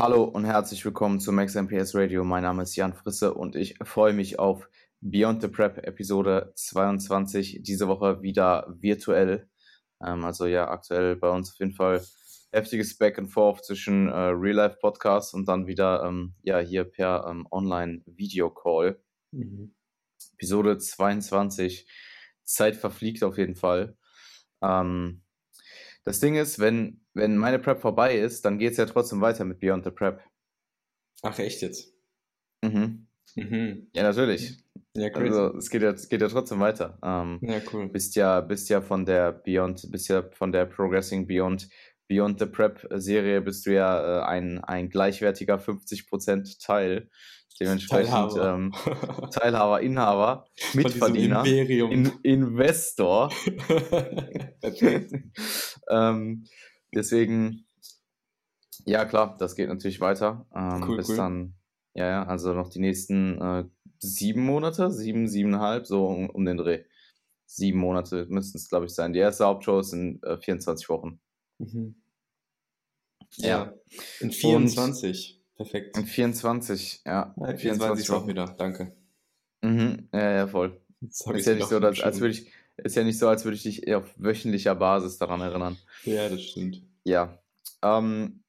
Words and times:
Hallo 0.00 0.24
und 0.24 0.46
herzlich 0.46 0.82
willkommen 0.86 1.20
zu 1.20 1.30
Max 1.30 1.54
MPS 1.54 1.94
Radio. 1.94 2.24
Mein 2.24 2.42
Name 2.42 2.62
ist 2.62 2.74
Jan 2.74 2.94
Frisse 2.94 3.34
und 3.34 3.54
ich 3.54 3.76
freue 3.82 4.14
mich 4.14 4.38
auf 4.38 4.66
Beyond 5.02 5.42
the 5.42 5.48
Prep 5.48 5.86
Episode 5.86 6.54
22. 6.56 7.58
Diese 7.60 7.86
Woche 7.86 8.22
wieder 8.22 8.66
virtuell. 8.80 9.46
Ähm, 10.02 10.24
also 10.24 10.46
ja, 10.46 10.70
aktuell 10.70 11.16
bei 11.16 11.28
uns 11.28 11.50
auf 11.50 11.58
jeden 11.58 11.74
Fall 11.74 12.02
heftiges 12.50 12.96
Back 12.96 13.18
and 13.18 13.30
Forth 13.30 13.62
zwischen 13.66 14.08
äh, 14.08 14.14
Real 14.14 14.56
Life 14.56 14.78
Podcast 14.80 15.34
und 15.34 15.46
dann 15.46 15.66
wieder 15.66 16.02
ähm, 16.02 16.32
ja 16.44 16.60
hier 16.60 16.84
per 16.84 17.26
ähm, 17.28 17.46
Online 17.50 18.00
Video 18.06 18.48
Call. 18.48 19.02
Mhm. 19.32 19.74
Episode 20.32 20.78
22. 20.78 21.86
Zeit 22.44 22.76
verfliegt 22.76 23.22
auf 23.22 23.36
jeden 23.36 23.54
Fall. 23.54 23.98
Ähm, 24.62 25.24
das 26.04 26.20
Ding 26.20 26.36
ist, 26.36 26.58
wenn, 26.58 26.99
wenn 27.14 27.36
meine 27.36 27.58
Prep 27.58 27.80
vorbei 27.80 28.16
ist, 28.16 28.44
dann 28.44 28.58
geht 28.58 28.72
es 28.72 28.76
ja 28.78 28.86
trotzdem 28.86 29.20
weiter 29.20 29.44
mit 29.44 29.60
Beyond 29.60 29.84
the 29.84 29.90
Prep. 29.90 30.20
Ach, 31.22 31.38
echt 31.38 31.62
jetzt? 31.62 31.92
Mhm. 32.62 33.06
Mhm. 33.36 33.88
Ja, 33.94 34.02
natürlich. 34.02 34.58
Ja, 34.94 35.10
crazy. 35.10 35.28
Also 35.28 35.56
es 35.56 35.70
geht 35.70 35.82
ja, 35.82 35.90
es 35.90 36.08
geht 36.08 36.20
ja 36.20 36.28
trotzdem 36.28 36.60
weiter. 36.60 36.98
Ähm, 37.02 37.38
ja, 37.42 37.60
cool. 37.72 37.88
Bist 37.88 38.16
ja, 38.16 38.40
bist 38.40 38.68
ja 38.68 38.80
von 38.80 39.04
der 39.04 39.32
Beyond, 39.32 39.90
bist 39.90 40.08
ja 40.08 40.22
von 40.32 40.52
der 40.52 40.66
Progressing 40.66 41.26
Beyond 41.26 41.68
Beyond 42.10 42.40
the 42.40 42.46
Prep 42.46 42.84
Serie 42.90 43.40
bist 43.40 43.66
du 43.66 43.72
ja 43.72 44.18
äh, 44.18 44.24
ein, 44.24 44.58
ein 44.64 44.88
gleichwertiger 44.88 45.58
50% 45.58 46.60
Teil. 46.60 47.08
Dementsprechend 47.60 48.10
Teilhaber, 48.10 48.54
ähm, 48.54 48.72
Teilhaber 49.30 49.80
Inhaber, 49.80 50.46
Mitverdiener, 50.72 51.44
in, 51.44 52.10
Investor. 52.22 53.30
ähm, 55.90 56.44
deswegen, 56.94 57.66
ja 58.84 59.04
klar, 59.04 59.36
das 59.38 59.54
geht 59.54 59.68
natürlich 59.68 60.00
weiter. 60.00 60.46
Ähm, 60.54 60.84
cool, 60.86 60.96
bis 60.96 61.10
cool. 61.10 61.16
dann, 61.16 61.54
ja, 61.94 62.06
ja, 62.06 62.26
also 62.26 62.54
noch 62.54 62.68
die 62.68 62.80
nächsten 62.80 63.40
äh, 63.40 63.64
sieben 63.98 64.44
Monate, 64.44 64.90
sieben, 64.90 65.28
siebeneinhalb, 65.28 65.86
so 65.86 66.06
um, 66.06 66.30
um 66.30 66.44
den 66.44 66.56
Dreh. 66.56 66.84
Sieben 67.46 67.80
Monate 67.80 68.26
müssten 68.28 68.58
es, 68.58 68.68
glaube 68.68 68.86
ich, 68.86 68.92
sein. 68.92 69.12
Die 69.12 69.18
erste 69.18 69.44
Hauptshow 69.44 69.80
ist 69.80 69.92
in 69.92 70.22
äh, 70.22 70.38
24 70.38 70.88
Wochen. 70.88 71.20
Mhm. 71.58 71.96
Ja. 73.36 73.48
ja. 73.48 73.74
In 74.20 74.30
24. 74.30 75.36
Und 75.36 75.40
Perfekt. 75.60 75.98
In 75.98 76.06
24, 76.06 77.02
ja. 77.04 77.34
ja 77.36 77.56
24, 77.56 77.60
24 77.60 78.10
auch 78.12 78.26
wieder, 78.26 78.46
danke. 78.56 78.96
Mhm. 79.60 80.08
Ja, 80.10 80.30
ja, 80.32 80.46
voll. 80.46 80.80
Ist 81.02 81.26
ja 81.46 81.54
nicht 81.54 81.68
so, 81.68 81.76
als, 81.78 82.00
als 82.00 82.20
würde 82.20 82.32
ich, 82.32 82.50
ist 82.84 82.96
ja 82.96 83.04
nicht 83.04 83.18
so, 83.18 83.28
als 83.28 83.44
würde 83.44 83.56
ich 83.56 83.62
dich 83.62 83.94
auf 83.94 84.12
wöchentlicher 84.16 84.74
Basis 84.74 85.18
daran 85.18 85.40
erinnern. 85.40 85.76
Ja, 86.04 86.28
das 86.28 86.42
stimmt. 86.42 86.82
Ja. 87.04 87.38
Ähm, 87.82 88.42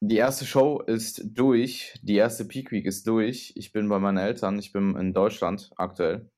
die 0.00 0.16
erste 0.16 0.44
Show 0.44 0.80
ist 0.80 1.22
durch. 1.24 1.98
Die 2.02 2.16
erste 2.16 2.44
Peak 2.44 2.70
Week 2.72 2.84
ist 2.84 3.06
durch. 3.06 3.52
Ich 3.56 3.72
bin 3.72 3.88
bei 3.88 3.98
meinen 3.98 4.18
Eltern. 4.18 4.58
Ich 4.58 4.72
bin 4.72 4.96
in 4.96 5.14
Deutschland 5.14 5.70
aktuell. 5.76 6.30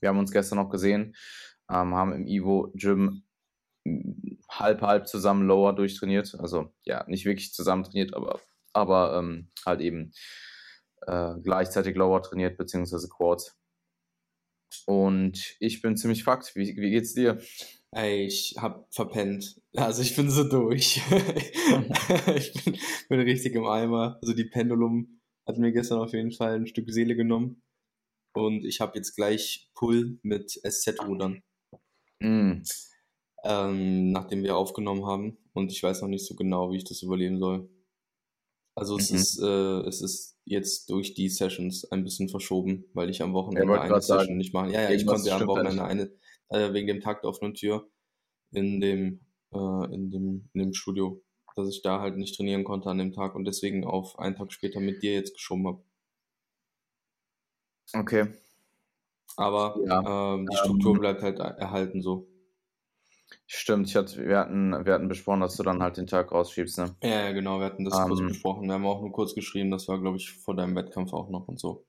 Wir 0.00 0.08
haben 0.08 0.18
uns 0.18 0.32
gestern 0.32 0.56
noch 0.56 0.70
gesehen, 0.70 1.14
ähm, 1.70 1.94
haben 1.94 2.12
im 2.12 2.26
Ivo 2.26 2.72
Gym 2.74 3.24
halb 4.50 4.82
halb 4.82 5.08
zusammen 5.08 5.46
Lower 5.46 5.74
durchtrainiert. 5.74 6.34
Also 6.38 6.72
ja, 6.84 7.04
nicht 7.08 7.24
wirklich 7.24 7.52
zusammen 7.52 7.84
trainiert, 7.84 8.14
aber, 8.14 8.40
aber 8.72 9.18
ähm, 9.18 9.50
halt 9.64 9.80
eben 9.80 10.12
äh, 11.06 11.34
gleichzeitig 11.42 11.96
Lower 11.96 12.22
trainiert, 12.22 12.56
beziehungsweise 12.56 13.08
Quads. 13.08 13.56
Und 14.86 15.56
ich 15.60 15.82
bin 15.82 15.96
ziemlich 15.96 16.24
fucked. 16.24 16.54
Wie, 16.54 16.76
wie 16.76 16.90
geht's 16.90 17.14
dir? 17.14 17.40
Ey, 17.92 18.26
ich 18.26 18.54
hab 18.58 18.92
verpennt. 18.94 19.60
Also 19.74 20.02
ich 20.02 20.14
bin 20.14 20.30
so 20.30 20.44
durch. 20.44 21.00
ich 22.36 22.52
bin, 22.64 22.78
bin 23.08 23.20
richtig 23.20 23.54
im 23.54 23.66
Eimer. 23.66 24.18
Also 24.22 24.34
die 24.34 24.44
Pendulum 24.44 25.20
hat 25.46 25.58
mir 25.58 25.72
gestern 25.72 25.98
auf 25.98 26.12
jeden 26.12 26.32
Fall 26.32 26.56
ein 26.56 26.66
Stück 26.66 26.90
Seele 26.90 27.16
genommen. 27.16 27.62
Und 28.34 28.64
ich 28.64 28.80
habe 28.80 28.96
jetzt 28.96 29.16
gleich 29.16 29.70
Pull 29.74 30.18
mit 30.22 30.50
SZ-Rudern. 30.50 31.42
Mm 32.20 32.62
ähm, 33.44 34.10
nachdem 34.12 34.42
wir 34.42 34.56
aufgenommen 34.56 35.06
haben. 35.06 35.38
Und 35.52 35.72
ich 35.72 35.82
weiß 35.82 36.02
noch 36.02 36.08
nicht 36.08 36.26
so 36.26 36.34
genau, 36.34 36.70
wie 36.70 36.76
ich 36.76 36.84
das 36.84 37.02
überleben 37.02 37.38
soll. 37.38 37.68
Also 38.78 38.96
es, 38.96 39.10
mhm. 39.10 39.16
ist, 39.16 39.42
äh, 39.42 39.80
es 39.88 40.00
ist 40.00 40.38
jetzt 40.44 40.90
durch 40.90 41.14
die 41.14 41.28
Sessions 41.28 41.90
ein 41.90 42.04
bisschen 42.04 42.28
verschoben, 42.28 42.84
weil 42.94 43.10
ich 43.10 43.22
am 43.22 43.34
Wochenende 43.34 43.72
ja, 43.74 43.80
eine 43.80 44.00
Session 44.00 44.18
sagen, 44.20 44.36
nicht 44.36 44.54
machen. 44.54 44.70
Ja, 44.70 44.82
ja, 44.82 44.90
ich 44.90 45.04
konnte 45.04 45.28
ja 45.28 45.36
am 45.36 45.46
Wochenende 45.46 45.84
eine, 45.84 46.10
äh, 46.48 46.72
wegen 46.72 46.86
dem 46.86 47.00
Takt 47.00 47.24
offenen 47.24 47.54
Tür 47.54 47.90
in 48.52 48.80
dem, 48.80 49.20
äh, 49.52 49.94
in 49.94 50.10
dem, 50.10 50.48
in 50.52 50.60
dem 50.60 50.74
Studio, 50.74 51.20
dass 51.56 51.68
ich 51.68 51.82
da 51.82 52.00
halt 52.00 52.16
nicht 52.16 52.36
trainieren 52.36 52.64
konnte 52.64 52.88
an 52.88 52.98
dem 52.98 53.12
Tag 53.12 53.34
und 53.34 53.44
deswegen 53.44 53.84
auf 53.84 54.18
einen 54.18 54.36
Tag 54.36 54.52
später 54.52 54.80
mit 54.80 55.02
dir 55.02 55.12
jetzt 55.12 55.34
geschoben 55.34 55.66
habe. 55.66 55.82
Okay. 57.94 58.28
Aber 59.36 59.76
ja, 59.86 60.34
ähm, 60.34 60.46
die 60.46 60.56
Struktur 60.56 60.94
ähm, 60.94 61.00
bleibt 61.00 61.22
halt 61.22 61.38
erhalten 61.38 62.00
so. 62.00 62.28
Stimmt, 63.50 63.88
ich 63.88 63.96
hatte, 63.96 64.28
wir, 64.28 64.38
hatten, 64.38 64.72
wir 64.84 64.92
hatten 64.92 65.08
besprochen, 65.08 65.40
dass 65.40 65.56
du 65.56 65.62
dann 65.62 65.82
halt 65.82 65.96
den 65.96 66.06
Tag 66.06 66.30
rausschiebst, 66.32 66.76
ne? 66.76 66.94
Ja, 67.02 67.32
genau, 67.32 67.60
wir 67.60 67.66
hatten 67.66 67.86
das 67.86 67.98
um, 67.98 68.08
kurz 68.08 68.20
ähm. 68.20 68.28
besprochen. 68.28 68.66
Wir 68.66 68.74
haben 68.74 68.84
auch 68.84 69.00
nur 69.00 69.10
kurz 69.10 69.34
geschrieben, 69.34 69.70
das 69.70 69.88
war, 69.88 69.98
glaube 69.98 70.18
ich, 70.18 70.30
vor 70.30 70.54
deinem 70.54 70.76
Wettkampf 70.76 71.14
auch 71.14 71.30
noch 71.30 71.48
und 71.48 71.58
so. 71.58 71.86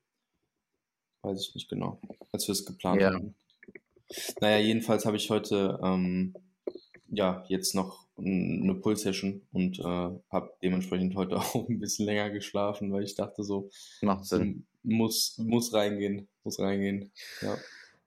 Weiß 1.22 1.46
ich 1.46 1.56
nicht 1.56 1.70
genau, 1.70 2.00
als 2.32 2.48
wir 2.48 2.54
es 2.54 2.66
geplant 2.66 3.02
ja. 3.02 3.14
haben. 3.14 3.36
Naja, 4.40 4.58
jedenfalls 4.60 5.06
habe 5.06 5.18
ich 5.18 5.30
heute, 5.30 5.78
ähm, 5.84 6.34
ja, 7.08 7.44
jetzt 7.50 7.76
noch 7.76 8.08
eine 8.18 8.76
Pull-Session 8.76 9.46
und 9.52 9.80
äh, 9.80 9.84
habe 9.84 10.54
dementsprechend 10.64 11.16
heute 11.16 11.36
auch 11.40 11.68
ein 11.68 11.80
bisschen 11.80 12.06
länger 12.06 12.30
geschlafen, 12.30 12.94
weil 12.94 13.04
ich 13.04 13.16
dachte 13.16 13.44
so, 13.44 13.70
macht 14.02 14.24
Sinn. 14.24 14.66
Muss, 14.84 15.38
muss 15.38 15.74
reingehen, 15.74 16.30
muss 16.46 16.58
reingehen, 16.58 17.12
ja. 17.42 17.58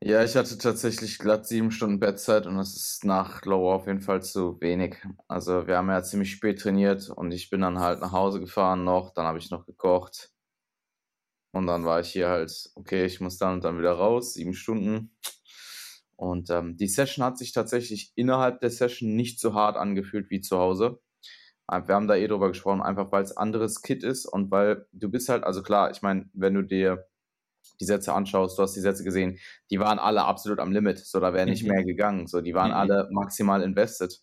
Ja, 0.05 0.25
ich 0.25 0.35
hatte 0.35 0.59
tatsächlich 0.59 1.19
glatt 1.19 1.47
sieben 1.47 1.71
Stunden 1.71 2.01
Bettzeit 2.01 2.47
und 2.49 2.57
das 2.57 2.75
ist 2.75 3.05
nach 3.05 3.45
Lower 3.45 3.77
auf 3.77 3.87
jeden 3.87 4.01
Fall 4.01 4.21
zu 4.21 4.61
wenig. 4.61 4.97
Also 5.29 5.69
wir 5.69 5.77
haben 5.77 5.89
ja 5.91 6.03
ziemlich 6.03 6.33
spät 6.33 6.61
trainiert 6.61 7.09
und 7.09 7.31
ich 7.31 7.51
bin 7.51 7.61
dann 7.61 7.79
halt 7.79 8.01
nach 8.01 8.11
Hause 8.11 8.41
gefahren 8.41 8.83
noch, 8.83 9.15
dann 9.15 9.27
habe 9.27 9.39
ich 9.39 9.51
noch 9.51 9.65
gekocht 9.65 10.33
und 11.53 11.67
dann 11.67 11.85
war 11.85 12.01
ich 12.01 12.09
hier 12.11 12.29
halt, 12.29 12.71
okay, 12.75 13.05
ich 13.05 13.21
muss 13.21 13.39
dann 13.39 13.55
und 13.55 13.65
dann 13.65 13.79
wieder 13.79 13.93
raus, 13.93 14.35
sieben 14.35 14.55
Stunden. 14.55 15.15
Und 16.17 16.51
ähm, 16.51 16.77
die 16.77 16.89
Session 16.89 17.25
hat 17.25 17.39
sich 17.39 17.53
tatsächlich 17.53 18.13
innerhalb 18.17 18.61
der 18.61 18.71
Session 18.71 19.15
nicht 19.15 19.39
so 19.41 19.55
hart 19.55 19.77
angefühlt 19.77 20.31
wie 20.31 20.41
zu 20.41 20.59
Hause. 20.59 21.01
Wir 21.69 21.95
haben 21.95 22.09
da 22.09 22.17
eh 22.17 22.27
drüber 22.27 22.49
gesprochen, 22.49 22.83
einfach 22.83 23.13
weil 23.13 23.23
es 23.23 23.37
anderes 23.37 23.83
Kit 23.83 24.05
ist 24.05 24.27
und 24.27 24.51
weil 24.51 24.87
du 24.93 25.09
bist 25.11 25.29
halt, 25.29 25.45
also 25.45 25.63
klar, 25.63 25.91
ich 25.91 26.03
meine, 26.03 26.29
wenn 26.35 26.55
du 26.55 26.63
dir 26.63 27.07
die 27.83 27.87
Sätze 27.87 28.15
anschaust, 28.15 28.57
du 28.57 28.63
hast 28.63 28.77
die 28.77 28.81
Sätze 28.81 29.03
gesehen, 29.03 29.39
die 29.71 29.81
waren 29.81 29.99
alle 29.99 30.25
absolut 30.25 30.61
am 30.61 30.71
Limit, 30.71 31.01
so 31.01 31.19
da 31.19 31.35
wäre 31.35 31.47
nicht 31.47 31.65
mhm. 31.65 31.71
mehr 31.71 31.85
gegangen, 31.85 32.29
so 32.29 32.41
die 32.41 32.55
waren 32.55 32.71
mhm. 32.71 32.77
alle 32.77 33.09
maximal 33.11 33.61
invested. 33.63 34.21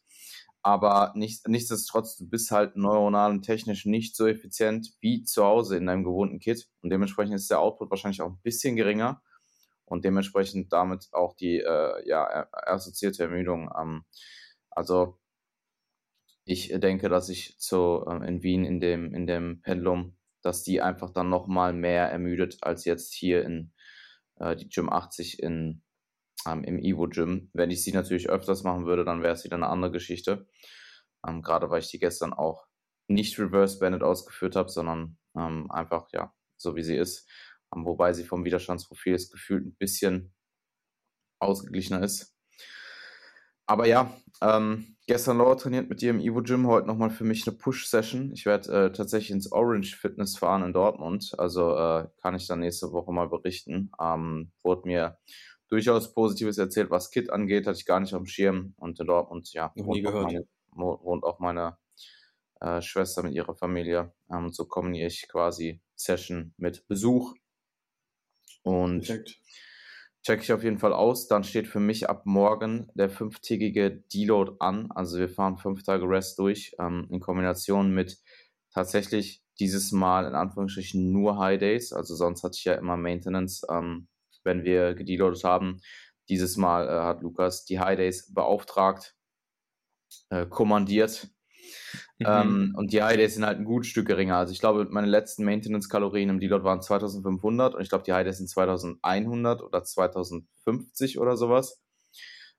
Aber 0.62 1.14
nicht, 1.16 1.48
nichtsdestotrotz, 1.48 2.18
du 2.18 2.30
bist 2.30 2.52
halt 2.52 2.76
neuronal 2.76 3.32
und 3.32 3.44
technisch 3.44 3.86
nicht 3.86 4.16
so 4.16 4.28
effizient 4.28 4.94
wie 5.02 5.24
zu 5.24 5.44
Hause 5.44 5.78
in 5.78 5.86
deinem 5.86 6.04
gewohnten 6.04 6.40
Kit 6.40 6.68
und 6.82 6.90
dementsprechend 6.90 7.36
ist 7.36 7.50
der 7.50 7.60
Output 7.60 7.90
wahrscheinlich 7.90 8.22
auch 8.22 8.30
ein 8.30 8.40
bisschen 8.44 8.76
geringer 8.76 9.22
und 9.86 10.06
dementsprechend 10.06 10.72
damit 10.72 11.10
auch 11.12 11.34
die 11.34 11.60
äh, 11.60 12.08
ja, 12.08 12.48
assoziierte 12.52 13.24
Ermüdung. 13.24 13.70
Ähm, 13.78 14.04
also 14.70 15.18
ich 16.46 16.74
denke, 16.76 17.10
dass 17.10 17.30
ich 17.30 17.58
zu, 17.58 18.06
äh, 18.08 18.28
in 18.28 18.42
Wien 18.42 18.64
in 18.64 18.80
dem, 18.80 19.14
in 19.14 19.28
dem 19.28 19.62
Pendulum 19.62 20.16
dass 20.50 20.64
die 20.64 20.82
einfach 20.82 21.12
dann 21.12 21.30
nochmal 21.30 21.74
mehr 21.74 22.10
ermüdet 22.10 22.58
als 22.62 22.84
jetzt 22.84 23.14
hier 23.14 23.46
in 23.46 23.72
äh, 24.40 24.56
die 24.56 24.68
Gym 24.68 24.90
80 24.90 25.44
in, 25.44 25.84
ähm, 26.48 26.64
im 26.64 26.80
Evo 26.80 27.08
Gym. 27.08 27.52
Wenn 27.54 27.70
ich 27.70 27.84
sie 27.84 27.92
natürlich 27.92 28.30
öfters 28.32 28.64
machen 28.64 28.88
würde, 28.88 29.06
dann 29.06 29.22
wäre 29.22 29.36
es 29.36 29.44
wieder 29.44 29.58
eine 29.58 29.68
andere 29.68 29.92
Geschichte. 29.92 30.48
Ähm, 31.28 31.44
Gerade 31.44 31.70
weil 31.70 31.82
ich 31.82 31.92
die 31.92 32.00
gestern 32.00 32.34
auch 32.34 32.66
nicht 33.08 33.38
Reverse 33.38 33.78
Banded 33.78 34.02
ausgeführt 34.02 34.56
habe, 34.56 34.70
sondern 34.70 35.20
ähm, 35.38 35.70
einfach 35.70 36.08
ja 36.14 36.34
so 36.58 36.76
wie 36.76 36.84
sie 36.84 36.98
ist. 36.98 37.30
Ähm, 37.72 37.86
wobei 37.86 38.14
sie 38.14 38.24
vom 38.24 38.44
Widerstandsprofil 38.44 39.14
ist 39.14 39.32
gefühlt 39.32 39.68
ein 39.68 39.76
bisschen 39.76 40.34
ausgeglichener 41.40 42.02
ist. 42.02 42.36
Aber 43.70 43.86
ja, 43.86 44.12
ähm, 44.42 44.96
gestern 45.06 45.38
Laura 45.38 45.54
trainiert 45.54 45.90
mit 45.90 46.02
dir 46.02 46.10
im 46.10 46.20
Evo 46.20 46.42
Gym, 46.42 46.66
heute 46.66 46.88
nochmal 46.88 47.12
für 47.12 47.24
mich 47.24 47.48
eine 47.48 47.56
Push-Session. 47.56 48.32
Ich 48.34 48.48
werde 48.48 48.86
äh, 48.86 48.92
tatsächlich 48.92 49.30
ins 49.30 49.52
Orange 49.52 49.96
Fitness 49.96 50.40
fahren 50.40 50.64
in 50.64 50.74
Dortmund, 50.74 51.36
also 51.38 51.76
äh, 51.76 52.08
kann 52.20 52.34
ich 52.34 52.48
dann 52.48 52.62
nächste 52.62 52.92
Woche 52.92 53.12
mal 53.12 53.30
berichten. 53.30 53.92
Ähm, 54.02 54.52
wurde 54.64 54.88
mir 54.88 55.20
durchaus 55.68 56.16
Positives 56.16 56.58
erzählt, 56.58 56.90
was 56.90 57.12
Kit 57.12 57.30
angeht, 57.30 57.68
hatte 57.68 57.78
ich 57.78 57.86
gar 57.86 58.00
nicht 58.00 58.16
auf 58.16 58.24
dem 58.24 58.26
Schirm. 58.26 58.74
Und 58.78 59.00
in 59.00 59.06
Dortmund, 59.06 59.54
ja, 59.54 59.72
wohnt 59.76 60.08
auch, 60.08 60.24
meine, 60.24 60.48
wohnt 60.72 61.24
auch 61.24 61.38
meine 61.38 61.78
äh, 62.60 62.82
Schwester 62.82 63.22
mit 63.22 63.36
ihrer 63.36 63.54
Familie. 63.54 64.14
Ähm, 64.32 64.46
und 64.46 64.56
so 64.56 64.66
kombiniere 64.66 65.10
ich 65.10 65.28
quasi 65.30 65.80
Session 65.94 66.56
mit 66.58 66.88
Besuch. 66.88 67.36
Und 68.64 69.06
Perfekt 69.06 69.40
check 70.24 70.42
ich 70.42 70.54
auf 70.54 70.64
jeden 70.64 70.78
Fall 70.78 70.94
aus. 70.94 71.28
Dann 71.28 71.44
steht 71.44 71.68
für 71.68 71.80
mich 71.80 72.10
ab 72.10 72.26
morgen 72.26 72.90
der 72.94 73.10
fünftägige 73.10 73.92
Deload 74.14 74.54
an. 74.60 74.92
Also 74.92 75.18
wir 75.18 75.30
fahren 75.30 75.58
fünf 75.58 75.84
Tage 75.84 76.06
Rest 76.06 76.40
durch 76.40 76.76
ähm, 76.80 77.08
in 77.10 77.20
Kombination 77.20 77.94
mit 77.94 78.18
tatsächlich 78.74 79.44
dieses 79.60 79.92
Mal 79.92 80.26
in 80.26 80.36
Anführungsstrichen 80.36 81.12
nur 81.12 81.38
High 81.38 81.60
Days. 81.60 81.92
Also 81.94 82.16
sonst 82.16 82.44
hatte 82.44 82.56
ich 82.58 82.66
ja 82.66 82.76
immer 82.76 82.98
Maintenance, 82.98 83.66
ähm, 83.70 84.08
wenn 84.44 84.64
wir 84.64 84.94
gedeloadet 84.94 85.44
haben. 85.44 85.82
Dieses 86.30 86.58
Mal 86.58 86.88
äh, 86.88 87.04
hat 87.04 87.22
Lukas 87.22 87.66
die 87.66 87.80
High 87.80 87.98
Days 87.98 88.34
beauftragt, 88.34 89.16
äh, 90.30 90.46
kommandiert. 90.46 91.30
Mhm. 92.20 92.26
Ähm, 92.28 92.74
und 92.76 92.92
die 92.92 93.02
High 93.02 93.18
Days 93.18 93.36
sind 93.36 93.46
halt 93.46 93.60
ein 93.60 93.66
gutes 93.66 93.90
Stück 93.90 94.08
geringer. 94.08 94.38
Also 94.38 94.52
ich 94.52 94.60
glaube, 94.60 94.86
meine 94.90 95.08
letzten 95.08 95.46
Maintenance-Kalorien 95.46 96.30
im 96.30 96.40
Deload 96.40 96.66
waren 96.66 96.82
2500 96.82 97.76
und 97.76 97.82
ich 97.82 97.90
glaube, 97.90 98.04
die 98.04 98.14
High 98.14 98.26
Days 98.26 98.38
sind 98.38 98.50
2100 98.50 99.62
oder 99.62 99.84
2050 99.84 101.20
oder 101.20 101.38
sowas. 101.38 101.82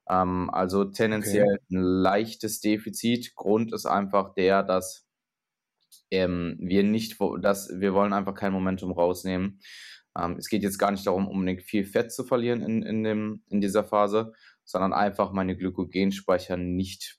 Ähm, 0.08 0.48
also 0.50 0.84
tendenziell 0.84 1.44
okay. 1.44 1.64
ein 1.70 1.82
leichtes 1.82 2.60
Defizit. 2.60 3.34
Grund 3.34 3.72
ist 3.74 3.86
einfach 3.86 4.34
der, 4.34 4.62
dass 4.62 5.06
ähm, 6.10 6.56
wir 6.58 6.82
nicht, 6.82 7.18
dass 7.40 7.68
wir 7.68 7.92
wollen 7.92 8.14
einfach 8.14 8.34
kein 8.34 8.52
Momentum 8.52 8.92
rausnehmen. 8.92 9.60
Ähm, 10.18 10.36
es 10.38 10.48
geht 10.48 10.62
jetzt 10.62 10.78
gar 10.78 10.90
nicht 10.90 11.06
darum, 11.06 11.28
unbedingt 11.28 11.62
viel 11.62 11.84
Fett 11.84 12.12
zu 12.12 12.24
verlieren 12.24 12.62
in, 12.62 12.82
in, 12.82 13.04
dem, 13.04 13.42
in 13.48 13.60
dieser 13.60 13.84
Phase, 13.84 14.32
sondern 14.64 14.94
einfach 14.94 15.32
meine 15.32 15.56
Glykogenspeicher 15.56 16.56
nicht, 16.56 17.18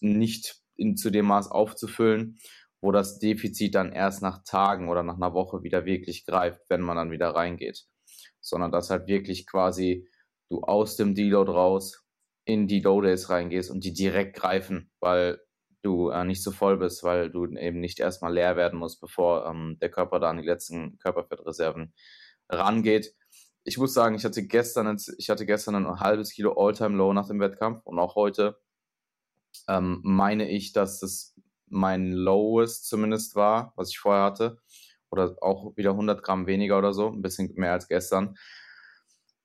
nicht 0.00 0.63
in, 0.76 0.96
zu 0.96 1.10
dem 1.10 1.26
Maß 1.26 1.50
aufzufüllen, 1.50 2.38
wo 2.80 2.92
das 2.92 3.18
Defizit 3.18 3.74
dann 3.74 3.92
erst 3.92 4.22
nach 4.22 4.44
Tagen 4.44 4.88
oder 4.88 5.02
nach 5.02 5.16
einer 5.16 5.34
Woche 5.34 5.62
wieder 5.62 5.84
wirklich 5.84 6.26
greift, 6.26 6.60
wenn 6.68 6.82
man 6.82 6.96
dann 6.96 7.10
wieder 7.10 7.30
reingeht. 7.30 7.84
Sondern 8.40 8.72
dass 8.72 8.90
halt 8.90 9.06
wirklich 9.06 9.46
quasi 9.46 10.06
du 10.50 10.60
aus 10.60 10.96
dem 10.96 11.14
Deload 11.14 11.50
raus 11.50 12.04
in 12.44 12.68
die 12.68 12.80
Low 12.80 13.00
Days 13.00 13.30
reingehst 13.30 13.70
und 13.70 13.84
die 13.84 13.94
direkt 13.94 14.36
greifen, 14.36 14.90
weil 15.00 15.40
du 15.82 16.10
äh, 16.10 16.24
nicht 16.24 16.42
so 16.42 16.50
voll 16.50 16.78
bist, 16.78 17.02
weil 17.02 17.30
du 17.30 17.46
eben 17.46 17.80
nicht 17.80 18.00
erstmal 18.00 18.32
leer 18.32 18.56
werden 18.56 18.78
musst, 18.78 19.00
bevor 19.00 19.46
ähm, 19.46 19.78
der 19.80 19.90
Körper 19.90 20.20
da 20.20 20.30
an 20.30 20.38
die 20.38 20.46
letzten 20.46 20.98
Körperfettreserven 20.98 21.94
rangeht. 22.50 23.14
Ich 23.64 23.78
muss 23.78 23.94
sagen, 23.94 24.14
ich 24.14 24.24
hatte 24.24 24.46
gestern, 24.46 24.98
ich 25.18 25.30
hatte 25.30 25.46
gestern 25.46 25.74
ein 25.74 26.00
halbes 26.00 26.32
Kilo 26.32 26.52
All-Time 26.52 26.96
Low 26.96 27.12
nach 27.12 27.28
dem 27.28 27.40
Wettkampf 27.40 27.80
und 27.84 27.98
auch 27.98 28.14
heute 28.14 28.58
ähm, 29.68 30.00
meine 30.02 30.48
ich, 30.50 30.72
dass 30.72 31.00
das 31.00 31.34
mein 31.68 32.12
Lowest 32.12 32.88
zumindest 32.88 33.34
war, 33.34 33.72
was 33.76 33.90
ich 33.90 33.98
vorher 33.98 34.24
hatte. 34.24 34.58
Oder 35.10 35.36
auch 35.40 35.76
wieder 35.76 35.90
100 35.90 36.22
Gramm 36.22 36.46
weniger 36.46 36.78
oder 36.78 36.92
so, 36.92 37.08
ein 37.08 37.22
bisschen 37.22 37.52
mehr 37.54 37.72
als 37.72 37.88
gestern. 37.88 38.36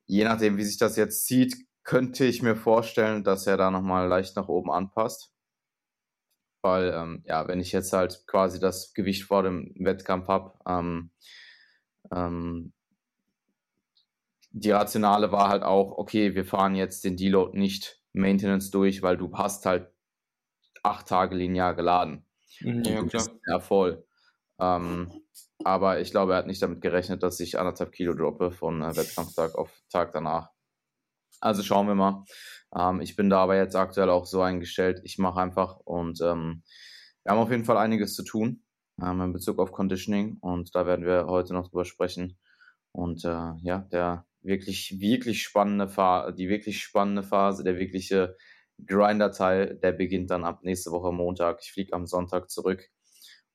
Je 0.05 0.23
nachdem, 0.23 0.57
wie 0.57 0.63
sich 0.63 0.77
das 0.77 0.95
jetzt 0.95 1.25
zieht, 1.25 1.55
könnte 1.83 2.25
ich 2.25 2.41
mir 2.41 2.55
vorstellen, 2.55 3.23
dass 3.23 3.47
er 3.47 3.57
da 3.57 3.71
nochmal 3.71 4.07
leicht 4.07 4.35
nach 4.35 4.47
oben 4.47 4.71
anpasst. 4.71 5.31
Weil, 6.61 6.91
ähm, 6.93 7.23
ja, 7.25 7.47
wenn 7.47 7.59
ich 7.59 7.71
jetzt 7.71 7.93
halt 7.93 8.25
quasi 8.27 8.59
das 8.59 8.93
Gewicht 8.93 9.23
vor 9.23 9.43
dem 9.43 9.73
Wettkampf 9.79 10.27
habe, 10.27 10.53
ähm, 10.67 11.11
ähm, 12.11 12.73
die 14.51 14.71
Rationale 14.71 15.31
war 15.31 15.49
halt 15.49 15.63
auch, 15.63 15.97
okay, 15.97 16.35
wir 16.35 16.45
fahren 16.45 16.75
jetzt 16.75 17.03
den 17.03 17.15
Deload 17.15 17.57
nicht 17.57 18.01
Maintenance 18.13 18.71
durch, 18.71 19.01
weil 19.01 19.17
du 19.17 19.31
hast 19.37 19.65
halt 19.65 19.91
acht 20.83 21.07
Tage 21.07 21.35
linear 21.35 21.75
geladen. 21.75 22.25
Mhm, 22.61 22.83
ja, 22.83 23.03
klar. 23.03 23.27
Ja, 23.47 23.59
voll. 23.59 24.05
Ähm, 24.59 25.11
aber 25.63 25.99
ich 25.99 26.11
glaube, 26.11 26.33
er 26.33 26.39
hat 26.39 26.47
nicht 26.47 26.61
damit 26.61 26.81
gerechnet, 26.81 27.23
dass 27.23 27.39
ich 27.39 27.59
anderthalb 27.59 27.91
Kilo 27.91 28.13
droppe 28.13 28.51
von 28.51 28.81
äh, 28.81 28.95
Wettkampftag 28.95 29.55
auf 29.55 29.71
Tag 29.89 30.11
danach. 30.11 30.51
Also 31.41 31.63
schauen 31.63 31.87
wir 31.87 31.95
mal. 31.95 32.23
Ähm, 32.75 33.01
ich 33.01 33.15
bin 33.15 33.29
da 33.29 33.39
aber 33.39 33.57
jetzt 33.57 33.75
aktuell 33.75 34.09
auch 34.09 34.25
so 34.25 34.41
eingestellt. 34.41 35.01
Ich 35.03 35.17
mache 35.17 35.39
einfach 35.39 35.79
und 35.79 36.21
ähm, 36.21 36.63
wir 37.23 37.31
haben 37.31 37.39
auf 37.39 37.51
jeden 37.51 37.65
Fall 37.65 37.77
einiges 37.77 38.15
zu 38.15 38.23
tun 38.23 38.63
ähm, 39.01 39.21
in 39.21 39.33
Bezug 39.33 39.59
auf 39.59 39.71
Conditioning 39.71 40.37
und 40.41 40.75
da 40.75 40.85
werden 40.85 41.05
wir 41.05 41.27
heute 41.27 41.53
noch 41.53 41.69
drüber 41.69 41.85
sprechen. 41.85 42.37
Und 42.91 43.23
äh, 43.23 43.53
ja, 43.61 43.87
der 43.91 44.25
wirklich, 44.41 44.99
wirklich 44.99 45.43
spannende 45.43 45.87
Phase, 45.87 46.33
die 46.33 46.49
wirklich 46.49 46.81
spannende 46.81 47.23
Phase, 47.23 47.63
der 47.63 47.77
wirkliche 47.77 48.35
Grinder-Teil, 48.85 49.75
der 49.75 49.91
beginnt 49.91 50.31
dann 50.31 50.43
ab 50.43 50.63
nächste 50.63 50.91
Woche 50.91 51.11
Montag. 51.11 51.59
Ich 51.61 51.71
fliege 51.71 51.93
am 51.93 52.05
Sonntag 52.05 52.49
zurück 52.49 52.89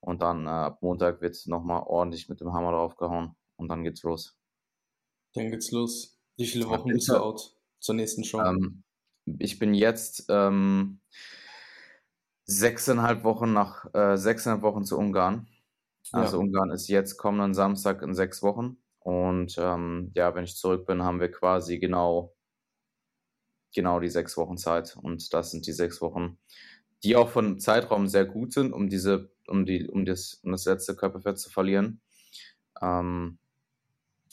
und 0.01 0.23
dann 0.23 0.47
äh, 0.47 0.51
ab 0.51 0.79
Montag 0.83 1.21
wird 1.21 1.37
nochmal 1.47 1.83
ordentlich 1.87 2.29
mit 2.29 2.41
dem 2.41 2.53
Hammer 2.53 2.73
draufgehauen 2.73 3.35
und 3.57 3.69
dann 3.69 3.85
geht's 3.85 4.03
los. 4.03 4.37
Dann 5.35 5.51
geht's 5.51 5.71
los. 5.71 6.19
Wie 6.37 6.47
viele 6.47 6.69
Wochen 6.69 6.89
bist 6.89 7.09
du 7.09 7.17
out? 7.17 7.55
zur 7.85 7.95
nächsten 7.95 8.25
Show? 8.25 8.41
Ähm, 8.41 8.83
ich 9.39 9.59
bin 9.59 9.75
jetzt 9.75 10.27
ähm, 10.29 11.01
sechseinhalb 12.47 13.25
Wochen 13.25 13.53
nach 13.53 13.93
äh, 13.95 14.17
sechseinhalb 14.17 14.63
Wochen 14.63 14.85
zu 14.85 14.99
Ungarn. 14.99 15.47
Also 16.13 16.39
ja. 16.39 16.43
Ungarn 16.43 16.71
ist 16.71 16.89
jetzt 16.89 17.17
kommenden 17.17 17.55
Samstag 17.55 18.03
in 18.03 18.15
sechs 18.15 18.43
Wochen. 18.43 18.79
Und 19.01 19.57
ähm, 19.59 20.13
ja, 20.15 20.35
wenn 20.35 20.45
ich 20.45 20.57
zurück 20.57 20.87
bin, 20.87 21.03
haben 21.03 21.21
wir 21.21 21.31
quasi 21.31 21.79
genau, 21.79 22.34
genau 23.75 24.01
die 24.01 24.09
sechs 24.09 24.37
Wochen 24.37 24.57
Zeit. 24.57 24.97
Und 25.01 25.33
das 25.35 25.51
sind 25.51 25.67
die 25.67 25.73
sechs 25.73 26.01
Wochen, 26.01 26.39
die 27.03 27.17
auch 27.17 27.29
von 27.29 27.59
Zeitraum 27.59 28.07
sehr 28.09 28.25
gut 28.25 28.53
sind, 28.53 28.73
um 28.73 28.89
diese, 28.89 29.31
um 29.47 29.67
die, 29.67 29.89
um 29.89 30.05
das, 30.05 30.41
um 30.43 30.53
das 30.53 30.65
letzte 30.65 30.97
Körperfett 30.97 31.39
zu 31.39 31.51
verlieren. 31.51 32.01
Ähm, 32.81 33.39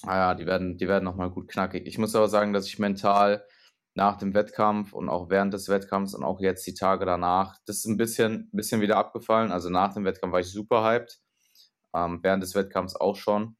naja, 0.03 0.33
die 0.35 0.45
werden, 0.45 0.77
die 0.77 0.87
werden 0.87 1.03
nochmal 1.03 1.29
gut 1.29 1.47
knackig. 1.47 1.85
Ich 1.85 1.97
muss 1.97 2.15
aber 2.15 2.27
sagen, 2.29 2.53
dass 2.53 2.67
ich 2.67 2.79
mental 2.79 3.45
nach 3.93 4.17
dem 4.17 4.33
Wettkampf 4.33 4.93
und 4.93 5.09
auch 5.09 5.29
während 5.29 5.53
des 5.53 5.67
Wettkampfs 5.69 6.13
und 6.13 6.23
auch 6.23 6.39
jetzt 6.39 6.65
die 6.65 6.73
Tage 6.73 7.05
danach, 7.05 7.57
das 7.65 7.77
ist 7.77 7.85
ein 7.85 7.97
bisschen, 7.97 8.49
bisschen 8.53 8.81
wieder 8.81 8.97
abgefallen. 8.97 9.51
Also 9.51 9.69
nach 9.69 9.93
dem 9.93 10.05
Wettkampf 10.05 10.33
war 10.33 10.39
ich 10.39 10.51
super 10.51 10.83
hyped. 10.83 11.19
Ähm, 11.93 12.19
während 12.21 12.41
des 12.41 12.55
Wettkampfs 12.55 12.95
auch 12.95 13.17
schon. 13.17 13.57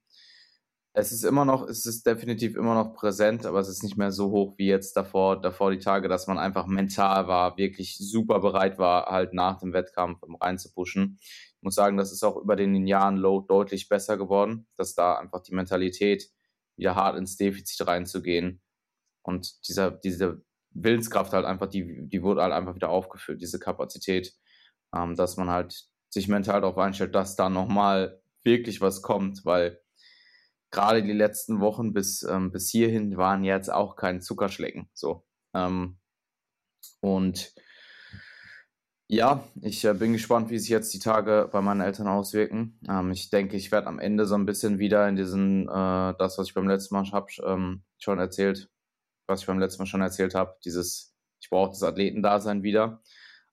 Es 0.93 1.13
ist 1.13 1.23
immer 1.23 1.45
noch, 1.45 1.67
es 1.69 1.85
ist 1.85 2.05
definitiv 2.05 2.57
immer 2.57 2.75
noch 2.75 2.93
präsent, 2.93 3.45
aber 3.45 3.59
es 3.59 3.69
ist 3.69 3.81
nicht 3.81 3.95
mehr 3.95 4.11
so 4.11 4.29
hoch 4.29 4.55
wie 4.57 4.67
jetzt 4.67 4.97
davor, 4.97 5.39
davor 5.39 5.71
die 5.71 5.79
Tage, 5.79 6.09
dass 6.09 6.27
man 6.27 6.37
einfach 6.37 6.67
mental 6.67 7.27
war, 7.27 7.57
wirklich 7.57 7.97
super 7.97 8.39
bereit 8.41 8.77
war, 8.77 9.05
halt 9.05 9.33
nach 9.33 9.59
dem 9.59 9.71
Wettkampf 9.71 10.19
reinzupuschen. 10.41 11.17
Ich 11.21 11.61
muss 11.61 11.75
sagen, 11.75 11.95
das 11.95 12.11
ist 12.11 12.23
auch 12.23 12.35
über 12.35 12.57
den 12.57 12.87
Jahren 12.87 13.15
Low 13.15 13.39
deutlich 13.39 13.87
besser 13.87 14.17
geworden, 14.17 14.67
dass 14.75 14.93
da 14.93 15.17
einfach 15.17 15.41
die 15.41 15.55
Mentalität 15.55 16.29
wieder 16.75 16.95
hart 16.95 17.17
ins 17.17 17.37
Defizit 17.37 17.87
reinzugehen 17.87 18.61
und 19.21 19.67
dieser, 19.69 19.91
diese 19.91 20.43
Willenskraft 20.71 21.31
halt 21.31 21.45
einfach, 21.45 21.67
die, 21.67 22.07
die 22.09 22.21
wurde 22.23 22.41
halt 22.41 22.53
einfach 22.53 22.75
wieder 22.75 22.89
aufgefüllt, 22.89 23.41
diese 23.41 23.59
Kapazität, 23.59 24.33
ähm, 24.93 25.15
dass 25.15 25.37
man 25.37 25.49
halt 25.49 25.85
sich 26.09 26.27
mental 26.27 26.61
darauf 26.61 26.77
einstellt, 26.77 27.15
dass 27.15 27.35
da 27.35 27.49
nochmal 27.49 28.21
wirklich 28.43 28.81
was 28.81 29.01
kommt, 29.01 29.45
weil 29.45 29.79
gerade 30.71 31.03
die 31.03 31.11
letzten 31.11 31.59
Wochen 31.59 31.93
bis, 31.93 32.23
ähm, 32.23 32.51
bis 32.51 32.69
hierhin 32.69 33.17
waren 33.17 33.43
jetzt 33.43 33.71
auch 33.71 33.95
kein 33.95 34.21
Zuckerschlecken. 34.21 34.89
So. 34.93 35.25
Ähm, 35.53 35.99
und 37.01 37.53
ja, 39.13 39.43
ich 39.61 39.83
äh, 39.83 39.93
bin 39.93 40.13
gespannt, 40.13 40.49
wie 40.49 40.57
sich 40.57 40.69
jetzt 40.69 40.93
die 40.93 40.99
Tage 40.99 41.49
bei 41.51 41.59
meinen 41.59 41.81
Eltern 41.81 42.07
auswirken. 42.07 42.79
Ähm, 42.87 43.11
ich 43.11 43.29
denke, 43.29 43.57
ich 43.57 43.69
werde 43.71 43.87
am 43.87 43.99
Ende 43.99 44.25
so 44.25 44.35
ein 44.35 44.45
bisschen 44.45 44.79
wieder 44.79 45.07
in 45.09 45.17
diesen, 45.17 45.63
äh, 45.67 46.13
das, 46.17 46.37
was 46.37 46.47
ich 46.47 46.53
beim 46.53 46.69
letzten 46.69 46.95
Mal 46.95 47.11
hab, 47.11 47.29
ähm, 47.45 47.83
schon 47.97 48.19
erzählt, 48.19 48.69
was 49.27 49.41
ich 49.41 49.47
beim 49.47 49.59
letzten 49.59 49.81
Mal 49.81 49.87
schon 49.87 50.01
erzählt 50.01 50.33
habe, 50.33 50.55
dieses, 50.63 51.13
ich 51.41 51.49
brauche 51.49 51.71
das 51.71 51.83
Athletendasein 51.83 52.63
wieder. 52.63 53.01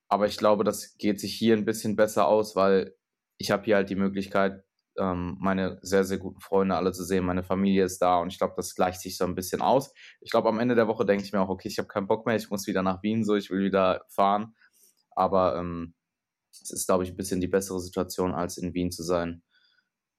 Aber 0.09 0.27
ich 0.29 0.37
glaube, 0.37 0.63
das 0.63 0.97
geht 0.97 1.19
sich 1.19 1.35
hier 1.35 1.57
ein 1.57 1.65
bisschen 1.65 1.97
besser 1.97 2.29
aus, 2.29 2.55
weil 2.55 2.95
ich 3.39 3.51
habe 3.51 3.65
hier 3.65 3.77
halt 3.77 3.91
die 3.91 3.97
Möglichkeit, 3.97 4.65
ähm, 4.99 5.37
meine 5.41 5.79
sehr, 5.83 6.05
sehr 6.05 6.19
guten 6.19 6.41
Freunde 6.41 6.75
alle 6.77 6.93
zu 6.93 7.05
sehen. 7.05 7.25
Meine 7.25 7.45
Familie 7.45 7.85
ist 7.85 7.99
da 7.99 8.19
und 8.19 8.33
ich 8.33 8.39
glaube, 8.39 8.55
das 8.57 8.75
gleicht 8.75 9.01
sich 9.01 9.17
so 9.17 9.25
ein 9.25 9.35
bisschen 9.35 9.63
aus. 9.63 9.93
Ich 10.21 10.31
glaube, 10.31 10.49
am 10.49 10.61
Ende 10.61 10.75
der 10.75 10.89
Woche 10.89 11.07
denke 11.07 11.25
ich 11.25 11.33
mir 11.33 11.41
auch, 11.41 11.49
okay, 11.49 11.69
ich 11.69 11.79
habe 11.79 11.89
keinen 11.89 12.07
Bock 12.07 12.27
mehr, 12.27 12.37
ich 12.37 12.51
muss 12.51 12.67
wieder 12.67 12.83
nach 12.83 13.03
Wien, 13.03 13.25
so, 13.25 13.37
ich 13.37 13.51
will 13.51 13.65
wieder 13.65 14.05
fahren. 14.09 14.55
Aber 15.11 15.57
ähm, 15.57 15.95
es 16.53 16.71
ist, 16.71 16.87
glaube 16.87 17.05
ich, 17.05 17.11
ein 17.11 17.17
bisschen 17.17 17.41
die 17.41 17.49
bessere 17.49 17.81
Situation, 17.81 18.35
als 18.35 18.59
in 18.59 18.75
Wien 18.75 18.91
zu 18.91 19.03
sein. 19.03 19.43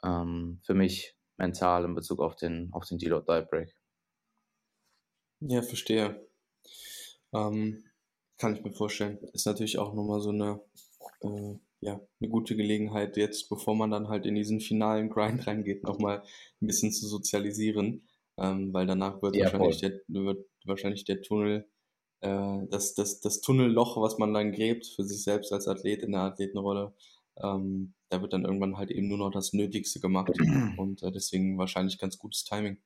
Ähm, 0.03 0.59
für 0.63 0.73
mich 0.73 1.15
mental 1.37 1.85
in 1.85 1.95
Bezug 1.95 2.19
auf 2.19 2.35
den, 2.35 2.69
auf 2.73 2.85
den 2.85 2.97
Deload 2.97 3.25
Die 3.27 3.45
Break. 3.49 3.75
Ja, 5.41 5.61
verstehe. 5.61 6.27
Ähm, 7.33 7.83
kann 8.37 8.55
ich 8.55 8.63
mir 8.63 8.73
vorstellen. 8.73 9.19
Ist 9.33 9.45
natürlich 9.45 9.77
auch 9.77 9.93
nochmal 9.93 10.21
so 10.21 10.29
eine, 10.29 10.61
äh, 11.21 11.59
ja, 11.81 11.99
eine 12.19 12.29
gute 12.29 12.55
Gelegenheit, 12.55 13.17
jetzt, 13.17 13.49
bevor 13.49 13.75
man 13.75 13.91
dann 13.91 14.09
halt 14.09 14.25
in 14.25 14.35
diesen 14.35 14.59
finalen 14.59 15.09
Grind 15.09 15.47
reingeht, 15.47 15.83
nochmal 15.83 16.23
ein 16.61 16.67
bisschen 16.67 16.91
zu 16.91 17.07
sozialisieren. 17.07 18.07
Ähm, 18.37 18.73
weil 18.73 18.87
danach 18.87 19.21
wird, 19.21 19.35
ja, 19.35 19.45
wahrscheinlich 19.45 19.79
der, 19.79 19.99
wird 20.07 20.45
wahrscheinlich 20.63 21.03
der 21.03 21.21
Tunnel 21.21 21.67
äh, 22.21 22.67
das, 22.69 22.95
das, 22.95 23.21
das 23.21 23.41
Tunnelloch, 23.41 23.97
was 24.01 24.17
man 24.17 24.33
dann 24.33 24.51
gräbt 24.51 24.85
für 24.87 25.03
sich 25.03 25.23
selbst 25.23 25.53
als 25.53 25.67
Athlet 25.67 26.03
in 26.03 26.11
der 26.11 26.21
Athletenrolle, 26.21 26.93
ähm, 27.41 27.93
da 28.09 28.21
wird 28.21 28.33
dann 28.33 28.45
irgendwann 28.45 28.77
halt 28.77 28.91
eben 28.91 29.07
nur 29.07 29.17
noch 29.17 29.31
das 29.31 29.53
Nötigste 29.53 29.99
gemacht 29.99 30.33
und 30.77 31.01
äh, 31.03 31.11
deswegen 31.11 31.57
wahrscheinlich 31.57 31.97
ganz 31.97 32.17
gutes 32.17 32.43
Timing. 32.43 32.77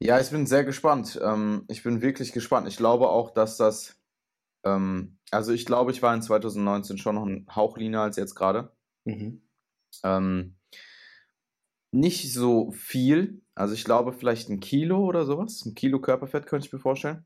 Ja, 0.00 0.20
ich 0.20 0.30
bin 0.30 0.46
sehr 0.46 0.64
gespannt. 0.64 1.20
Ähm, 1.22 1.64
ich 1.68 1.82
bin 1.82 2.02
wirklich 2.02 2.32
gespannt. 2.32 2.68
Ich 2.68 2.76
glaube 2.76 3.08
auch, 3.08 3.30
dass 3.30 3.56
das, 3.56 3.96
ähm, 4.64 5.18
also 5.30 5.52
ich 5.52 5.66
glaube, 5.66 5.90
ich 5.90 6.02
war 6.02 6.14
in 6.14 6.22
2019 6.22 6.98
schon 6.98 7.14
noch 7.16 7.26
ein 7.26 7.46
Hauch 7.54 7.76
leaner 7.76 8.02
als 8.02 8.16
jetzt 8.16 8.34
gerade. 8.34 8.72
Mhm. 9.04 9.42
Ähm, 10.02 10.56
nicht 11.92 12.32
so 12.32 12.72
viel, 12.72 13.42
also 13.54 13.74
ich 13.74 13.84
glaube 13.84 14.12
vielleicht 14.12 14.48
ein 14.48 14.60
Kilo 14.60 15.04
oder 15.04 15.24
sowas, 15.24 15.64
ein 15.64 15.74
Kilo 15.74 16.00
Körperfett 16.00 16.46
könnte 16.46 16.66
ich 16.66 16.72
mir 16.72 16.80
vorstellen. 16.80 17.24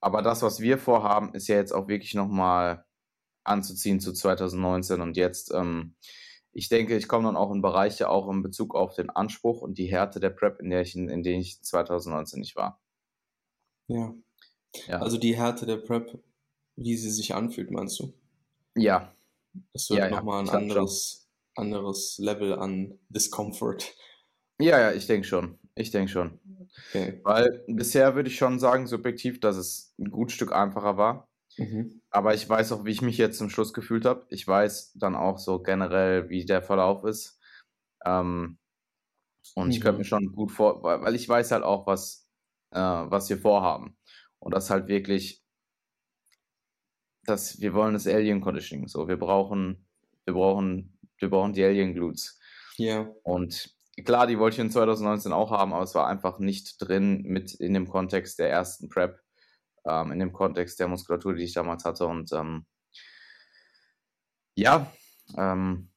Aber 0.00 0.20
das, 0.20 0.42
was 0.42 0.60
wir 0.60 0.78
vorhaben, 0.78 1.34
ist 1.34 1.48
ja 1.48 1.56
jetzt 1.56 1.72
auch 1.72 1.88
wirklich 1.88 2.14
nochmal 2.14 2.84
anzuziehen 3.44 4.00
zu 4.00 4.12
2019 4.12 5.00
und 5.00 5.16
jetzt. 5.16 5.52
Ähm, 5.54 5.94
ich 6.52 6.68
denke, 6.68 6.96
ich 6.96 7.08
komme 7.08 7.24
dann 7.24 7.36
auch 7.36 7.50
in 7.50 7.62
Bereiche, 7.62 8.10
auch 8.10 8.28
in 8.28 8.42
Bezug 8.42 8.74
auf 8.74 8.94
den 8.94 9.08
Anspruch 9.08 9.62
und 9.62 9.78
die 9.78 9.86
Härte 9.86 10.20
der 10.20 10.30
Prep, 10.30 10.60
in, 10.60 10.68
der 10.68 10.82
ich, 10.82 10.94
in 10.94 11.22
denen 11.22 11.40
ich 11.40 11.62
2019 11.62 12.40
nicht 12.40 12.56
war. 12.56 12.82
Ja. 13.86 14.14
ja. 14.86 15.00
Also 15.00 15.16
die 15.16 15.34
Härte 15.36 15.64
der 15.64 15.78
Prep, 15.78 16.22
wie 16.76 16.96
sie 16.96 17.10
sich 17.10 17.34
anfühlt, 17.34 17.70
meinst 17.70 18.00
du? 18.00 18.14
Ja. 18.74 19.14
Das 19.72 19.90
wird 19.90 20.00
ja, 20.00 20.10
nochmal 20.10 20.44
ja, 20.44 20.50
ein 20.50 20.56
anderes, 20.56 21.28
anderes 21.54 22.18
Level 22.18 22.54
an 22.54 22.98
Discomfort. 23.08 23.94
Ja, 24.58 24.78
ja, 24.80 24.92
ich 24.92 25.06
denke 25.06 25.26
schon. 25.26 25.58
Ich 25.74 25.90
denke 25.90 26.10
schon. 26.10 26.38
Okay. 26.88 27.20
Weil 27.24 27.64
bisher 27.66 28.14
würde 28.14 28.28
ich 28.28 28.36
schon 28.36 28.58
sagen, 28.58 28.86
subjektiv, 28.86 29.40
dass 29.40 29.56
es 29.56 29.94
ein 29.98 30.10
gut 30.10 30.32
Stück 30.32 30.52
einfacher 30.52 30.96
war. 30.96 31.28
Mhm. 31.58 32.00
Aber 32.10 32.34
ich 32.34 32.48
weiß 32.48 32.72
auch, 32.72 32.84
wie 32.84 32.90
ich 32.90 33.02
mich 33.02 33.18
jetzt 33.18 33.38
zum 33.38 33.50
Schluss 33.50 33.72
gefühlt 33.72 34.04
habe. 34.04 34.26
Ich 34.30 34.46
weiß 34.46 34.92
dann 34.94 35.14
auch 35.14 35.38
so 35.38 35.62
generell, 35.62 36.28
wie 36.30 36.44
der 36.44 36.62
Verlauf 36.62 37.04
ist. 37.04 37.38
Ähm, 38.04 38.58
und 39.54 39.66
mhm. 39.66 39.70
ich 39.72 39.80
könnte 39.80 39.98
mir 39.98 40.04
schon 40.04 40.32
gut 40.32 40.50
vor, 40.50 40.82
weil 40.82 41.14
ich 41.14 41.28
weiß 41.28 41.50
halt 41.50 41.62
auch, 41.62 41.86
was, 41.86 42.28
äh, 42.70 42.78
was 42.78 43.28
wir 43.28 43.38
vorhaben. 43.38 43.96
Und 44.38 44.54
das 44.54 44.70
halt 44.70 44.88
wirklich, 44.88 45.41
dass 47.24 47.60
wir 47.60 47.74
wollen 47.74 47.94
das 47.94 48.06
Alien 48.06 48.40
Conditioning. 48.40 48.88
So, 48.88 49.08
wir 49.08 49.16
brauchen, 49.16 49.86
wir 50.24 50.34
brauchen, 50.34 50.98
wir 51.18 51.30
brauchen 51.30 51.52
die 51.52 51.64
Alien 51.64 51.94
Glutes. 51.94 52.38
Ja. 52.76 53.08
Und 53.22 53.74
klar, 54.04 54.26
die 54.26 54.38
wollte 54.38 54.54
ich 54.54 54.60
in 54.60 54.70
2019 54.70 55.32
auch 55.32 55.50
haben, 55.50 55.72
aber 55.72 55.84
es 55.84 55.94
war 55.94 56.06
einfach 56.06 56.38
nicht 56.38 56.76
drin 56.80 57.22
mit 57.22 57.54
in 57.54 57.74
dem 57.74 57.88
Kontext 57.88 58.38
der 58.38 58.50
ersten 58.50 58.88
Prep 58.88 59.20
ähm, 59.84 60.12
in 60.12 60.18
dem 60.18 60.32
Kontext 60.32 60.78
der 60.80 60.88
Muskulatur, 60.88 61.34
die 61.34 61.44
ich 61.44 61.54
damals 61.54 61.84
hatte. 61.84 62.06
Und 62.06 62.32
ähm, 62.32 62.66
ja, 64.54 64.92
ähm, 65.36 65.90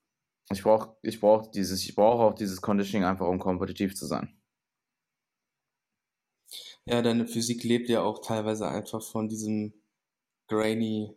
ich 0.51 0.63
brauche 0.63 0.95
ich 1.01 1.19
brauch 1.19 1.51
dieses, 1.51 1.83
ich 1.83 1.95
brauche 1.95 2.23
auch 2.23 2.35
dieses 2.35 2.61
Conditioning 2.61 3.07
einfach, 3.07 3.27
um 3.27 3.39
kompetitiv 3.39 3.95
zu 3.95 4.05
sein. 4.05 4.39
Ja, 6.85 7.01
deine 7.01 7.27
Physik 7.27 7.63
lebt 7.63 7.89
ja 7.89 8.01
auch 8.01 8.21
teilweise 8.21 8.67
einfach 8.67 9.01
von 9.01 9.27
diesem 9.27 9.73
grainy 10.47 11.15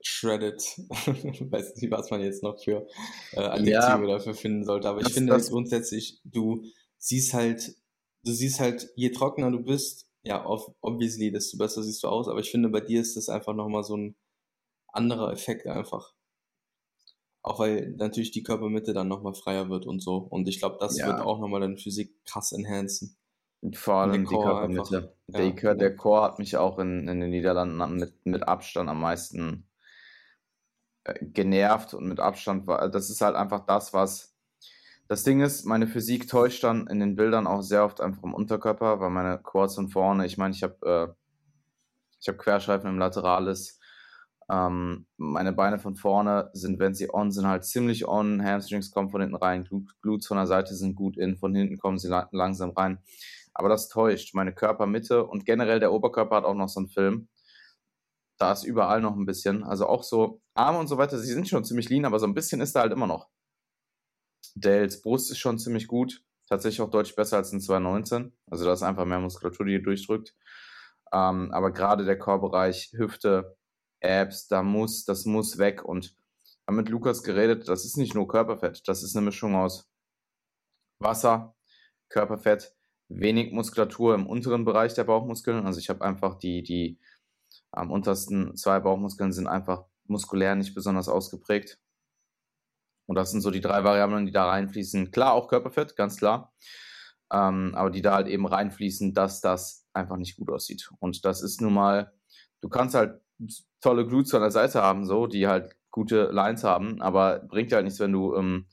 shredded, 0.00 0.60
weiß 0.90 1.76
nicht, 1.76 1.90
was 1.90 2.10
man 2.10 2.20
jetzt 2.22 2.42
noch 2.42 2.62
für 2.62 2.86
äh, 3.32 3.40
Adjektive 3.40 3.72
ja, 3.72 4.06
dafür 4.06 4.34
finden 4.34 4.64
sollte, 4.64 4.88
aber 4.88 5.00
das, 5.00 5.08
ich 5.08 5.14
finde 5.14 5.32
das, 5.32 5.50
grundsätzlich, 5.50 6.20
du 6.24 6.62
siehst 6.98 7.34
halt, 7.34 7.74
du 8.22 8.32
siehst 8.32 8.60
halt, 8.60 8.88
je 8.94 9.10
trockener 9.10 9.50
du 9.50 9.60
bist, 9.60 10.06
ja, 10.22 10.44
obviously, 10.80 11.30
desto 11.30 11.56
besser 11.56 11.82
siehst 11.82 12.02
du 12.02 12.08
aus, 12.08 12.28
aber 12.28 12.40
ich 12.40 12.50
finde, 12.50 12.68
bei 12.68 12.80
dir 12.80 13.00
ist 13.00 13.16
das 13.16 13.28
einfach 13.28 13.54
nochmal 13.54 13.84
so 13.84 13.96
ein 13.96 14.16
anderer 14.88 15.32
Effekt 15.32 15.66
einfach. 15.66 16.14
Auch 17.42 17.60
weil 17.60 17.94
natürlich 17.96 18.32
die 18.32 18.42
Körpermitte 18.42 18.92
dann 18.92 19.06
nochmal 19.06 19.34
freier 19.34 19.68
wird 19.68 19.86
und 19.86 20.00
so. 20.02 20.16
Und 20.16 20.48
ich 20.48 20.58
glaube, 20.58 20.78
das 20.80 20.98
ja. 20.98 21.06
wird 21.06 21.20
auch 21.20 21.38
nochmal 21.38 21.60
deine 21.60 21.76
Physik 21.76 22.12
krass 22.24 22.50
enhancen. 22.50 23.16
Vor 23.74 23.94
allem 23.94 24.26
die 24.26 24.34
Körpermitte. 24.34 25.14
Der, 25.28 25.46
ja, 25.46 25.74
der 25.74 25.96
Core 25.96 26.22
hat 26.22 26.38
mich 26.38 26.56
auch 26.56 26.78
in, 26.78 27.08
in 27.08 27.20
den 27.20 27.30
Niederlanden 27.30 27.98
mit, 27.98 28.14
mit 28.24 28.46
Abstand 28.46 28.88
am 28.88 29.00
meisten 29.00 29.66
äh, 31.04 31.14
genervt 31.20 31.94
und 31.94 32.06
mit 32.06 32.20
Abstand 32.20 32.66
war. 32.66 32.88
Das 32.88 33.10
ist 33.10 33.20
halt 33.20 33.34
einfach 33.34 33.66
das, 33.66 33.92
was 33.92 34.36
das 35.08 35.22
Ding 35.22 35.40
ist, 35.40 35.64
meine 35.64 35.86
Physik 35.86 36.28
täuscht 36.28 36.64
dann 36.64 36.88
in 36.88 36.98
den 36.98 37.14
Bildern 37.14 37.46
auch 37.46 37.62
sehr 37.62 37.84
oft 37.84 38.00
einfach 38.00 38.24
im 38.24 38.34
Unterkörper, 38.34 38.98
weil 38.98 39.10
meine 39.10 39.38
Quads 39.38 39.76
von 39.76 39.88
vorne, 39.88 40.26
ich 40.26 40.36
meine, 40.36 40.52
ich 40.52 40.62
habe 40.64 41.14
äh, 41.14 41.14
ich 42.20 42.28
habe 42.28 42.38
Querscheiben 42.38 42.88
im 42.88 42.98
Lateralis. 42.98 43.78
Ähm, 44.48 45.06
meine 45.16 45.52
Beine 45.52 45.78
von 45.78 45.96
vorne 45.96 46.50
sind, 46.54 46.78
wenn 46.78 46.94
sie 46.94 47.12
on 47.12 47.30
sind, 47.32 47.46
halt 47.46 47.64
ziemlich 47.64 48.06
on. 48.06 48.44
Hamstrings 48.44 48.90
kommen 48.90 49.10
von 49.10 49.20
hinten 49.20 49.36
rein, 49.36 49.68
Glutes 50.02 50.26
von 50.26 50.36
der 50.36 50.46
Seite 50.46 50.74
sind 50.74 50.94
gut 50.94 51.16
in, 51.16 51.36
von 51.36 51.54
hinten 51.54 51.78
kommen 51.78 51.98
sie 51.98 52.08
la 52.08 52.28
langsam 52.32 52.70
rein. 52.70 52.98
Aber 53.58 53.70
das 53.70 53.88
täuscht. 53.88 54.34
Meine 54.34 54.54
Körpermitte 54.54 55.26
und 55.26 55.46
generell 55.46 55.80
der 55.80 55.90
Oberkörper 55.92 56.36
hat 56.36 56.44
auch 56.44 56.54
noch 56.54 56.68
so 56.68 56.80
einen 56.80 56.88
Film. 56.88 57.28
Da 58.38 58.52
ist 58.52 58.64
überall 58.64 59.00
noch 59.00 59.16
ein 59.16 59.24
bisschen. 59.24 59.64
Also 59.64 59.86
auch 59.86 60.02
so 60.02 60.42
Arme 60.54 60.78
und 60.78 60.88
so 60.88 60.98
weiter, 60.98 61.18
sie 61.18 61.32
sind 61.32 61.48
schon 61.48 61.64
ziemlich 61.64 61.88
lean, 61.88 62.04
aber 62.04 62.18
so 62.18 62.26
ein 62.26 62.34
bisschen 62.34 62.60
ist 62.60 62.76
da 62.76 62.80
halt 62.80 62.92
immer 62.92 63.06
noch. 63.06 63.30
Dales 64.54 65.00
Brust 65.00 65.30
ist 65.30 65.38
schon 65.38 65.58
ziemlich 65.58 65.86
gut. 65.86 66.22
Tatsächlich 66.48 66.82
auch 66.82 66.90
deutlich 66.90 67.16
besser 67.16 67.38
als 67.38 67.50
in 67.52 67.62
2019. 67.62 68.36
Also 68.50 68.66
da 68.66 68.74
ist 68.74 68.82
einfach 68.82 69.06
mehr 69.06 69.20
Muskulatur, 69.20 69.64
die 69.64 69.82
durchdrückt. 69.82 70.34
Ähm, 71.12 71.50
aber 71.52 71.72
gerade 71.72 72.04
der 72.04 72.18
Chorbereich, 72.18 72.92
Hüfte, 72.92 73.56
Abs, 74.02 74.48
da 74.48 74.62
muss, 74.62 75.06
das 75.06 75.24
muss 75.24 75.56
weg. 75.56 75.82
Und 75.82 76.14
haben 76.66 76.76
mit 76.76 76.90
Lukas 76.90 77.22
geredet, 77.22 77.68
das 77.68 77.86
ist 77.86 77.96
nicht 77.96 78.14
nur 78.14 78.28
Körperfett, 78.28 78.86
das 78.86 79.02
ist 79.02 79.16
eine 79.16 79.24
Mischung 79.24 79.54
aus 79.54 79.88
Wasser, 80.98 81.54
Körperfett, 82.10 82.76
wenig 83.08 83.52
Muskulatur 83.52 84.14
im 84.14 84.26
unteren 84.26 84.64
Bereich 84.64 84.94
der 84.94 85.04
Bauchmuskeln. 85.04 85.66
Also 85.66 85.78
ich 85.78 85.88
habe 85.88 86.04
einfach 86.04 86.36
die, 86.36 86.62
die 86.62 86.98
am 87.70 87.90
untersten 87.90 88.56
zwei 88.56 88.80
Bauchmuskeln 88.80 89.32
sind 89.32 89.46
einfach 89.46 89.84
muskulär 90.06 90.54
nicht 90.54 90.74
besonders 90.74 91.08
ausgeprägt. 91.08 91.78
Und 93.06 93.16
das 93.16 93.30
sind 93.30 93.40
so 93.40 93.50
die 93.50 93.60
drei 93.60 93.84
Variablen, 93.84 94.26
die 94.26 94.32
da 94.32 94.48
reinfließen. 94.48 95.10
Klar, 95.10 95.32
auch 95.32 95.48
Körperfett, 95.48 95.96
ganz 95.96 96.16
klar. 96.16 96.52
Ähm, 97.32 97.72
aber 97.74 97.90
die 97.90 98.02
da 98.02 98.14
halt 98.14 98.28
eben 98.28 98.46
reinfließen, 98.46 99.14
dass 99.14 99.40
das 99.40 99.86
einfach 99.92 100.16
nicht 100.16 100.36
gut 100.36 100.50
aussieht. 100.50 100.90
Und 100.98 101.24
das 101.24 101.42
ist 101.42 101.60
nun 101.60 101.74
mal, 101.74 102.12
du 102.60 102.68
kannst 102.68 102.94
halt 102.94 103.20
tolle 103.80 104.06
Glutes 104.06 104.34
an 104.34 104.42
der 104.42 104.50
Seite 104.50 104.82
haben, 104.82 105.04
so, 105.04 105.26
die 105.26 105.46
halt 105.46 105.76
gute 105.90 106.24
Lines 106.26 106.64
haben, 106.64 107.00
aber 107.00 107.40
bringt 107.40 107.72
halt 107.72 107.84
nichts, 107.84 108.00
wenn 108.00 108.12
du 108.12 108.34
ähm, 108.34 108.66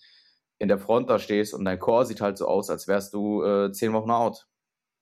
in 0.63 0.69
der 0.69 0.79
Front 0.79 1.09
da 1.09 1.19
stehst 1.19 1.53
und 1.53 1.65
dein 1.65 1.77
Core 1.77 2.05
sieht 2.05 2.21
halt 2.21 2.37
so 2.37 2.47
aus, 2.47 2.69
als 2.69 2.87
wärst 2.87 3.13
du 3.13 3.43
äh, 3.43 3.73
zehn 3.73 3.91
Wochen 3.91 4.11
out. 4.11 4.47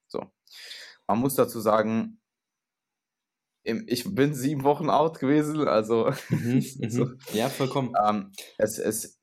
So. 0.07 0.25
Man 1.05 1.19
muss 1.19 1.35
dazu 1.35 1.59
sagen, 1.59 2.19
ich 3.63 4.15
bin 4.15 4.33
sieben 4.33 4.63
Wochen 4.63 4.89
out 4.89 5.19
gewesen, 5.19 5.67
also. 5.67 6.11
Mhm, 6.29 6.61
so. 6.89 7.05
Mhm. 7.05 7.19
Ja, 7.33 7.47
vollkommen. 7.49 7.93
Ähm, 8.03 8.31
es, 8.57 8.79
es, 8.79 9.21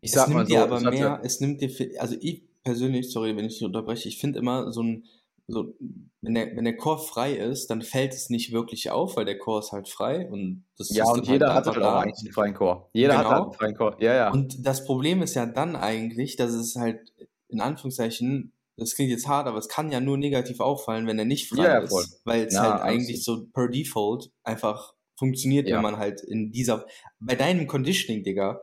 ich 0.00 0.12
sag 0.12 0.22
es 0.22 0.28
nimmt 0.28 0.38
mal 0.38 0.46
so, 0.46 0.54
dir 0.54 0.62
aber 0.62 0.80
mehr, 0.80 1.20
es 1.24 1.40
nimmt 1.40 1.60
dir, 1.60 2.00
also 2.00 2.14
ich 2.20 2.44
persönlich, 2.62 3.10
sorry, 3.10 3.36
wenn 3.36 3.46
ich 3.46 3.54
dich 3.54 3.64
unterbreche, 3.64 4.08
ich 4.08 4.20
finde 4.20 4.38
immer 4.38 4.70
so 4.70 4.84
ein, 4.84 5.04
so, 5.48 5.74
wenn 6.22 6.34
der, 6.34 6.56
wenn 6.56 6.64
der 6.64 6.76
Chor 6.76 6.98
frei 6.98 7.34
ist, 7.34 7.68
dann 7.68 7.82
fällt 7.82 8.12
es 8.12 8.30
nicht 8.30 8.52
wirklich 8.52 8.90
auf, 8.90 9.16
weil 9.16 9.24
der 9.24 9.38
Chor 9.38 9.60
ist 9.60 9.72
halt 9.72 9.88
frei 9.88 10.28
und 10.28 10.64
das 10.76 10.94
Ja, 10.94 11.04
und 11.04 11.26
jeder 11.28 11.54
halt 11.54 11.66
hat 11.66 11.74
halt 11.74 11.84
auch 11.84 12.00
eigentlich 12.00 12.24
einen 12.24 12.32
freien 12.32 12.54
Chor. 12.54 12.90
Jeder 12.92 13.16
genau. 13.16 13.30
hat 13.30 13.42
einen 13.42 13.52
freien 13.52 13.76
Chor. 13.76 13.96
Ja, 14.00 14.14
ja. 14.14 14.32
Und 14.32 14.66
das 14.66 14.84
Problem 14.84 15.22
ist 15.22 15.34
ja 15.34 15.46
dann 15.46 15.76
eigentlich, 15.76 16.36
dass 16.36 16.52
es 16.52 16.74
halt 16.74 17.12
in 17.48 17.60
Anführungszeichen, 17.60 18.52
das 18.76 18.96
klingt 18.96 19.10
jetzt 19.10 19.28
hart, 19.28 19.46
aber 19.46 19.58
es 19.58 19.68
kann 19.68 19.92
ja 19.92 20.00
nur 20.00 20.18
negativ 20.18 20.58
auffallen, 20.58 21.06
wenn 21.06 21.18
er 21.18 21.24
nicht 21.24 21.48
frei 21.48 21.64
ja, 21.64 21.78
ist, 21.78 22.20
weil 22.24 22.46
es 22.46 22.54
ja, 22.54 22.62
halt 22.62 22.82
eigentlich 22.82 23.22
so 23.22 23.46
per 23.46 23.68
Default 23.68 24.32
einfach 24.42 24.94
funktioniert, 25.16 25.68
ja. 25.68 25.76
wenn 25.76 25.82
man 25.82 25.96
halt 25.96 26.22
in 26.22 26.50
dieser, 26.50 26.86
bei 27.20 27.36
deinem 27.36 27.68
Conditioning, 27.68 28.24
Digga, 28.24 28.62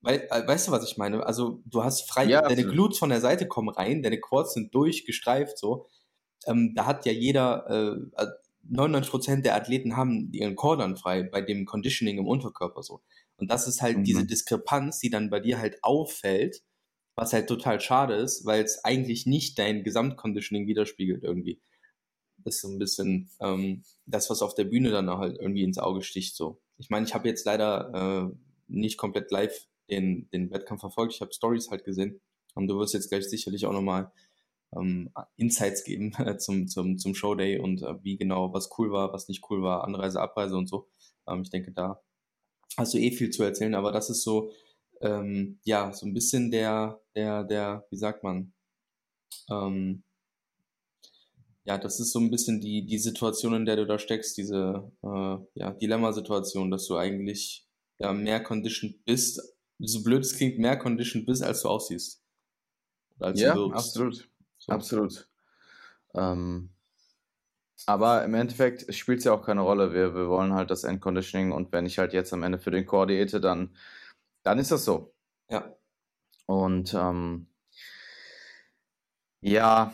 weil, 0.00 0.26
äh, 0.30 0.46
weißt 0.46 0.68
du, 0.68 0.72
was 0.72 0.84
ich 0.84 0.96
meine? 0.96 1.24
Also, 1.24 1.62
du 1.64 1.84
hast 1.84 2.10
frei, 2.10 2.24
ja, 2.24 2.42
deine 2.42 2.64
Glutes 2.66 2.98
von 2.98 3.08
der 3.08 3.20
Seite 3.20 3.46
kommen 3.46 3.68
rein, 3.68 4.02
deine 4.02 4.18
Quads 4.18 4.54
sind 4.54 4.74
durchgestreift, 4.74 5.58
so. 5.58 5.86
Ähm, 6.46 6.74
da 6.74 6.86
hat 6.86 7.06
ja 7.06 7.12
jeder, 7.12 8.04
äh, 8.16 8.26
99% 8.70 9.38
äh, 9.38 9.42
der 9.42 9.56
Athleten 9.56 9.96
haben 9.96 10.32
ihren 10.32 10.56
Core 10.56 10.78
dann 10.78 10.96
frei 10.96 11.22
bei 11.22 11.40
dem 11.40 11.64
Conditioning 11.64 12.18
im 12.18 12.26
Unterkörper, 12.26 12.82
so. 12.82 13.02
Und 13.36 13.50
das 13.50 13.66
ist 13.66 13.82
halt 13.82 13.98
mhm. 13.98 14.04
diese 14.04 14.24
Diskrepanz, 14.24 15.00
die 15.00 15.10
dann 15.10 15.30
bei 15.30 15.40
dir 15.40 15.58
halt 15.58 15.82
auffällt, 15.82 16.62
was 17.16 17.32
halt 17.32 17.48
total 17.48 17.80
schade 17.80 18.14
ist, 18.14 18.46
weil 18.46 18.62
es 18.62 18.84
eigentlich 18.84 19.26
nicht 19.26 19.58
dein 19.58 19.82
Gesamtconditioning 19.82 20.66
widerspiegelt 20.66 21.24
irgendwie. 21.24 21.60
Das 22.38 22.56
ist 22.56 22.62
so 22.62 22.68
ein 22.68 22.78
bisschen 22.78 23.30
ähm, 23.40 23.84
das, 24.06 24.30
was 24.30 24.42
auf 24.42 24.54
der 24.54 24.64
Bühne 24.64 24.90
dann 24.90 25.10
halt 25.10 25.38
irgendwie 25.38 25.64
ins 25.64 25.78
Auge 25.78 26.02
sticht, 26.02 26.36
so. 26.36 26.60
Ich 26.78 26.90
meine, 26.90 27.06
ich 27.06 27.14
habe 27.14 27.28
jetzt 27.28 27.44
leider 27.44 28.30
äh, 28.32 28.36
nicht 28.68 28.96
komplett 28.96 29.30
live 29.30 29.66
den, 29.90 30.28
den 30.30 30.50
Wettkampf 30.50 30.80
verfolgt. 30.80 31.14
Ich 31.14 31.20
habe 31.20 31.32
Stories 31.32 31.70
halt 31.70 31.84
gesehen. 31.84 32.20
Und 32.54 32.68
du 32.68 32.78
wirst 32.78 32.94
jetzt 32.94 33.08
gleich 33.08 33.28
sicherlich 33.28 33.66
auch 33.66 33.72
nochmal 33.72 34.10
ähm, 34.76 35.10
Insights 35.36 35.84
geben 35.84 36.12
äh, 36.18 36.36
zum, 36.38 36.68
zum, 36.68 36.98
zum 36.98 37.14
Showday 37.14 37.58
und 37.58 37.82
äh, 37.82 38.02
wie 38.02 38.16
genau, 38.16 38.52
was 38.52 38.70
cool 38.78 38.90
war, 38.92 39.12
was 39.12 39.28
nicht 39.28 39.44
cool 39.50 39.62
war, 39.62 39.84
Anreise, 39.84 40.20
Abreise 40.20 40.56
und 40.56 40.68
so. 40.68 40.88
Ähm, 41.26 41.42
ich 41.42 41.50
denke, 41.50 41.72
da 41.72 42.00
hast 42.76 42.94
du 42.94 42.98
eh 42.98 43.10
viel 43.10 43.30
zu 43.30 43.42
erzählen, 43.42 43.74
aber 43.74 43.92
das 43.92 44.10
ist 44.10 44.22
so, 44.22 44.50
ähm, 45.00 45.58
ja, 45.64 45.92
so 45.92 46.06
ein 46.06 46.14
bisschen 46.14 46.50
der, 46.50 47.00
der, 47.14 47.44
der, 47.44 47.86
wie 47.90 47.96
sagt 47.96 48.22
man, 48.22 48.52
ähm, 49.50 50.02
ja, 51.64 51.78
das 51.78 52.00
ist 52.00 52.12
so 52.12 52.18
ein 52.18 52.30
bisschen 52.30 52.60
die, 52.60 52.84
die 52.84 52.98
Situation, 52.98 53.54
in 53.54 53.64
der 53.64 53.76
du 53.76 53.86
da 53.86 53.98
steckst, 53.98 54.36
diese 54.36 54.90
äh, 55.02 55.36
ja, 55.54 55.72
Dilemma-Situation, 55.72 56.70
dass 56.70 56.86
du 56.86 56.96
eigentlich 56.96 57.66
ja, 57.98 58.12
mehr 58.12 58.42
conditioned 58.42 59.04
bist, 59.04 59.40
so 59.78 60.02
blöd 60.02 60.24
es 60.24 60.36
klingt, 60.36 60.58
mehr 60.58 60.76
conditioned 60.76 61.26
bist, 61.26 61.42
als 61.42 61.62
du 61.62 61.68
aussiehst. 61.68 62.20
Als 63.20 63.40
ja, 63.40 63.54
absolut. 63.54 64.28
So. 64.62 64.72
Absolut. 64.72 65.28
Ähm, 66.14 66.70
aber 67.86 68.24
im 68.24 68.34
Endeffekt 68.34 68.94
spielt 68.94 69.18
es 69.18 69.24
ja 69.24 69.32
auch 69.32 69.44
keine 69.44 69.62
Rolle. 69.62 69.92
Wir, 69.92 70.14
wir 70.14 70.28
wollen 70.28 70.54
halt 70.54 70.70
das 70.70 70.84
Endconditioning 70.84 71.50
und 71.50 71.72
wenn 71.72 71.84
ich 71.84 71.98
halt 71.98 72.12
jetzt 72.12 72.32
am 72.32 72.44
Ende 72.44 72.60
für 72.60 72.70
den 72.70 72.86
Core 72.86 73.08
diete, 73.08 73.40
dann, 73.40 73.74
dann 74.44 74.60
ist 74.60 74.70
das 74.70 74.84
so. 74.84 75.12
Ja. 75.50 75.74
Und 76.46 76.94
ähm, 76.94 77.48
ja, 79.40 79.92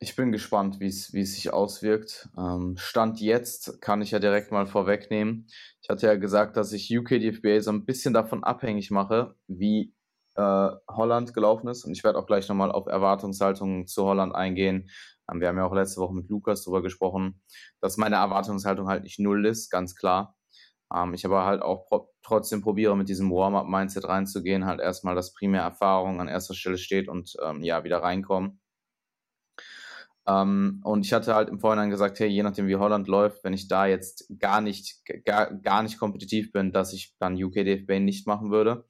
ich 0.00 0.16
bin 0.16 0.32
gespannt, 0.32 0.80
wie 0.80 0.88
es 0.88 1.12
sich 1.12 1.52
auswirkt. 1.52 2.28
Ähm, 2.36 2.76
Stand 2.78 3.20
jetzt 3.20 3.80
kann 3.80 4.02
ich 4.02 4.10
ja 4.10 4.18
direkt 4.18 4.50
mal 4.50 4.66
vorwegnehmen. 4.66 5.46
Ich 5.80 5.88
hatte 5.90 6.08
ja 6.08 6.16
gesagt, 6.16 6.56
dass 6.56 6.72
ich 6.72 6.90
UKDFBA 6.90 7.60
so 7.60 7.70
ein 7.70 7.84
bisschen 7.84 8.14
davon 8.14 8.42
abhängig 8.42 8.90
mache, 8.90 9.36
wie 9.46 9.94
äh, 10.36 10.70
Holland 10.88 11.34
gelaufen 11.34 11.68
ist. 11.68 11.84
Und 11.84 11.92
ich 11.92 12.04
werde 12.04 12.18
auch 12.18 12.26
gleich 12.26 12.48
nochmal 12.48 12.70
auf 12.72 12.86
Erwartungshaltungen 12.86 13.86
zu 13.86 14.04
Holland 14.04 14.34
eingehen. 14.34 14.90
Ähm, 15.30 15.40
wir 15.40 15.48
haben 15.48 15.56
ja 15.56 15.66
auch 15.66 15.74
letzte 15.74 16.00
Woche 16.00 16.14
mit 16.14 16.28
Lukas 16.28 16.64
darüber 16.64 16.82
gesprochen, 16.82 17.42
dass 17.80 17.96
meine 17.96 18.16
Erwartungshaltung 18.16 18.88
halt 18.88 19.04
nicht 19.04 19.18
null 19.18 19.46
ist, 19.46 19.70
ganz 19.70 19.94
klar. 19.94 20.36
Ähm, 20.94 21.14
ich 21.14 21.24
aber 21.24 21.44
halt 21.44 21.62
auch 21.62 21.86
trotzdem 22.22 22.62
probiere, 22.62 22.96
mit 22.96 23.08
diesem 23.08 23.30
Warm-up-Mindset 23.30 24.06
reinzugehen, 24.06 24.66
halt 24.66 24.80
erstmal, 24.80 25.14
dass 25.14 25.32
primär 25.32 25.62
Erfahrung 25.62 26.20
an 26.20 26.28
erster 26.28 26.54
Stelle 26.54 26.78
steht 26.78 27.08
und 27.08 27.34
ähm, 27.42 27.62
ja, 27.62 27.84
wieder 27.84 28.02
reinkommen. 28.02 28.60
Um, 30.28 30.80
und 30.82 31.06
ich 31.06 31.12
hatte 31.12 31.36
halt 31.36 31.48
im 31.48 31.60
Vorhinein 31.60 31.88
gesagt, 31.88 32.18
hey, 32.18 32.26
je 32.26 32.42
nachdem 32.42 32.66
wie 32.66 32.74
Holland 32.74 33.06
läuft, 33.06 33.44
wenn 33.44 33.52
ich 33.52 33.68
da 33.68 33.86
jetzt 33.86 34.26
gar 34.40 34.60
nicht, 34.60 35.04
gar, 35.24 35.54
gar 35.54 35.84
nicht 35.84 36.00
kompetitiv 36.00 36.50
bin, 36.50 36.72
dass 36.72 36.92
ich 36.92 37.14
dann 37.20 37.40
UK 37.40 37.54
DFB 37.64 38.00
nicht 38.00 38.26
machen 38.26 38.50
würde. 38.50 38.84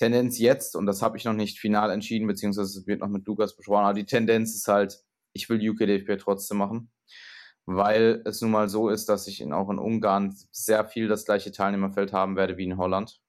Tendenz 0.00 0.38
jetzt, 0.38 0.76
und 0.76 0.86
das 0.86 1.02
habe 1.02 1.18
ich 1.18 1.26
noch 1.26 1.34
nicht 1.34 1.58
final 1.58 1.90
entschieden, 1.90 2.26
beziehungsweise 2.26 2.80
es 2.80 2.86
wird 2.86 3.00
noch 3.00 3.08
mit 3.08 3.26
Lukas 3.26 3.54
besprochen, 3.54 3.84
aber 3.84 3.94
die 3.94 4.06
Tendenz 4.06 4.54
ist 4.54 4.66
halt, 4.66 4.98
ich 5.34 5.50
will 5.50 5.70
UK 5.70 5.80
DFB 5.80 6.18
trotzdem 6.18 6.56
machen, 6.56 6.90
weil 7.66 8.22
es 8.24 8.40
nun 8.40 8.50
mal 8.50 8.70
so 8.70 8.88
ist, 8.88 9.10
dass 9.10 9.26
ich 9.26 9.42
in, 9.42 9.52
auch 9.52 9.68
in 9.68 9.78
Ungarn 9.78 10.34
sehr 10.52 10.86
viel 10.86 11.06
das 11.06 11.26
gleiche 11.26 11.52
Teilnehmerfeld 11.52 12.14
haben 12.14 12.34
werde 12.34 12.56
wie 12.56 12.64
in 12.64 12.78
Holland. 12.78 13.20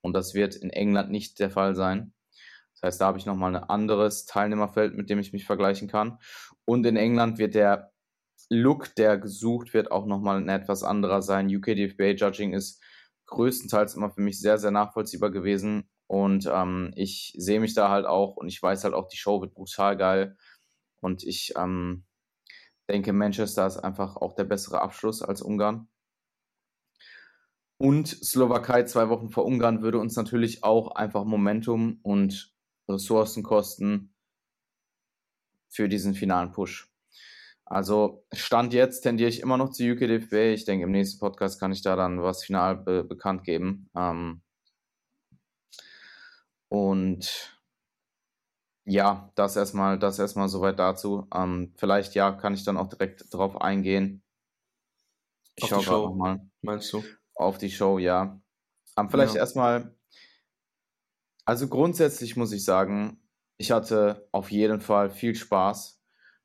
Und 0.00 0.14
das 0.14 0.32
wird 0.32 0.56
in 0.56 0.70
England 0.70 1.10
nicht 1.10 1.38
der 1.38 1.50
Fall 1.50 1.76
sein. 1.76 2.14
Das 2.72 2.82
heißt, 2.82 3.00
da 3.02 3.06
habe 3.08 3.18
ich 3.18 3.26
nochmal 3.26 3.54
ein 3.54 3.62
anderes 3.62 4.24
Teilnehmerfeld, 4.24 4.94
mit 4.94 5.10
dem 5.10 5.18
ich 5.18 5.34
mich 5.34 5.44
vergleichen 5.44 5.86
kann. 5.86 6.18
Und 6.64 6.86
in 6.86 6.96
England 6.96 7.36
wird 7.36 7.54
der 7.54 7.92
Look, 8.48 8.94
der 8.94 9.18
gesucht 9.18 9.74
wird, 9.74 9.92
auch 9.92 10.06
nochmal 10.06 10.38
ein 10.38 10.48
etwas 10.48 10.82
anderer 10.82 11.20
sein. 11.20 11.54
UK 11.54 11.76
DFBA 11.76 12.12
Judging 12.12 12.54
ist 12.54 12.82
größtenteils 13.32 13.94
immer 13.94 14.10
für 14.10 14.20
mich 14.20 14.40
sehr, 14.40 14.58
sehr 14.58 14.70
nachvollziehbar 14.70 15.30
gewesen. 15.30 15.88
Und 16.06 16.48
ähm, 16.52 16.92
ich 16.94 17.34
sehe 17.36 17.60
mich 17.60 17.74
da 17.74 17.88
halt 17.88 18.06
auch 18.06 18.36
und 18.36 18.48
ich 18.48 18.62
weiß 18.62 18.84
halt 18.84 18.94
auch, 18.94 19.08
die 19.08 19.16
Show 19.16 19.40
wird 19.40 19.54
brutal 19.54 19.96
geil. 19.96 20.36
Und 21.00 21.24
ich 21.24 21.54
ähm, 21.56 22.04
denke, 22.88 23.12
Manchester 23.12 23.66
ist 23.66 23.78
einfach 23.78 24.16
auch 24.16 24.34
der 24.34 24.44
bessere 24.44 24.82
Abschluss 24.82 25.22
als 25.22 25.42
Ungarn. 25.42 25.88
Und 27.78 28.06
Slowakei 28.06 28.84
zwei 28.84 29.08
Wochen 29.08 29.30
vor 29.30 29.44
Ungarn 29.44 29.82
würde 29.82 29.98
uns 29.98 30.14
natürlich 30.14 30.62
auch 30.62 30.94
einfach 30.94 31.24
Momentum 31.24 31.98
und 32.02 32.54
Ressourcenkosten 32.88 34.14
für 35.68 35.88
diesen 35.88 36.14
finalen 36.14 36.52
Push. 36.52 36.91
Also 37.72 38.24
Stand 38.32 38.74
jetzt 38.74 39.00
tendiere 39.00 39.30
ich 39.30 39.40
immer 39.40 39.56
noch 39.56 39.70
zu 39.70 39.82
UKDFB. 39.84 40.54
Ich 40.54 40.64
denke, 40.64 40.84
im 40.84 40.90
nächsten 40.90 41.20
Podcast 41.20 41.58
kann 41.58 41.72
ich 41.72 41.82
da 41.82 41.96
dann 41.96 42.22
was 42.22 42.44
final 42.44 42.76
be 42.76 43.04
bekannt 43.04 43.44
geben. 43.44 43.88
Ähm 43.96 44.42
und 46.68 47.58
ja, 48.84 49.30
das 49.36 49.56
erstmal, 49.56 49.98
das 49.98 50.18
erstmal 50.18 50.48
soweit 50.48 50.78
dazu. 50.78 51.26
Ähm, 51.34 51.72
vielleicht 51.76 52.14
ja, 52.14 52.32
kann 52.32 52.54
ich 52.54 52.64
dann 52.64 52.76
auch 52.76 52.88
direkt 52.88 53.32
drauf 53.32 53.60
eingehen. 53.60 54.22
Ich 55.54 55.66
schaue 55.66 55.84
gerade 55.84 56.04
nochmal. 56.04 56.40
Meinst 56.62 56.92
du? 56.92 57.02
Auf 57.34 57.58
die 57.58 57.70
Show, 57.70 57.98
ja. 57.98 58.40
Ähm, 58.98 59.08
vielleicht 59.08 59.34
ja. 59.34 59.40
erstmal 59.40 59.96
also 61.44 61.68
grundsätzlich 61.68 62.36
muss 62.36 62.52
ich 62.52 62.64
sagen, 62.64 63.18
ich 63.56 63.72
hatte 63.72 64.28
auf 64.32 64.50
jeden 64.50 64.80
Fall 64.80 65.10
viel 65.10 65.34
Spaß. 65.34 66.01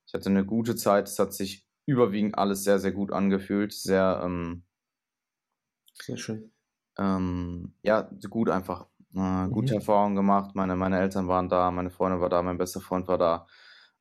Ich 0.07 0.13
hatte 0.13 0.29
eine 0.29 0.45
gute 0.45 0.75
Zeit. 0.75 1.07
Es 1.07 1.19
hat 1.19 1.33
sich 1.33 1.67
überwiegend 1.85 2.37
alles 2.37 2.63
sehr, 2.63 2.79
sehr 2.79 2.93
gut 2.93 3.11
angefühlt. 3.11 3.73
Sehr, 3.73 4.21
ähm, 4.23 4.63
sehr 5.93 6.17
schön. 6.17 6.51
Ähm, 6.97 7.73
ja, 7.83 8.09
gut 8.29 8.49
einfach. 8.49 8.87
Äh, 9.13 9.47
gute 9.49 9.73
mhm. 9.73 9.79
Erfahrungen 9.79 10.15
gemacht. 10.15 10.55
Meine, 10.55 10.75
meine 10.75 10.99
Eltern 10.99 11.27
waren 11.27 11.49
da, 11.49 11.71
meine 11.71 11.89
Freundin 11.89 12.21
war 12.21 12.29
da, 12.29 12.41
mein 12.41 12.57
bester 12.57 12.81
Freund 12.81 13.07
war 13.07 13.17
da. 13.17 13.47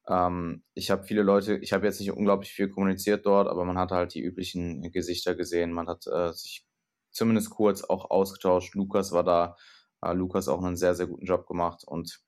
Ähm, 0.08 0.62
ich 0.74 0.90
habe 0.90 1.04
viele 1.04 1.22
Leute, 1.22 1.56
ich 1.56 1.72
habe 1.72 1.86
jetzt 1.86 2.00
nicht 2.00 2.12
unglaublich 2.12 2.52
viel 2.52 2.68
kommuniziert 2.68 3.26
dort, 3.26 3.48
aber 3.48 3.64
man 3.64 3.78
hat 3.78 3.90
halt 3.90 4.14
die 4.14 4.22
üblichen 4.22 4.82
Gesichter 4.92 5.34
gesehen. 5.34 5.72
Man 5.72 5.88
hat 5.88 6.06
äh, 6.06 6.32
sich 6.32 6.66
zumindest 7.10 7.50
kurz 7.50 7.82
auch 7.82 8.10
ausgetauscht. 8.10 8.74
Lukas 8.74 9.12
war 9.12 9.24
da, 9.24 9.56
äh, 10.02 10.12
Lukas 10.12 10.48
auch 10.48 10.62
einen 10.62 10.76
sehr, 10.76 10.94
sehr 10.94 11.06
guten 11.06 11.26
Job 11.26 11.46
gemacht. 11.46 11.82
Und 11.84 12.20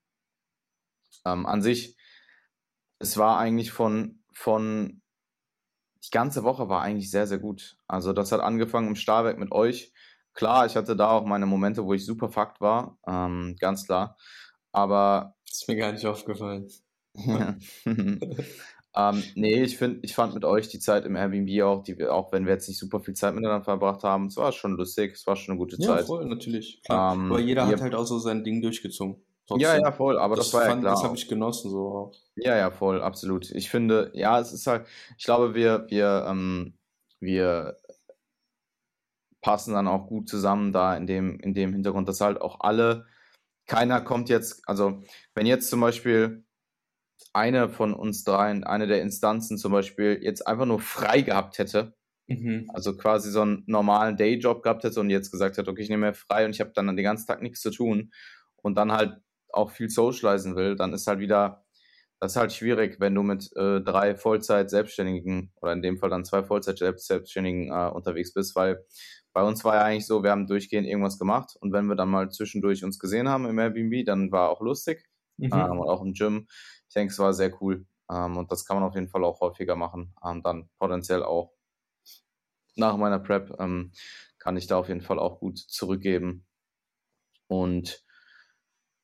ähm, 1.25 1.45
an 1.45 1.61
sich, 1.61 1.95
es 2.99 3.17
war 3.17 3.37
eigentlich 3.37 3.71
von, 3.71 4.21
von, 4.33 5.01
die 6.05 6.11
ganze 6.11 6.43
Woche 6.43 6.69
war 6.69 6.81
eigentlich 6.81 7.11
sehr, 7.11 7.27
sehr 7.27 7.39
gut. 7.39 7.77
Also 7.87 8.13
das 8.13 8.31
hat 8.31 8.41
angefangen 8.41 8.87
im 8.87 8.95
Stahlwerk 8.95 9.37
mit 9.37 9.51
euch. 9.51 9.93
Klar, 10.33 10.65
ich 10.65 10.75
hatte 10.75 10.95
da 10.95 11.11
auch 11.11 11.25
meine 11.25 11.45
Momente, 11.45 11.85
wo 11.85 11.93
ich 11.93 12.05
super 12.05 12.29
fakt 12.29 12.61
war, 12.61 12.97
ähm, 13.07 13.55
ganz 13.59 13.85
klar. 13.85 14.17
Aber. 14.71 15.35
Das 15.47 15.61
ist 15.61 15.67
mir 15.67 15.75
gar 15.75 15.91
nicht 15.91 16.05
aufgefallen. 16.05 16.69
Ähm, 18.95 19.23
nee, 19.35 19.61
ich 19.61 19.77
finde, 19.77 19.99
ich 20.01 20.15
fand 20.15 20.33
mit 20.33 20.45
euch 20.45 20.67
die 20.67 20.79
Zeit 20.79 21.05
im 21.05 21.15
Airbnb 21.15 21.61
auch, 21.61 21.83
die 21.83 22.03
auch 22.07 22.31
wenn 22.31 22.45
wir 22.45 22.53
jetzt 22.53 22.67
nicht 22.67 22.79
super 22.79 22.99
viel 22.99 23.13
Zeit 23.13 23.35
miteinander 23.35 23.63
verbracht 23.63 24.03
haben, 24.03 24.27
es 24.27 24.37
war 24.37 24.51
schon 24.51 24.75
lustig, 24.77 25.13
es 25.13 25.27
war 25.27 25.35
schon 25.35 25.53
eine 25.53 25.59
gute 25.59 25.77
ja, 25.79 25.89
Zeit. 25.89 25.99
Ja, 26.01 26.05
voll, 26.05 26.25
natürlich. 26.25 26.81
Klar. 26.83 27.13
Ähm, 27.13 27.31
aber 27.31 27.39
jeder 27.39 27.67
hat 27.67 27.81
halt 27.81 27.93
auch 27.93 28.05
so 28.05 28.17
sein 28.17 28.43
Ding 28.43 28.61
durchgezogen. 28.61 29.21
Trotzdem. 29.49 29.67
Ja, 29.67 29.79
ja, 29.79 29.91
voll, 29.91 30.19
aber 30.19 30.35
das, 30.35 30.51
das 30.51 30.53
war 30.53 30.61
fand, 30.67 30.83
ja 30.83 30.89
klar. 30.89 30.93
Das 30.93 31.03
habe 31.03 31.15
ich 31.15 31.27
genossen, 31.27 31.71
so 31.71 31.87
auch. 31.87 32.13
Ja, 32.35 32.55
ja, 32.55 32.69
voll, 32.69 33.01
absolut. 33.01 33.49
Ich 33.49 33.71
finde, 33.71 34.11
ja, 34.13 34.39
es 34.39 34.53
ist 34.53 34.67
halt, 34.67 34.85
ich 35.17 35.25
glaube, 35.25 35.55
wir, 35.55 35.87
wir, 35.89 36.27
ähm, 36.29 36.77
wir 37.19 37.75
passen 39.41 39.73
dann 39.73 39.87
auch 39.87 40.05
gut 40.05 40.29
zusammen 40.29 40.71
da 40.71 40.95
in 40.95 41.07
dem, 41.07 41.39
in 41.39 41.55
dem 41.55 41.73
Hintergrund, 41.73 42.07
dass 42.07 42.21
halt 42.21 42.39
auch 42.39 42.59
alle, 42.59 43.07
keiner 43.65 44.01
kommt 44.01 44.29
jetzt, 44.29 44.61
also 44.69 45.01
wenn 45.33 45.47
jetzt 45.47 45.71
zum 45.71 45.81
Beispiel 45.81 46.45
eine 47.33 47.69
von 47.69 47.95
uns 47.95 48.23
dreien, 48.23 48.63
eine 48.63 48.85
der 48.85 49.01
Instanzen 49.01 49.57
zum 49.57 49.71
Beispiel, 49.71 50.19
jetzt 50.21 50.45
einfach 50.45 50.67
nur 50.67 50.79
frei 50.79 51.21
gehabt 51.21 51.57
hätte, 51.57 51.95
mhm. 52.27 52.69
also 52.71 52.95
quasi 52.95 53.31
so 53.31 53.41
einen 53.41 53.63
normalen 53.65 54.15
Dayjob 54.15 54.61
gehabt 54.61 54.83
hätte 54.83 54.99
und 54.99 55.09
jetzt 55.09 55.31
gesagt 55.31 55.57
hätte, 55.57 55.71
okay, 55.71 55.81
ich 55.81 55.89
nehme 55.89 56.05
mir 56.05 56.13
frei 56.13 56.45
und 56.45 56.51
ich 56.51 56.61
habe 56.61 56.71
dann 56.75 56.95
den 56.95 57.03
ganzen 57.03 57.25
Tag 57.25 57.41
nichts 57.41 57.61
zu 57.61 57.71
tun 57.71 58.11
und 58.57 58.75
dann 58.75 58.91
halt 58.91 59.19
auch 59.51 59.71
viel 59.71 59.89
socialisen 59.89 60.55
will, 60.55 60.75
dann 60.75 60.93
ist 60.93 61.07
halt 61.07 61.19
wieder, 61.19 61.65
das 62.19 62.33
ist 62.33 62.35
halt 62.37 62.53
schwierig, 62.53 62.99
wenn 62.99 63.15
du 63.15 63.23
mit 63.23 63.49
äh, 63.55 63.81
drei 63.81 64.15
Vollzeit-Selbstständigen 64.15 65.51
oder 65.61 65.73
in 65.73 65.81
dem 65.81 65.97
Fall 65.97 66.09
dann 66.09 66.25
zwei 66.25 66.43
Vollzeit-Selbstständigen 66.43 67.71
äh, 67.71 67.89
unterwegs 67.89 68.33
bist, 68.33 68.55
weil 68.55 68.85
bei 69.33 69.43
uns 69.43 69.63
war 69.63 69.75
ja 69.75 69.83
eigentlich 69.83 70.07
so, 70.07 70.23
wir 70.23 70.31
haben 70.31 70.47
durchgehend 70.47 70.87
irgendwas 70.87 71.19
gemacht 71.19 71.55
und 71.59 71.71
wenn 71.71 71.85
wir 71.85 71.95
dann 71.95 72.09
mal 72.09 72.29
zwischendurch 72.31 72.83
uns 72.83 72.99
gesehen 72.99 73.29
haben 73.29 73.45
im 73.45 73.59
Airbnb, 73.59 74.05
dann 74.05 74.31
war 74.31 74.49
auch 74.49 74.61
lustig 74.61 75.05
mhm. 75.37 75.51
ähm, 75.53 75.79
und 75.79 75.87
auch 75.87 76.01
im 76.01 76.13
Gym 76.13 76.47
ich 76.89 76.95
denke, 76.95 77.11
es 77.11 77.19
war 77.19 77.33
sehr 77.33 77.55
cool. 77.61 77.85
Ähm, 78.11 78.37
und 78.37 78.51
das 78.51 78.65
kann 78.65 78.77
man 78.77 78.83
auf 78.83 78.95
jeden 78.95 79.09
Fall 79.09 79.23
auch 79.23 79.39
häufiger 79.41 79.75
machen. 79.75 80.13
Ähm, 80.25 80.41
dann 80.41 80.69
potenziell 80.79 81.23
auch 81.23 81.53
nach 82.75 82.97
meiner 82.97 83.19
Prep 83.19 83.55
ähm, 83.59 83.91
kann 84.39 84.57
ich 84.57 84.65
da 84.67 84.77
auf 84.77 84.87
jeden 84.87 85.01
Fall 85.01 85.19
auch 85.19 85.39
gut 85.39 85.59
zurückgeben. 85.59 86.47
Und 87.47 88.03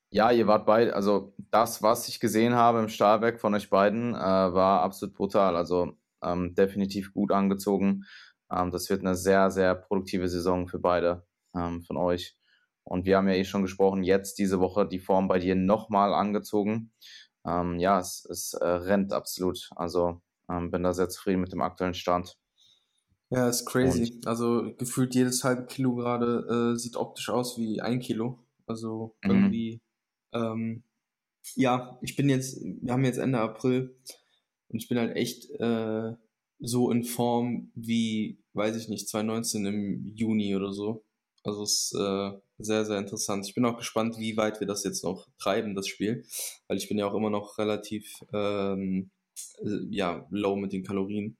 ja, 0.09 0.31
ihr 0.31 0.47
wart 0.47 0.65
beide, 0.65 0.95
also 0.95 1.33
das, 1.51 1.81
was 1.83 2.07
ich 2.07 2.19
gesehen 2.19 2.55
habe 2.55 2.79
im 2.79 2.89
Stahlwerk 2.89 3.39
von 3.39 3.53
euch 3.53 3.69
beiden, 3.69 4.13
äh, 4.13 4.17
war 4.17 4.81
absolut 4.81 5.15
brutal. 5.15 5.55
Also 5.55 5.97
ähm, 6.23 6.55
definitiv 6.55 7.13
gut 7.13 7.31
angezogen. 7.31 8.05
Ähm, 8.51 8.71
das 8.71 8.89
wird 8.89 9.01
eine 9.01 9.15
sehr, 9.15 9.51
sehr 9.51 9.75
produktive 9.75 10.29
Saison 10.29 10.67
für 10.67 10.79
beide 10.79 11.25
ähm, 11.55 11.81
von 11.81 11.97
euch. 11.97 12.35
Und 12.83 13.05
wir 13.05 13.17
haben 13.17 13.27
ja 13.27 13.33
eh 13.35 13.45
schon 13.45 13.63
gesprochen, 13.63 14.03
jetzt 14.03 14.37
diese 14.37 14.59
Woche 14.59 14.87
die 14.87 14.99
Form 14.99 15.27
bei 15.27 15.39
dir 15.39 15.55
nochmal 15.55 16.13
angezogen 16.13 16.91
ähm, 17.45 17.79
ja, 17.79 17.99
es, 17.99 18.25
es 18.25 18.53
äh, 18.53 18.67
rennt 18.67 19.13
absolut. 19.13 19.69
Also 19.75 20.21
ähm, 20.49 20.71
bin 20.71 20.83
da 20.83 20.93
sehr 20.93 21.09
zufrieden 21.09 21.41
mit 21.41 21.51
dem 21.51 21.61
aktuellen 21.61 21.93
Stand. 21.93 22.37
Ja, 23.29 23.49
ist 23.49 23.65
crazy. 23.65 24.13
Und, 24.15 24.27
also 24.27 24.73
gefühlt 24.77 25.15
jedes 25.15 25.43
halbe 25.43 25.65
Kilo 25.65 25.95
gerade 25.95 26.73
äh, 26.73 26.77
sieht 26.77 26.95
optisch 26.95 27.29
aus 27.29 27.57
wie 27.57 27.81
ein 27.81 27.99
Kilo. 27.99 28.39
Also 28.65 29.15
mhm. 29.23 29.31
irgendwie, 29.31 29.81
ähm, 30.35 30.83
ja, 31.55 31.97
ich 32.01 32.15
bin 32.15 32.29
jetzt, 32.29 32.59
wir 32.63 32.93
haben 32.93 33.05
jetzt 33.05 33.17
Ende 33.17 33.39
April 33.39 33.95
und 34.69 34.81
ich 34.81 34.87
bin 34.87 34.97
halt 34.97 35.15
echt 35.15 35.49
äh, 35.59 36.13
so 36.59 36.91
in 36.91 37.03
Form 37.03 37.71
wie, 37.75 38.37
weiß 38.53 38.75
ich 38.75 38.89
nicht, 38.89 39.07
2019 39.09 39.65
im 39.65 40.11
Juni 40.15 40.55
oder 40.55 40.73
so. 40.73 41.03
Also 41.43 41.63
es 41.63 41.91
ist 41.91 41.99
äh, 41.99 42.31
sehr, 42.57 42.85
sehr 42.85 42.97
interessant. 42.97 43.45
Ich 43.45 43.53
bin 43.53 43.65
auch 43.65 43.77
gespannt, 43.77 44.17
wie 44.17 44.35
weit 44.35 44.59
wir 44.59 44.67
das 44.67 44.83
jetzt 44.83 45.03
noch 45.03 45.27
treiben, 45.37 45.75
das 45.75 45.87
Spiel. 45.87 46.25
Weil 46.67 46.77
ich 46.77 46.87
bin 46.87 46.97
ja 46.97 47.05
auch 47.05 47.13
immer 47.13 47.29
noch 47.29 47.57
relativ 47.59 48.23
ähm, 48.33 49.11
äh, 49.59 49.85
ja, 49.89 50.25
low 50.31 50.55
mit 50.55 50.73
den 50.73 50.83
Kalorien. 50.83 51.37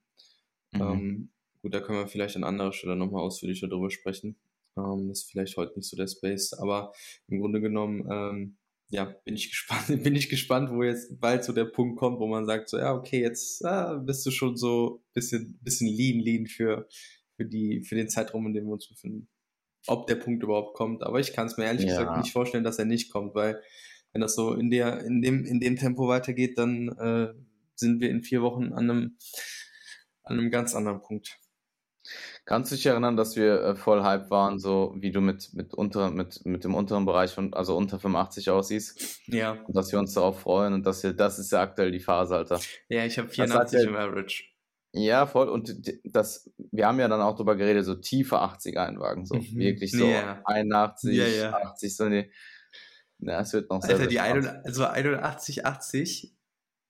Mhm. 0.74 0.82
Ähm, 0.82 1.30
gut, 1.62 1.74
da 1.74 1.80
können 1.80 2.00
wir 2.00 2.08
vielleicht 2.08 2.36
an 2.36 2.44
anderer 2.44 2.72
Stelle 2.72 2.96
nochmal 2.96 3.24
ausführlicher 3.24 3.68
drüber 3.68 3.90
sprechen. 3.90 4.36
Ähm, 4.78 5.08
das 5.08 5.22
ist 5.22 5.32
vielleicht 5.32 5.58
heute 5.58 5.76
nicht 5.76 5.90
so 5.90 5.98
der 5.98 6.08
Space, 6.08 6.54
aber 6.54 6.94
im 7.28 7.40
Grunde 7.40 7.62
genommen, 7.62 8.08
ähm, 8.12 8.58
ja, 8.90 9.06
bin 9.26 9.36
ich 9.36 9.50
gespannt, 9.50 10.04
bin 10.04 10.16
ich 10.16 10.30
gespannt, 10.30 10.70
wo 10.72 10.84
jetzt 10.84 11.20
bald 11.20 11.44
so 11.44 11.54
der 11.54 11.66
Punkt 11.66 11.98
kommt, 12.00 12.20
wo 12.20 12.28
man 12.28 12.46
sagt, 12.46 12.70
so, 12.70 12.78
ja, 12.78 12.94
okay, 12.94 13.22
jetzt 13.22 13.64
ah, 13.66 13.96
bist 13.96 14.26
du 14.26 14.32
schon 14.32 14.56
so 14.56 15.04
bisschen, 15.14 15.60
bisschen 15.62 15.88
lean, 15.88 16.20
lean 16.20 16.48
für, 16.48 16.88
für 17.36 17.46
die, 17.46 17.84
für 17.84 17.96
den 17.96 18.10
Zeitraum, 18.10 18.48
in 18.48 18.54
dem 18.54 18.66
wir 18.66 18.74
uns 18.74 18.88
befinden 18.88 19.28
ob 19.88 20.08
der 20.08 20.16
Punkt 20.16 20.44
überhaupt 20.44 20.76
kommt. 20.76 21.04
Aber 21.04 21.20
ich 21.20 21.34
kann 21.34 21.48
es 21.48 21.58
mir 21.58 21.66
ehrlich 21.66 21.86
ja. 21.86 21.98
gesagt 21.98 22.18
nicht 22.18 22.34
vorstellen, 22.34 22.64
dass 22.64 22.80
er 22.80 22.86
nicht 22.86 23.12
kommt, 23.12 23.36
weil 23.36 23.62
wenn 24.12 24.22
das 24.22 24.36
so 24.36 24.54
in 24.54 24.70
der, 24.70 25.02
in 25.06 25.22
dem, 25.22 25.46
in 25.46 25.60
dem 25.60 25.76
Tempo 25.76 26.08
weitergeht, 26.08 26.58
dann 26.58 26.90
äh, 26.98 27.34
sind 27.76 28.00
wir 28.00 28.10
in 28.10 28.24
vier 28.24 28.42
Wochen 28.42 28.74
an 28.74 28.90
einem, 28.90 29.18
an 30.24 30.40
einem 30.40 30.50
ganz 30.50 30.74
anderen 30.74 31.02
Punkt. 31.02 31.38
Kannst 32.46 32.72
du 32.72 32.76
dich 32.76 32.86
erinnern, 32.86 33.18
dass 33.18 33.36
wir 33.36 33.62
äh, 33.62 33.76
voll 33.76 34.04
Hype 34.04 34.30
waren, 34.30 34.60
so 34.60 34.94
wie 34.98 35.12
du 35.12 35.22
mit, 35.22 35.54
mit, 35.54 35.74
unter, 35.74 36.12
mit, 36.12 36.46
mit 36.46 36.64
dem 36.64 36.76
unteren 36.76 37.06
Bereich 37.06 37.32
von, 37.32 37.54
also 37.54 37.76
unter 37.76 38.00
85 38.00 38.50
aussiehst? 38.50 39.22
Ja. 39.28 39.54
Und 39.66 39.76
dass 39.76 39.92
wir 39.92 40.00
uns 40.00 40.14
darauf 40.14 40.40
freuen 40.40 40.74
und 40.74 40.86
dass 40.86 41.04
wir, 41.04 41.14
das 41.14 41.40
ist 41.40 41.52
ja 41.52 41.62
aktuell 41.62 41.92
die 41.92 42.00
Phase, 42.00 42.36
Alter. 42.36 42.60
Ja, 42.90 43.06
ich 43.06 43.18
habe 43.18 43.30
84 43.30 43.84
im 43.84 43.96
Average. 43.96 44.44
Ja, 44.98 45.26
voll. 45.26 45.50
Und 45.50 45.74
das, 46.06 46.50
wir 46.72 46.88
haben 46.88 47.00
ja 47.00 47.10
dann 47.10 47.22
auch 47.22 47.36
drüber 47.36 47.58
geredet, 47.58 47.84
so 47.84 47.96
tiefe 47.96 48.38
80er-Einwagen, 48.38 49.26
so 49.26 49.36
mhm. 49.36 49.58
wirklich 49.58 49.92
so 49.92 50.06
yeah. 50.06 50.42
81, 50.46 51.14
yeah, 51.14 51.28
yeah. 51.28 51.58
80, 51.72 51.96
so 51.96 52.04
eine. 52.06 52.30
Na, 53.18 53.42
es 53.42 53.52
wird 53.52 53.70
noch 53.70 53.82
sehr. 53.82 53.96
Alter, 53.96 54.08
die 54.08 54.20
81, 54.22 54.66
also 54.66 54.86
81, 54.86 55.66
80. 55.66 56.36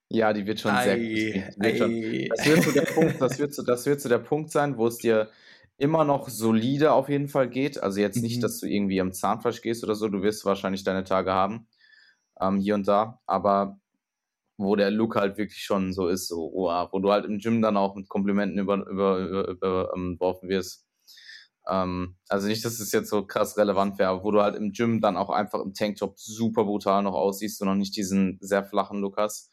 Ja, 0.09 0.33
die 0.33 0.45
wird 0.45 0.59
schon 0.59 0.71
ei, 0.71 0.83
sehr 0.83 0.97
gut. 0.97 1.57
Wird 1.57 1.77
schon, 1.77 2.29
das, 2.29 2.47
wird 2.47 2.63
so 2.63 2.71
der 2.71 2.81
Punkt, 2.81 3.15
das, 3.21 3.39
wird 3.39 3.53
so, 3.53 3.63
das 3.63 3.85
wird 3.85 4.01
so 4.01 4.09
der 4.09 4.19
Punkt 4.19 4.51
sein, 4.51 4.77
wo 4.77 4.87
es 4.87 4.97
dir 4.97 5.29
immer 5.77 6.05
noch 6.05 6.29
solide 6.29 6.93
auf 6.93 7.09
jeden 7.09 7.27
Fall 7.27 7.49
geht. 7.49 7.81
Also 7.81 7.99
jetzt 7.99 8.21
nicht, 8.21 8.37
mhm. 8.37 8.41
dass 8.41 8.59
du 8.59 8.67
irgendwie 8.67 9.01
am 9.01 9.13
Zahnfleisch 9.13 9.61
gehst 9.61 9.83
oder 9.83 9.95
so, 9.95 10.07
du 10.07 10.21
wirst 10.21 10.45
wahrscheinlich 10.45 10.83
deine 10.83 11.03
Tage 11.03 11.33
haben, 11.33 11.67
ähm, 12.39 12.59
hier 12.59 12.75
und 12.75 12.87
da. 12.87 13.19
Aber 13.25 13.79
wo 14.57 14.75
der 14.75 14.91
Look 14.91 15.15
halt 15.15 15.37
wirklich 15.37 15.63
schon 15.63 15.91
so 15.93 16.07
ist, 16.07 16.27
so, 16.27 16.49
oh, 16.53 16.69
wo 16.91 16.99
du 16.99 17.11
halt 17.11 17.25
im 17.25 17.39
Gym 17.39 17.61
dann 17.61 17.77
auch 17.77 17.95
mit 17.95 18.07
Komplimenten 18.07 18.57
über, 18.59 18.87
über, 18.87 19.17
über, 19.19 19.47
über 19.49 19.91
ähm, 19.95 20.17
wirst. 20.19 20.85
Ähm, 21.67 22.15
also 22.29 22.47
nicht, 22.47 22.63
dass 22.63 22.79
es 22.79 22.91
jetzt 22.91 23.09
so 23.09 23.25
krass 23.25 23.57
relevant 23.57 23.97
wäre, 23.99 24.11
aber 24.11 24.23
wo 24.23 24.31
du 24.31 24.41
halt 24.41 24.55
im 24.55 24.71
Gym 24.71 25.01
dann 25.01 25.17
auch 25.17 25.29
einfach 25.29 25.61
im 25.61 25.73
Tanktop 25.73 26.19
super 26.19 26.63
brutal 26.63 27.03
noch 27.03 27.15
aussiehst 27.15 27.61
und 27.61 27.67
noch 27.67 27.75
nicht 27.75 27.95
diesen 27.95 28.37
sehr 28.39 28.63
flachen 28.63 29.01
Look 29.01 29.17
hast. 29.17 29.51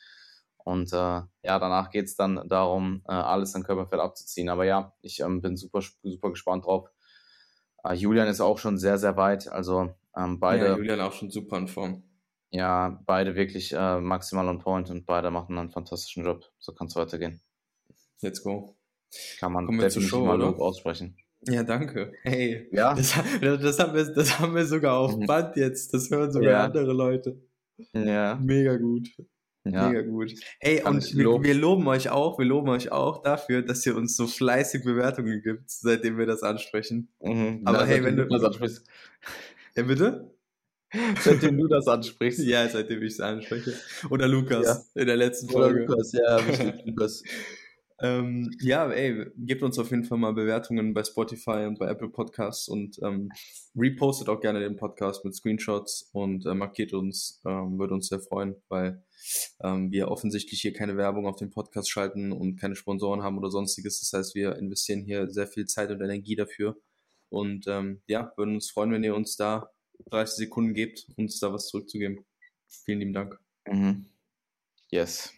Und 0.65 0.93
äh, 0.93 0.97
ja, 0.97 1.29
danach 1.43 1.91
geht's 1.91 2.17
dann 2.17 2.49
darum, 2.49 3.03
äh, 3.09 3.13
alles 3.13 3.55
an 3.55 3.65
Körperfett 3.65 4.01
abzuziehen. 4.01 4.49
Aber 4.49 4.65
ja, 4.65 4.95
ich 5.03 5.21
ähm, 5.21 5.41
bin 5.43 5.57
super, 5.57 5.81
super 6.03 6.31
gespannt 6.31 6.67
drauf. 6.67 6.89
Äh, 7.85 7.95
Julian 7.95 8.29
ist 8.29 8.41
auch 8.41 8.59
schon 8.59 8.79
sehr, 8.79 8.99
sehr 8.99 9.17
weit. 9.17 9.49
Also 9.49 9.95
ähm, 10.17 10.39
beide. 10.39 10.67
Ja, 10.67 10.77
Julian 10.77 11.01
auch 11.01 11.13
schon 11.13 11.31
super 11.31 11.59
in 11.59 11.69
Form. 11.69 12.03
Ja, 12.51 13.01
beide 13.07 13.35
wirklich 13.35 13.73
äh, 13.73 14.01
maximal 14.01 14.47
on 14.47 14.59
point 14.59 14.91
und 14.91 15.07
beide 15.07 15.31
machen 15.31 15.57
einen 15.59 15.71
fantastischen 15.71 16.25
Job. 16.25 16.45
So 16.59 16.73
kann 16.73 16.87
es 16.87 16.97
weitergehen. 16.97 17.41
Let's 18.21 18.43
go. 18.43 18.77
Kann 19.41 19.53
man 19.53 19.67
Kommen 19.67 19.81
definitiv 19.81 20.11
Show, 20.11 20.25
mal 20.25 20.39
Lob 20.39 20.61
aussprechen. 20.61 21.17
Ja, 21.49 21.65
danke. 21.65 22.13
Hey, 22.23 22.69
ja. 22.71 22.95
Das, 22.95 23.15
das, 23.41 23.79
haben 23.79 23.95
wir, 23.95 24.05
das 24.05 24.39
haben 24.39 24.55
wir 24.55 24.65
sogar 24.65 24.99
auf 24.99 25.17
mhm. 25.17 25.27
Band 25.27 25.57
jetzt. 25.57 25.93
Das 25.93 26.11
hören 26.11 26.31
sogar 26.31 26.53
ja. 26.53 26.65
andere 26.65 26.93
Leute. 26.93 27.41
Ja. 27.95 28.37
Mega 28.37 28.77
gut. 28.77 29.09
Ja. 29.65 29.89
Mega 29.89 30.03
gut. 30.03 30.33
Hey, 30.59 30.83
und 30.83 31.17
wir, 31.17 31.43
wir, 31.43 31.55
loben 31.55 31.87
euch 31.87 32.11
auch, 32.11 32.39
wir 32.39 32.47
loben 32.47 32.69
euch 32.71 32.91
auch 32.91 33.23
dafür, 33.23 33.63
dass 33.63 33.87
ihr 33.87 33.97
uns 33.97 34.17
so 34.17 34.27
fleißig 34.27 34.83
Bewertungen 34.83 35.41
gibt, 35.41 35.71
seitdem 35.71 36.19
wir 36.19 36.27
das 36.27 36.43
ansprechen. 36.43 37.09
Mhm. 37.21 37.63
Aber 37.65 37.81
ja, 37.81 37.87
hey, 37.87 38.05
wenn 38.05 38.17
du. 38.17 38.27
Das 38.27 38.45
ansprichst. 38.45 38.87
Ja, 39.75 39.85
bitte? 39.85 40.31
Seitdem 41.23 41.57
du 41.57 41.67
das 41.67 41.89
ansprichst. 41.89 42.41
Ja, 42.41 42.69
seitdem 42.69 43.03
ich 43.03 43.15
es 43.15 43.21
anspreche. 43.21 43.73
Oder 44.11 44.29
Lukas 44.29 44.67
ja. 44.95 45.01
in 45.01 45.07
der 45.07 45.17
letzten 45.17 45.49
Folge. 45.49 45.85
Oder 45.85 45.95
Lukas, 45.95 46.13
ja, 46.13 46.41
Lukas. 46.85 47.23
ähm, 48.03 48.51
ja, 48.61 48.91
ey, 48.91 49.27
gebt 49.37 49.63
uns 49.63 49.79
auf 49.79 49.91
jeden 49.91 50.05
Fall 50.05 50.19
mal 50.19 50.33
Bewertungen 50.33 50.93
bei 50.93 51.05
Spotify 51.05 51.67
und 51.67 51.79
bei 51.79 51.89
Apple 51.89 52.09
Podcasts 52.09 52.69
und 52.69 52.99
ähm, 53.03 53.31
repostet 53.77 54.29
auch 54.29 54.41
gerne 54.41 54.61
den 54.61 54.77
Podcast 54.77 55.25
mit 55.25 55.35
Screenshots 55.35 56.11
und 56.13 56.45
äh, 56.47 56.55
markiert 56.55 56.93
uns, 56.93 57.41
ähm, 57.47 57.79
würde 57.79 57.95
uns 57.95 58.09
sehr 58.09 58.21
freuen, 58.21 58.57
weil 58.69 59.03
ähm, 59.63 59.91
wir 59.93 60.09
offensichtlich 60.09 60.61
hier 60.61 60.73
keine 60.73 60.97
Werbung 60.97 61.27
auf 61.27 61.37
den 61.37 61.51
Podcast 61.51 61.91
schalten 61.91 62.33
und 62.33 62.57
keine 62.57 62.75
Sponsoren 62.75 63.23
haben 63.23 63.39
oder 63.39 63.51
sonstiges. 63.51 64.01
Das 64.01 64.13
heißt, 64.19 64.35
wir 64.35 64.57
investieren 64.57 65.03
hier 65.03 65.31
sehr 65.31 65.47
viel 65.47 65.67
Zeit 65.67 65.91
und 65.91 66.01
Energie 66.01 66.37
dafür. 66.37 66.77
Und 67.29 67.67
ähm, 67.67 68.03
ja, 68.07 68.33
würden 68.37 68.57
uns 68.57 68.71
freuen, 68.71 68.93
wenn 68.93 69.05
ihr 69.05 69.15
uns 69.15 69.37
da 69.37 69.71
30 70.11 70.37
Sekunden 70.37 70.75
gebt, 70.75 71.07
uns 71.17 71.39
da 71.41 71.53
was 71.53 71.69
zurückzugeben. 71.69 72.25
Vielen 72.69 72.99
lieben 72.99 73.13
Dank. 73.13 73.39
Mhm. 73.67 74.07
Yes. 74.91 75.33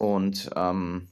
Und 0.00 0.48
ähm, 0.56 1.08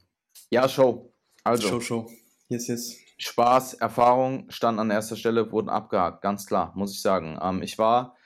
ja, 0.51 0.66
Show. 0.66 1.12
Also. 1.44 1.68
Show, 1.68 1.81
Show. 1.81 2.11
Yes, 2.48 2.68
yes. 2.68 2.96
Spaß, 3.18 3.74
Erfahrung 3.74 4.48
stand 4.48 4.79
an 4.79 4.90
erster 4.90 5.16
Stelle, 5.16 5.53
wurden 5.53 5.68
abgehakt, 5.68 6.22
ganz 6.22 6.46
klar, 6.46 6.72
muss 6.74 6.94
ich 6.94 7.03
sagen. 7.03 7.38
Ähm, 7.42 7.62
ich 7.62 7.77
war, 7.79 8.16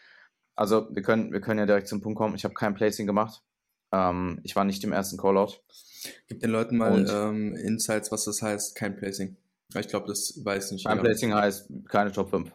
also 0.54 0.86
wir 0.94 1.02
können, 1.02 1.32
wir 1.32 1.40
können 1.40 1.58
ja 1.58 1.66
direkt 1.66 1.88
zum 1.88 2.00
Punkt 2.00 2.18
kommen, 2.18 2.36
ich 2.36 2.44
habe 2.44 2.54
kein 2.54 2.74
Placing 2.74 3.06
gemacht. 3.06 3.42
Ähm, 3.90 4.38
ich 4.44 4.54
war 4.54 4.64
nicht 4.64 4.84
im 4.84 4.92
ersten 4.92 5.16
Callout. 5.16 5.54
Gib 6.28 6.40
den 6.40 6.50
Leuten 6.50 6.76
mal 6.76 7.08
ähm, 7.10 7.56
Insights, 7.56 8.12
was 8.12 8.24
das 8.24 8.42
heißt, 8.42 8.76
kein 8.76 8.96
Placing. 8.96 9.36
Ich 9.74 9.88
glaube, 9.88 10.06
das 10.06 10.38
weiß 10.44 10.72
nicht. 10.72 10.86
Kein 10.86 11.00
Placing 11.00 11.34
heißt 11.34 11.72
keine 11.88 12.12
Top 12.12 12.30
5. 12.30 12.52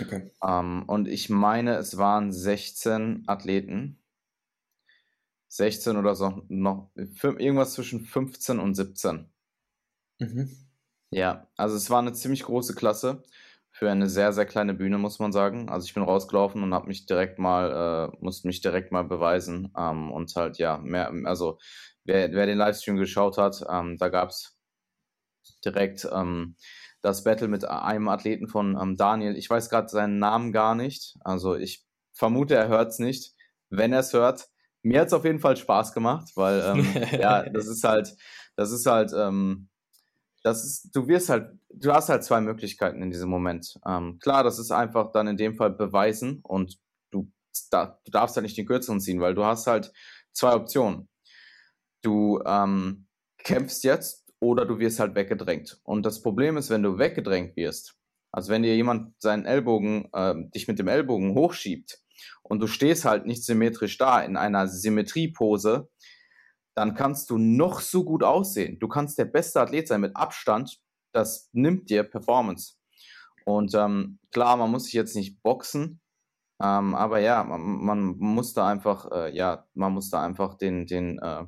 Okay. 0.00 0.32
Ähm, 0.42 0.84
und 0.86 1.06
ich 1.06 1.30
meine, 1.30 1.76
es 1.76 1.96
waren 1.96 2.32
16 2.32 3.24
Athleten. 3.26 4.02
16 5.56 5.96
oder 5.96 6.14
so, 6.14 6.42
noch 6.48 6.90
irgendwas 6.94 7.74
zwischen 7.74 8.00
15 8.00 8.58
und 8.58 8.74
17. 8.74 9.30
Mhm. 10.18 10.50
Ja, 11.10 11.46
also 11.56 11.76
es 11.76 11.90
war 11.90 12.00
eine 12.00 12.12
ziemlich 12.12 12.42
große 12.42 12.74
Klasse 12.74 13.22
für 13.70 13.90
eine 13.90 14.08
sehr, 14.08 14.32
sehr 14.32 14.46
kleine 14.46 14.72
Bühne, 14.74 14.96
muss 14.96 15.18
man 15.18 15.32
sagen. 15.32 15.68
Also 15.68 15.86
ich 15.86 15.94
bin 15.94 16.02
rausgelaufen 16.02 16.62
und 16.62 16.72
habe 16.72 16.88
mich 16.88 17.04
direkt 17.04 17.38
mal, 17.38 18.10
äh, 18.12 18.16
musste 18.24 18.46
mich 18.46 18.62
direkt 18.62 18.90
mal 18.90 19.04
beweisen. 19.04 19.70
Ähm, 19.76 20.10
und 20.10 20.34
halt, 20.34 20.56
ja, 20.58 20.78
mehr, 20.78 21.12
also 21.24 21.58
wer, 22.04 22.32
wer 22.32 22.46
den 22.46 22.56
Livestream 22.56 22.96
geschaut 22.96 23.36
hat, 23.36 23.62
ähm, 23.70 23.98
da 23.98 24.08
gab 24.08 24.30
es 24.30 24.58
direkt 25.64 26.08
ähm, 26.10 26.56
das 27.02 27.22
Battle 27.22 27.48
mit 27.48 27.64
einem 27.66 28.08
Athleten 28.08 28.48
von 28.48 28.78
ähm, 28.80 28.96
Daniel. 28.96 29.36
Ich 29.36 29.50
weiß 29.50 29.68
gerade 29.68 29.88
seinen 29.88 30.18
Namen 30.18 30.52
gar 30.52 30.74
nicht. 30.74 31.16
Also 31.20 31.54
ich 31.54 31.84
vermute, 32.14 32.54
er 32.54 32.68
hört 32.68 32.92
es 32.92 32.98
nicht. 32.98 33.34
Wenn 33.68 33.92
er 33.92 34.00
es 34.00 34.12
hört, 34.14 34.48
mir 34.86 35.00
hat 35.00 35.08
es 35.08 35.12
auf 35.12 35.24
jeden 35.24 35.40
Fall 35.40 35.56
Spaß 35.56 35.92
gemacht, 35.92 36.30
weil 36.36 36.62
ähm, 36.64 36.86
ja, 37.20 37.48
das 37.48 37.66
ist 37.66 37.82
halt, 37.82 38.16
das 38.54 38.70
ist 38.70 38.86
halt, 38.86 39.12
ähm, 39.16 39.68
das 40.44 40.64
ist, 40.64 40.94
du 40.94 41.08
wirst 41.08 41.28
halt, 41.28 41.58
du 41.70 41.92
hast 41.92 42.08
halt 42.08 42.22
zwei 42.22 42.40
Möglichkeiten 42.40 43.02
in 43.02 43.10
diesem 43.10 43.28
Moment. 43.28 43.80
Ähm, 43.84 44.20
klar, 44.20 44.44
das 44.44 44.60
ist 44.60 44.70
einfach 44.70 45.10
dann 45.10 45.26
in 45.26 45.36
dem 45.36 45.56
Fall 45.56 45.70
beweisen 45.70 46.38
und 46.44 46.78
du, 47.10 47.28
da, 47.70 47.98
du 48.04 48.12
darfst 48.12 48.36
halt 48.36 48.44
nicht 48.44 48.56
den 48.56 48.66
Kürzeren 48.66 49.00
ziehen, 49.00 49.20
weil 49.20 49.34
du 49.34 49.44
hast 49.44 49.66
halt 49.66 49.92
zwei 50.32 50.54
Optionen. 50.54 51.08
Du 52.02 52.40
ähm, 52.46 53.08
kämpfst 53.38 53.82
jetzt 53.82 54.24
oder 54.38 54.66
du 54.66 54.78
wirst 54.78 55.00
halt 55.00 55.16
weggedrängt. 55.16 55.80
Und 55.82 56.06
das 56.06 56.22
Problem 56.22 56.56
ist, 56.56 56.70
wenn 56.70 56.84
du 56.84 56.96
weggedrängt 56.96 57.56
wirst, 57.56 57.96
also 58.30 58.52
wenn 58.52 58.62
dir 58.62 58.76
jemand 58.76 59.20
seinen 59.20 59.46
Ellbogen, 59.46 60.08
äh, 60.12 60.34
dich 60.54 60.68
mit 60.68 60.78
dem 60.78 60.86
Ellbogen 60.86 61.34
hochschiebt 61.34 62.05
und 62.42 62.60
du 62.60 62.66
stehst 62.66 63.04
halt 63.04 63.26
nicht 63.26 63.44
symmetrisch 63.44 63.98
da 63.98 64.20
in 64.20 64.36
einer 64.36 64.68
Symmetriepose, 64.68 65.88
dann 66.74 66.94
kannst 66.94 67.30
du 67.30 67.38
noch 67.38 67.80
so 67.80 68.04
gut 68.04 68.22
aussehen. 68.22 68.78
Du 68.78 68.88
kannst 68.88 69.18
der 69.18 69.24
beste 69.24 69.60
Athlet 69.60 69.88
sein 69.88 70.02
mit 70.02 70.14
Abstand. 70.14 70.78
Das 71.12 71.48
nimmt 71.52 71.88
dir 71.88 72.02
Performance. 72.02 72.74
Und 73.46 73.74
ähm, 73.74 74.18
klar, 74.30 74.56
man 74.56 74.70
muss 74.70 74.84
sich 74.84 74.92
jetzt 74.92 75.16
nicht 75.16 75.42
boxen, 75.42 76.00
ähm, 76.62 76.94
aber 76.94 77.20
ja, 77.20 77.44
man, 77.44 77.60
man, 77.84 78.16
muss 78.18 78.54
da 78.54 78.68
einfach, 78.68 79.10
äh, 79.12 79.34
ja, 79.34 79.66
man 79.74 79.92
muss 79.92 80.10
da 80.10 80.22
einfach 80.22 80.54
den, 80.54 80.86
den, 80.86 81.18
äh, 81.18 81.44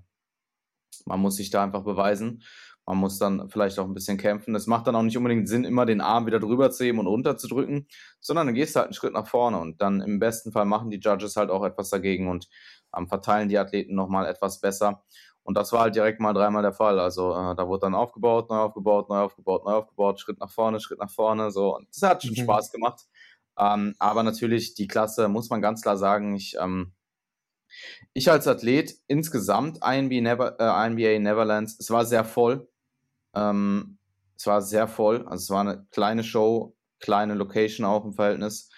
man 1.07 1.20
muss 1.20 1.37
sich 1.37 1.50
da 1.50 1.62
einfach 1.62 1.83
beweisen. 1.85 2.42
Man 2.88 2.96
muss 2.96 3.18
dann 3.18 3.51
vielleicht 3.51 3.79
auch 3.79 3.85
ein 3.85 3.92
bisschen 3.92 4.16
kämpfen. 4.16 4.55
Es 4.55 4.66
macht 4.66 4.87
dann 4.87 4.96
auch 4.96 5.03
nicht 5.03 5.18
unbedingt 5.18 5.46
Sinn, 5.46 5.64
immer 5.64 5.85
den 5.85 6.01
Arm 6.01 6.24
wieder 6.24 6.40
drüber 6.40 6.70
zu 6.70 6.85
heben 6.85 6.98
und 6.98 7.07
runterzudrücken, 7.07 7.87
sondern 8.18 8.46
dann 8.46 8.55
gehst 8.55 8.74
du 8.74 8.79
halt 8.79 8.87
einen 8.87 8.94
Schritt 8.94 9.12
nach 9.12 9.27
vorne 9.27 9.59
und 9.59 9.83
dann 9.83 10.01
im 10.01 10.18
besten 10.18 10.53
Fall 10.53 10.64
machen 10.64 10.88
die 10.88 10.98
Judges 10.98 11.37
halt 11.37 11.51
auch 11.51 11.64
etwas 11.64 11.90
dagegen 11.90 12.29
und 12.29 12.48
ähm, 12.96 13.07
verteilen 13.07 13.51
die 13.51 13.59
Athleten 13.59 13.94
nochmal 13.94 14.24
etwas 14.24 14.62
besser. 14.62 15.05
Und 15.42 15.59
das 15.59 15.70
war 15.72 15.83
halt 15.83 15.96
direkt 15.96 16.18
mal 16.18 16.33
dreimal 16.33 16.62
der 16.62 16.72
Fall. 16.72 16.98
Also 16.98 17.33
äh, 17.33 17.55
da 17.55 17.68
wurde 17.68 17.81
dann 17.81 17.94
aufgebaut, 17.94 18.48
neu 18.48 18.57
aufgebaut, 18.57 19.11
neu 19.11 19.18
aufgebaut, 19.18 19.66
neu 19.66 19.72
aufgebaut, 19.72 20.18
Schritt 20.18 20.40
nach 20.40 20.51
vorne, 20.51 20.81
Schritt 20.81 20.98
nach 20.98 21.11
vorne. 21.11 21.51
So. 21.51 21.77
Und 21.77 21.88
das 21.94 22.09
hat 22.09 22.22
schon 22.22 22.31
mhm. 22.31 22.44
Spaß 22.44 22.72
gemacht. 22.72 23.03
Ähm, 23.59 23.96
aber 23.98 24.22
natürlich, 24.22 24.72
die 24.72 24.87
Klasse, 24.87 25.29
muss 25.29 25.51
man 25.51 25.61
ganz 25.61 25.83
klar 25.83 25.98
sagen, 25.98 26.35
ich, 26.35 26.57
ähm, 26.59 26.94
ich 28.14 28.31
als 28.31 28.48
Athlet 28.48 28.94
insgesamt, 29.09 29.81
INBA, 29.85 30.22
Never, 30.22 30.59
äh, 30.59 31.18
Neverlands, 31.18 31.77
es 31.79 31.90
war 31.90 32.07
sehr 32.07 32.24
voll. 32.24 32.66
Ähm, 33.34 33.98
es 34.36 34.46
war 34.46 34.62
sehr 34.62 34.88
voll. 34.88 35.26
Also 35.26 35.42
es 35.42 35.50
war 35.50 35.60
eine 35.60 35.86
kleine 35.90 36.24
Show, 36.24 36.76
kleine 37.00 37.34
Location 37.34 37.86
auch 37.86 38.04
im 38.04 38.14
Verhältnis. 38.14 38.70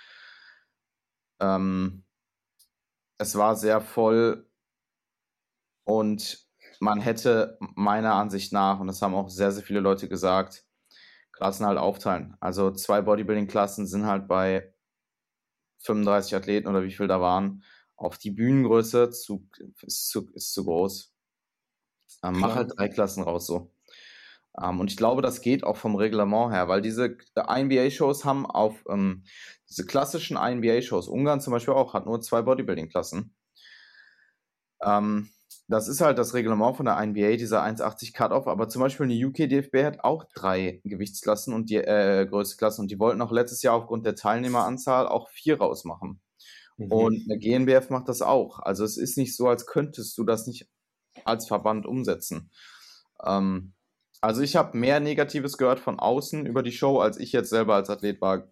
Ähm, 1.40 2.04
es 3.18 3.36
war 3.36 3.56
sehr 3.56 3.80
voll 3.80 4.48
und 5.84 6.46
man 6.80 7.00
hätte 7.00 7.58
meiner 7.74 8.14
Ansicht 8.14 8.52
nach, 8.52 8.80
und 8.80 8.86
das 8.86 9.02
haben 9.02 9.14
auch 9.14 9.28
sehr, 9.28 9.52
sehr 9.52 9.62
viele 9.62 9.80
Leute 9.80 10.08
gesagt, 10.08 10.64
Klassen 11.32 11.66
halt 11.66 11.78
aufteilen. 11.78 12.36
Also 12.40 12.70
zwei 12.70 13.02
Bodybuilding-Klassen 13.02 13.86
sind 13.86 14.06
halt 14.06 14.28
bei 14.28 14.72
35 15.80 16.34
Athleten 16.36 16.68
oder 16.68 16.82
wie 16.82 16.92
viel 16.92 17.08
da 17.08 17.20
waren, 17.20 17.64
auf 17.96 18.18
die 18.18 18.30
Bühnengröße 18.30 19.10
zu, 19.10 19.48
ist, 19.82 20.08
zu, 20.08 20.30
ist 20.34 20.52
zu 20.54 20.64
groß. 20.64 21.14
Ähm, 22.22 22.38
mach 22.38 22.54
halt 22.54 22.72
drei 22.76 22.88
Klassen 22.88 23.22
raus 23.22 23.46
so. 23.46 23.72
Ähm, 24.60 24.80
und 24.80 24.90
ich 24.90 24.96
glaube, 24.96 25.22
das 25.22 25.40
geht 25.40 25.64
auch 25.64 25.76
vom 25.76 25.96
Reglement 25.96 26.52
her, 26.52 26.68
weil 26.68 26.82
diese 26.82 27.16
INBA-Shows 27.36 28.24
haben 28.24 28.46
auf 28.46 28.84
ähm, 28.88 29.24
diese 29.68 29.86
klassischen 29.86 30.36
INBA-Shows, 30.36 31.08
Ungarn 31.08 31.40
zum 31.40 31.52
Beispiel 31.52 31.74
auch, 31.74 31.94
hat 31.94 32.06
nur 32.06 32.20
zwei 32.20 32.42
Bodybuilding-Klassen. 32.42 33.34
Ähm, 34.82 35.30
das 35.68 35.86
ist 35.86 36.00
halt 36.00 36.18
das 36.18 36.34
Reglement 36.34 36.76
von 36.76 36.86
der 36.86 37.00
NBA, 37.04 37.36
dieser 37.36 37.62
1,80 37.62 38.12
Cut-Off, 38.12 38.48
aber 38.48 38.68
zum 38.68 38.82
Beispiel 38.82 39.04
eine 39.04 39.26
UK-DFB 39.26 39.84
hat 39.84 40.00
auch 40.00 40.24
drei 40.34 40.80
Gewichtsklassen 40.84 41.54
und 41.54 41.70
die 41.70 41.76
äh, 41.76 42.26
größte 42.28 42.56
Klasse 42.56 42.82
und 42.82 42.90
die 42.90 42.98
wollten 42.98 43.22
auch 43.22 43.30
letztes 43.30 43.62
Jahr 43.62 43.74
aufgrund 43.74 44.04
der 44.04 44.16
Teilnehmeranzahl 44.16 45.06
auch 45.06 45.28
vier 45.28 45.58
rausmachen. 45.58 46.20
Mhm. 46.76 46.90
Und 46.90 47.22
eine 47.30 47.38
GNBF 47.38 47.88
macht 47.90 48.08
das 48.08 48.20
auch. 48.20 48.58
Also 48.58 48.84
es 48.84 48.96
ist 48.96 49.16
nicht 49.16 49.36
so, 49.36 49.46
als 49.46 49.66
könntest 49.66 50.18
du 50.18 50.24
das 50.24 50.48
nicht 50.48 50.68
als 51.24 51.46
Verband 51.46 51.86
umsetzen. 51.86 52.50
Ähm, 53.24 53.74
also 54.20 54.42
ich 54.42 54.56
habe 54.56 54.76
mehr 54.76 55.00
Negatives 55.00 55.56
gehört 55.56 55.80
von 55.80 55.98
außen 55.98 56.46
über 56.46 56.62
die 56.62 56.72
Show, 56.72 56.98
als 57.00 57.18
ich 57.18 57.32
jetzt 57.32 57.50
selber 57.50 57.74
als 57.74 57.90
Athlet 57.90 58.20
war, 58.20 58.48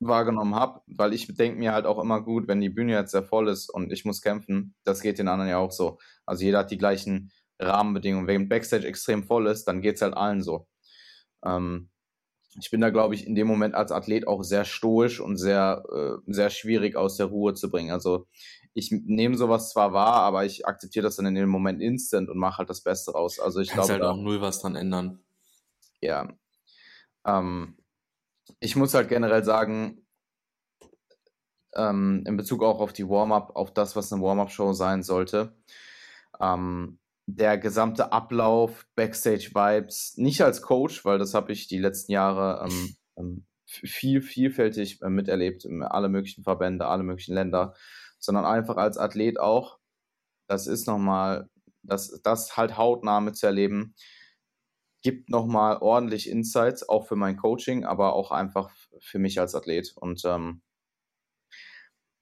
wahrgenommen 0.00 0.54
habe, 0.54 0.82
weil 0.86 1.12
ich 1.12 1.26
denke 1.34 1.58
mir 1.58 1.72
halt 1.72 1.86
auch 1.86 1.98
immer 1.98 2.22
gut, 2.22 2.46
wenn 2.46 2.60
die 2.60 2.68
Bühne 2.68 2.92
jetzt 2.92 3.12
sehr 3.12 3.24
voll 3.24 3.48
ist 3.48 3.68
und 3.68 3.92
ich 3.92 4.04
muss 4.04 4.22
kämpfen, 4.22 4.74
das 4.84 5.00
geht 5.00 5.18
den 5.18 5.28
anderen 5.28 5.50
ja 5.50 5.58
auch 5.58 5.72
so. 5.72 5.98
Also 6.24 6.44
jeder 6.44 6.60
hat 6.60 6.70
die 6.70 6.78
gleichen 6.78 7.32
Rahmenbedingungen. 7.58 8.28
Wenn 8.28 8.48
Backstage 8.48 8.86
extrem 8.86 9.24
voll 9.24 9.48
ist, 9.48 9.64
dann 9.64 9.82
geht 9.82 9.96
es 9.96 10.02
halt 10.02 10.14
allen 10.14 10.42
so. 10.42 10.68
Ähm, 11.44 11.90
ich 12.60 12.70
bin 12.70 12.80
da, 12.80 12.90
glaube 12.90 13.14
ich, 13.14 13.26
in 13.26 13.34
dem 13.34 13.46
Moment 13.46 13.74
als 13.74 13.92
Athlet 13.92 14.26
auch 14.26 14.42
sehr 14.42 14.64
stoisch 14.64 15.20
und 15.20 15.36
sehr, 15.36 15.84
äh, 15.92 16.32
sehr 16.32 16.50
schwierig 16.50 16.96
aus 16.96 17.16
der 17.16 17.26
Ruhe 17.26 17.54
zu 17.54 17.70
bringen. 17.70 17.90
Also 17.90 18.26
ich 18.74 18.90
nehme 18.92 19.36
sowas 19.36 19.70
zwar 19.70 19.92
wahr, 19.92 20.22
aber 20.22 20.44
ich 20.44 20.66
akzeptiere 20.66 21.04
das 21.04 21.16
dann 21.16 21.26
in 21.26 21.34
dem 21.34 21.48
Moment 21.48 21.82
instant 21.82 22.28
und 22.28 22.38
mache 22.38 22.58
halt 22.58 22.70
das 22.70 22.82
Beste 22.82 23.12
raus. 23.12 23.38
Also 23.40 23.60
ich 23.60 23.70
glaube. 23.70 23.92
halt 23.92 24.02
auch 24.02 24.16
null 24.16 24.40
was 24.40 24.60
dran 24.60 24.76
ändern. 24.76 25.20
Ja. 26.00 26.28
Ähm, 27.26 27.76
ich 28.60 28.76
muss 28.76 28.94
halt 28.94 29.08
generell 29.08 29.44
sagen, 29.44 30.06
ähm, 31.74 32.24
in 32.26 32.36
Bezug 32.36 32.62
auch 32.62 32.80
auf 32.80 32.92
die 32.92 33.08
Warm-up, 33.08 33.54
auf 33.56 33.72
das, 33.72 33.96
was 33.96 34.12
eine 34.12 34.22
Warm-up-Show 34.22 34.72
sein 34.72 35.02
sollte, 35.02 35.56
ähm, 36.40 36.98
der 37.30 37.58
gesamte 37.58 38.10
Ablauf, 38.10 38.86
Backstage-Vibes, 38.94 40.16
nicht 40.16 40.40
als 40.40 40.62
Coach, 40.62 41.04
weil 41.04 41.18
das 41.18 41.34
habe 41.34 41.52
ich 41.52 41.68
die 41.68 41.78
letzten 41.78 42.12
Jahre 42.12 42.66
ähm, 42.66 42.96
ähm 43.16 43.44
viel, 43.66 44.22
vielfältig 44.22 45.02
äh, 45.02 45.10
miterlebt, 45.10 45.66
alle 45.82 46.08
möglichen 46.08 46.42
Verbände, 46.42 46.86
alle 46.86 47.02
möglichen 47.02 47.34
Länder, 47.34 47.74
sondern 48.18 48.46
einfach 48.46 48.78
als 48.78 48.96
Athlet 48.96 49.38
auch. 49.38 49.78
Das 50.48 50.66
ist 50.66 50.86
nochmal, 50.86 51.50
das, 51.82 52.18
das 52.22 52.56
halt 52.56 52.78
hautnah 52.78 53.20
mitzuerleben, 53.20 53.94
gibt 55.02 55.28
nochmal 55.28 55.76
ordentlich 55.82 56.30
Insights, 56.30 56.88
auch 56.88 57.06
für 57.06 57.16
mein 57.16 57.36
Coaching, 57.36 57.84
aber 57.84 58.14
auch 58.14 58.30
einfach 58.30 58.70
für 59.00 59.18
mich 59.18 59.38
als 59.38 59.54
Athlet. 59.54 59.92
Und 59.96 60.22
ähm, 60.24 60.62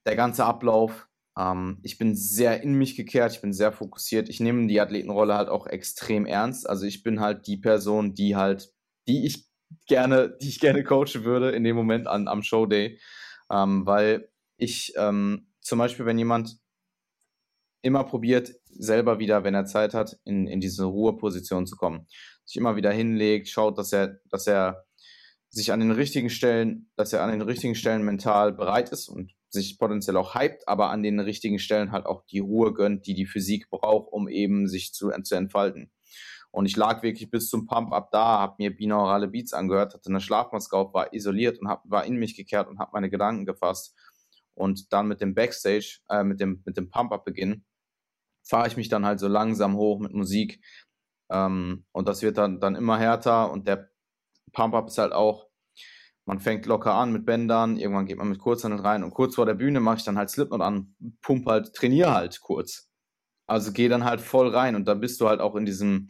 der 0.04 0.16
ganze 0.16 0.44
Ablauf, 0.44 1.05
ähm, 1.38 1.78
ich 1.82 1.98
bin 1.98 2.14
sehr 2.14 2.62
in 2.62 2.74
mich 2.74 2.96
gekehrt, 2.96 3.32
ich 3.32 3.40
bin 3.40 3.52
sehr 3.52 3.72
fokussiert. 3.72 4.28
Ich 4.28 4.40
nehme 4.40 4.66
die 4.66 4.80
Athletenrolle 4.80 5.34
halt 5.34 5.48
auch 5.48 5.66
extrem 5.66 6.26
ernst. 6.26 6.68
Also 6.68 6.86
ich 6.86 7.02
bin 7.02 7.20
halt 7.20 7.46
die 7.46 7.56
Person, 7.56 8.14
die 8.14 8.36
halt, 8.36 8.72
die 9.08 9.26
ich 9.26 9.46
gerne, 9.86 10.36
die 10.42 10.48
ich 10.48 10.60
gerne 10.60 10.84
coachen 10.84 11.24
würde 11.24 11.50
in 11.50 11.64
dem 11.64 11.76
Moment 11.76 12.06
an, 12.06 12.28
am 12.28 12.42
Showday. 12.42 12.98
Ähm, 13.50 13.86
weil 13.86 14.28
ich 14.56 14.94
ähm, 14.96 15.52
zum 15.60 15.78
Beispiel, 15.78 16.06
wenn 16.06 16.18
jemand 16.18 16.58
immer 17.82 18.04
probiert, 18.04 18.52
selber 18.64 19.18
wieder, 19.18 19.44
wenn 19.44 19.54
er 19.54 19.66
Zeit 19.66 19.94
hat, 19.94 20.18
in, 20.24 20.46
in 20.46 20.60
diese 20.60 20.84
Ruheposition 20.84 21.66
zu 21.66 21.76
kommen 21.76 22.06
sich 22.46 22.56
immer 22.56 22.76
wieder 22.76 22.92
hinlegt, 22.92 23.48
schaut, 23.48 23.76
dass 23.76 23.92
er, 23.92 24.20
dass 24.30 24.46
er 24.46 24.86
sich 25.50 25.72
an 25.72 25.80
den 25.80 25.90
richtigen 25.90 26.30
Stellen, 26.30 26.90
dass 26.96 27.12
er 27.12 27.22
an 27.22 27.30
den 27.30 27.42
richtigen 27.42 27.74
Stellen 27.74 28.02
mental 28.02 28.52
bereit 28.52 28.90
ist 28.90 29.08
und 29.08 29.34
sich 29.56 29.78
potenziell 29.78 30.16
auch 30.16 30.34
hypt, 30.34 30.68
aber 30.68 30.90
an 30.90 31.02
den 31.02 31.20
richtigen 31.20 31.58
Stellen 31.58 31.92
halt 31.92 32.06
auch 32.06 32.24
die 32.26 32.38
Ruhe 32.38 32.72
gönnt, 32.72 33.06
die 33.06 33.14
die 33.14 33.26
Physik 33.26 33.68
braucht, 33.70 34.12
um 34.12 34.28
eben 34.28 34.68
sich 34.68 34.92
zu, 34.94 35.10
zu 35.22 35.34
entfalten. 35.34 35.90
Und 36.50 36.66
ich 36.66 36.76
lag 36.76 37.02
wirklich 37.02 37.30
bis 37.30 37.50
zum 37.50 37.66
Pump-Up 37.66 38.10
da, 38.12 38.38
habe 38.38 38.54
mir 38.58 38.74
binaurale 38.74 39.28
Beats 39.28 39.52
angehört, 39.52 39.94
hatte 39.94 40.08
eine 40.08 40.20
Schlafmaske 40.20 40.76
auf, 40.76 40.94
war 40.94 41.12
isoliert 41.12 41.58
und 41.58 41.68
hab, 41.68 41.82
war 41.90 42.04
in 42.04 42.16
mich 42.16 42.36
gekehrt 42.36 42.68
und 42.68 42.78
habe 42.78 42.92
meine 42.94 43.10
Gedanken 43.10 43.44
gefasst. 43.44 43.94
Und 44.54 44.92
dann 44.92 45.08
mit 45.08 45.20
dem 45.20 45.34
Backstage, 45.34 45.98
äh, 46.08 46.24
mit 46.24 46.40
dem, 46.40 46.62
mit 46.64 46.76
dem 46.76 46.88
Pump-Up-Beginn, 46.88 47.64
fahre 48.42 48.68
ich 48.68 48.76
mich 48.76 48.88
dann 48.88 49.04
halt 49.04 49.20
so 49.20 49.28
langsam 49.28 49.76
hoch 49.76 49.98
mit 49.98 50.14
Musik, 50.14 50.60
ähm, 51.30 51.84
und 51.92 52.08
das 52.08 52.22
wird 52.22 52.38
dann, 52.38 52.60
dann 52.60 52.76
immer 52.76 52.98
härter 52.98 53.50
und 53.50 53.66
der 53.66 53.90
Pump-Up 54.52 54.88
ist 54.88 54.98
halt 54.98 55.12
auch, 55.12 55.45
man 56.26 56.40
fängt 56.40 56.66
locker 56.66 56.92
an 56.94 57.12
mit 57.12 57.24
Bändern, 57.24 57.78
irgendwann 57.78 58.06
geht 58.06 58.18
man 58.18 58.28
mit 58.28 58.40
Kurzhandel 58.40 58.80
rein 58.80 59.04
und 59.04 59.12
kurz 59.12 59.36
vor 59.36 59.46
der 59.46 59.54
Bühne 59.54 59.80
mache 59.80 59.98
ich 59.98 60.04
dann 60.04 60.18
halt 60.18 60.28
Slipknot 60.28 60.60
an, 60.60 60.94
pump 61.22 61.46
halt, 61.46 61.72
trainiere 61.72 62.12
halt 62.12 62.40
kurz. 62.40 62.90
Also 63.46 63.72
geh 63.72 63.88
dann 63.88 64.04
halt 64.04 64.20
voll 64.20 64.48
rein 64.48 64.74
und 64.74 64.86
da 64.86 64.94
bist 64.94 65.20
du 65.20 65.28
halt 65.28 65.40
auch 65.40 65.54
in 65.54 65.64
diesem, 65.64 66.08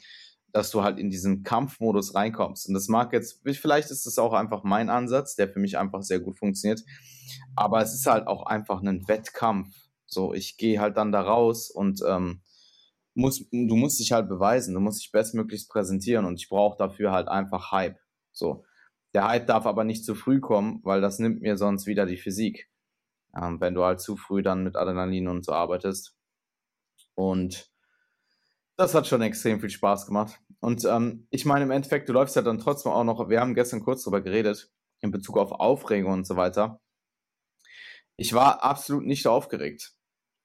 dass 0.53 0.71
du 0.71 0.83
halt 0.83 0.99
in 0.99 1.11
diesen 1.11 1.43
Kampfmodus 1.43 2.15
reinkommst. 2.15 2.67
Und 2.67 2.73
das 2.73 2.89
mag 2.89 3.13
jetzt, 3.13 3.43
vielleicht 3.45 3.91
ist 3.91 4.07
das 4.07 4.19
auch 4.19 4.33
einfach 4.33 4.65
mein 4.65 4.89
Ansatz, 4.89 5.37
der 5.37 5.51
für 5.51 5.59
mich 5.59 5.77
einfach 5.77 6.01
sehr 6.01 6.19
gut 6.19 6.39
funktioniert. 6.39 6.81
Aber 7.55 7.83
es 7.83 7.93
ist 7.93 8.07
halt 8.07 8.27
auch 8.27 8.47
einfach 8.47 8.83
ein 8.83 9.07
Wettkampf. 9.07 9.69
So, 10.07 10.33
ich 10.33 10.57
gehe 10.57 10.81
halt 10.81 10.97
dann 10.97 11.13
da 11.13 11.21
raus 11.21 11.71
und 11.71 12.01
ähm, 12.09 12.41
musst, 13.13 13.53
du 13.53 13.77
musst 13.77 14.01
dich 14.01 14.13
halt 14.13 14.31
beweisen, 14.31 14.73
du 14.73 14.81
musst 14.81 15.03
dich 15.03 15.13
bestmöglichst 15.13 15.69
präsentieren 15.69 16.25
und 16.25 16.37
ich 16.37 16.49
brauche 16.49 16.79
dafür 16.79 17.13
halt 17.13 17.29
einfach 17.29 17.71
Hype. 17.71 17.99
So. 18.33 18.65
Der 19.14 19.27
Hype 19.27 19.47
darf 19.47 19.66
aber 19.66 19.85
nicht 19.85 20.05
zu 20.05 20.14
früh 20.14 20.40
kommen, 20.40 20.81
weil 20.83 21.01
das 21.01 21.19
nimmt 21.19 21.40
mir 21.40 21.57
sonst 21.57 21.87
wieder 21.87 22.07
die 22.07 22.16
Physik. 22.16 22.71
Ähm, 23.35 23.61
wenn 23.61 23.75
du 23.75 23.85
halt 23.85 24.01
zu 24.01 24.16
früh 24.16 24.42
dann 24.42 24.64
mit 24.64 24.77
Adrenalin 24.77 25.29
und 25.29 25.45
so 25.45 25.53
arbeitest. 25.53 26.16
Und 27.14 27.71
das 28.77 28.95
hat 28.95 29.07
schon 29.07 29.23
extrem 29.23 29.61
viel 29.61 29.71
Spaß 29.71 30.07
gemacht. 30.07 30.40
Und 30.61 30.85
ähm, 30.85 31.27
ich 31.31 31.45
meine, 31.45 31.64
im 31.64 31.71
Endeffekt, 31.71 32.09
du 32.09 32.12
läufst 32.12 32.37
ja 32.37 32.42
dann 32.42 32.59
trotzdem 32.59 32.92
auch 32.92 33.05
noch, 33.05 33.29
wir 33.29 33.40
haben 33.40 33.55
gestern 33.55 33.83
kurz 33.83 34.05
drüber 34.05 34.21
geredet, 34.21 34.71
in 35.01 35.11
Bezug 35.11 35.38
auf 35.38 35.53
Aufregung 35.53 36.12
und 36.12 36.27
so 36.27 36.37
weiter. 36.37 36.81
Ich 38.16 38.33
war 38.33 38.62
absolut 38.64 39.05
nicht 39.05 39.27
aufgeregt. 39.27 39.95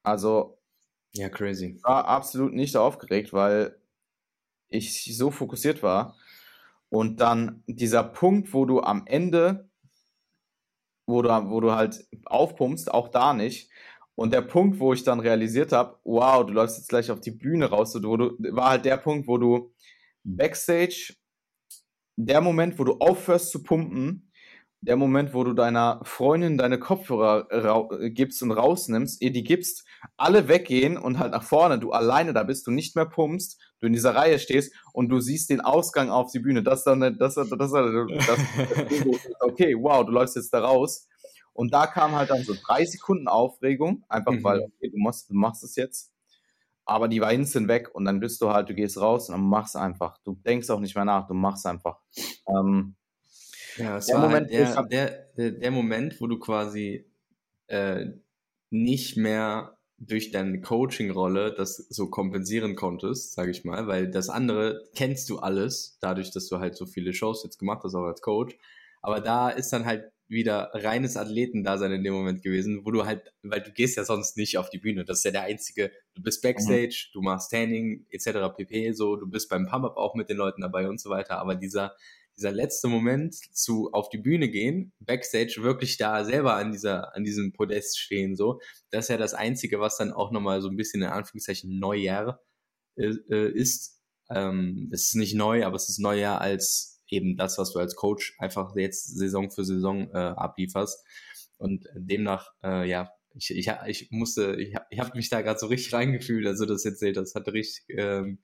Also 0.03 0.61
ja, 1.13 1.29
crazy. 1.29 1.75
Ich 1.77 1.83
war 1.83 2.05
absolut 2.05 2.53
nicht 2.53 2.75
aufgeregt, 2.77 3.33
weil 3.33 3.77
ich 4.69 5.17
so 5.17 5.29
fokussiert 5.29 5.83
war. 5.83 6.17
Und 6.91 7.21
dann 7.21 7.63
dieser 7.67 8.03
Punkt, 8.03 8.53
wo 8.53 8.65
du 8.65 8.81
am 8.81 9.03
Ende, 9.05 9.69
wo 11.07 11.21
du, 11.21 11.29
wo 11.29 11.61
du 11.61 11.71
halt 11.71 12.05
aufpumpst, 12.25 12.93
auch 12.93 13.07
da 13.07 13.33
nicht. 13.33 13.71
Und 14.15 14.33
der 14.33 14.41
Punkt, 14.41 14.77
wo 14.79 14.91
ich 14.91 15.05
dann 15.05 15.21
realisiert 15.21 15.71
habe, 15.71 15.97
wow, 16.03 16.45
du 16.45 16.51
läufst 16.51 16.77
jetzt 16.77 16.89
gleich 16.89 17.09
auf 17.09 17.21
die 17.21 17.31
Bühne 17.31 17.69
raus, 17.69 17.95
wo 17.95 18.17
du, 18.17 18.35
war 18.53 18.71
halt 18.71 18.83
der 18.83 18.97
Punkt, 18.97 19.29
wo 19.29 19.37
du 19.37 19.73
Backstage, 20.23 21.15
der 22.17 22.41
Moment, 22.41 22.77
wo 22.77 22.83
du 22.83 22.97
aufhörst 22.97 23.51
zu 23.51 23.63
pumpen, 23.63 24.29
der 24.81 24.95
Moment, 24.95 25.33
wo 25.35 25.43
du 25.43 25.53
deiner 25.53 26.01
Freundin 26.03 26.57
deine 26.57 26.79
Kopfhörer 26.79 28.09
gibst 28.09 28.41
und 28.41 28.51
rausnimmst, 28.51 29.21
ihr 29.21 29.31
die 29.31 29.43
gibst, 29.43 29.85
alle 30.17 30.47
weggehen 30.47 30.97
und 30.97 31.19
halt 31.19 31.31
nach 31.31 31.43
vorne, 31.43 31.77
du 31.77 31.91
alleine 31.91 32.33
da 32.33 32.41
bist, 32.43 32.65
du 32.65 32.71
nicht 32.71 32.95
mehr 32.95 33.05
pumpst, 33.05 33.59
du 33.79 33.85
in 33.85 33.93
dieser 33.93 34.15
Reihe 34.15 34.39
stehst 34.39 34.73
und 34.91 35.09
du 35.09 35.19
siehst 35.19 35.51
den 35.51 35.61
Ausgang 35.61 36.09
auf 36.09 36.31
die 36.31 36.39
Bühne. 36.39 36.63
Das 36.63 36.83
dann, 36.83 36.99
das, 36.99 37.35
das, 37.35 37.49
das, 37.49 37.71
das, 37.71 38.39
okay, 39.39 39.75
wow, 39.79 40.03
du 40.03 40.11
läufst 40.11 40.35
jetzt 40.35 40.51
da 40.53 40.61
raus. 40.61 41.07
Und 41.53 41.73
da 41.73 41.85
kam 41.85 42.15
halt 42.15 42.31
dann 42.31 42.43
so 42.43 42.55
drei 42.65 42.83
Sekunden 42.85 43.27
Aufregung, 43.27 44.03
einfach 44.09 44.31
mhm. 44.31 44.43
weil, 44.43 44.61
okay, 44.61 44.89
du 44.89 44.97
machst, 44.97 45.29
du 45.29 45.35
machst 45.35 45.63
es 45.63 45.75
jetzt. 45.75 46.11
aber 46.85 47.07
die 47.07 47.21
war 47.21 47.31
instant 47.31 47.67
weg 47.67 47.93
und 47.93 48.05
dann 48.05 48.19
bist 48.19 48.41
du 48.41 48.49
halt, 48.49 48.69
du 48.69 48.73
gehst 48.73 48.99
raus 48.99 49.29
und 49.29 49.35
dann 49.35 49.47
machst 49.47 49.75
einfach. 49.75 50.17
Du 50.23 50.35
denkst 50.35 50.69
auch 50.69 50.79
nicht 50.79 50.95
mehr 50.95 51.05
nach, 51.05 51.27
du 51.27 51.33
machst 51.33 51.65
einfach. 51.65 51.99
Ähm, 52.47 52.95
ja, 53.81 53.97
es 53.97 54.07
der 54.07 54.15
war 54.15 54.29
Moment, 54.29 54.51
halt 54.51 54.51
der, 54.51 54.83
der, 54.83 55.27
der, 55.37 55.51
der, 55.51 55.71
Moment, 55.71 56.19
wo 56.21 56.27
du 56.27 56.39
quasi 56.39 57.05
äh, 57.67 58.07
nicht 58.69 59.17
mehr 59.17 59.77
durch 59.97 60.31
deine 60.31 60.61
Coaching-Rolle 60.61 61.53
das 61.53 61.77
so 61.77 62.09
kompensieren 62.09 62.75
konntest, 62.75 63.33
sage 63.33 63.51
ich 63.51 63.63
mal, 63.63 63.87
weil 63.87 64.09
das 64.09 64.29
andere 64.29 64.83
kennst 64.95 65.29
du 65.29 65.39
alles, 65.39 65.97
dadurch, 66.01 66.31
dass 66.31 66.47
du 66.47 66.59
halt 66.59 66.75
so 66.75 66.85
viele 66.85 67.13
Shows 67.13 67.43
jetzt 67.43 67.59
gemacht 67.59 67.83
hast, 67.83 67.93
auch 67.93 68.05
als 68.05 68.21
Coach. 68.21 68.57
Aber 69.03 69.19
da 69.19 69.49
ist 69.49 69.71
dann 69.71 69.85
halt 69.85 70.11
wieder 70.27 70.71
reines 70.73 71.17
Athletendasein 71.17 71.91
in 71.91 72.03
dem 72.03 72.13
Moment 72.13 72.41
gewesen, 72.41 72.85
wo 72.85 72.91
du 72.91 73.05
halt, 73.05 73.33
weil 73.43 73.61
du 73.61 73.71
gehst 73.71 73.97
ja 73.97 74.05
sonst 74.05 74.37
nicht 74.37 74.57
auf 74.57 74.69
die 74.69 74.77
Bühne. 74.77 75.03
Das 75.03 75.19
ist 75.19 75.25
ja 75.25 75.31
der 75.31 75.43
einzige, 75.43 75.91
du 76.15 76.23
bist 76.23 76.41
Backstage, 76.41 77.09
mhm. 77.09 77.13
du 77.13 77.21
machst 77.21 77.51
Tanning 77.51 78.05
etc. 78.09 78.55
pp. 78.55 78.93
So, 78.93 79.17
du 79.17 79.29
bist 79.29 79.49
beim 79.49 79.67
Pump-Up 79.67 79.97
auch 79.97 80.15
mit 80.15 80.29
den 80.29 80.37
Leuten 80.37 80.61
dabei 80.61 80.87
und 80.87 81.01
so 81.01 81.09
weiter. 81.09 81.37
Aber 81.37 81.55
dieser, 81.55 81.95
dieser 82.41 82.51
letzte 82.51 82.87
Moment 82.87 83.35
zu 83.35 83.91
auf 83.93 84.09
die 84.09 84.17
Bühne 84.17 84.49
gehen, 84.49 84.93
Backstage 84.99 85.59
wirklich 85.61 85.97
da 85.97 86.25
selber 86.25 86.55
an 86.55 86.71
dieser, 86.71 87.15
an 87.15 87.23
diesem 87.23 87.53
Podest 87.53 87.99
stehen, 87.99 88.35
so, 88.35 88.59
das 88.89 89.05
ist 89.05 89.09
ja 89.09 89.17
das 89.17 89.35
Einzige, 89.35 89.79
was 89.79 89.97
dann 89.97 90.11
auch 90.11 90.31
nochmal 90.31 90.61
so 90.61 90.69
ein 90.69 90.75
bisschen 90.75 91.03
in 91.03 91.09
Anführungszeichen 91.09 91.77
Neujahr 91.77 92.41
äh, 92.95 93.13
äh 93.29 93.51
ist. 93.51 94.01
Ähm, 94.31 94.89
es 94.91 95.09
ist 95.09 95.15
nicht 95.15 95.35
neu, 95.35 95.65
aber 95.65 95.75
es 95.75 95.87
ist 95.87 95.99
Neujahr 95.99 96.41
als 96.41 96.99
eben 97.09 97.37
das, 97.37 97.59
was 97.59 97.73
du 97.73 97.79
als 97.79 97.95
Coach 97.95 98.35
einfach 98.39 98.75
jetzt 98.75 99.15
Saison 99.15 99.51
für 99.51 99.63
Saison 99.63 100.09
äh, 100.11 100.17
ablieferst. 100.17 101.05
Und 101.57 101.85
demnach, 101.93 102.49
äh, 102.63 102.89
ja, 102.89 103.11
ich, 103.35 103.51
ich, 103.51 103.69
ich 103.85 104.07
musste, 104.09 104.55
ich, 104.55 104.73
ich 104.89 104.99
habe 104.99 105.15
mich 105.15 105.29
da 105.29 105.41
gerade 105.41 105.59
so 105.59 105.67
richtig 105.67 105.93
reingefühlt, 105.93 106.47
also 106.47 106.65
das 106.65 106.85
erzählt, 106.85 107.17
das 107.17 107.35
hat 107.35 107.47
richtig, 107.49 107.85
ähm, 107.89 108.39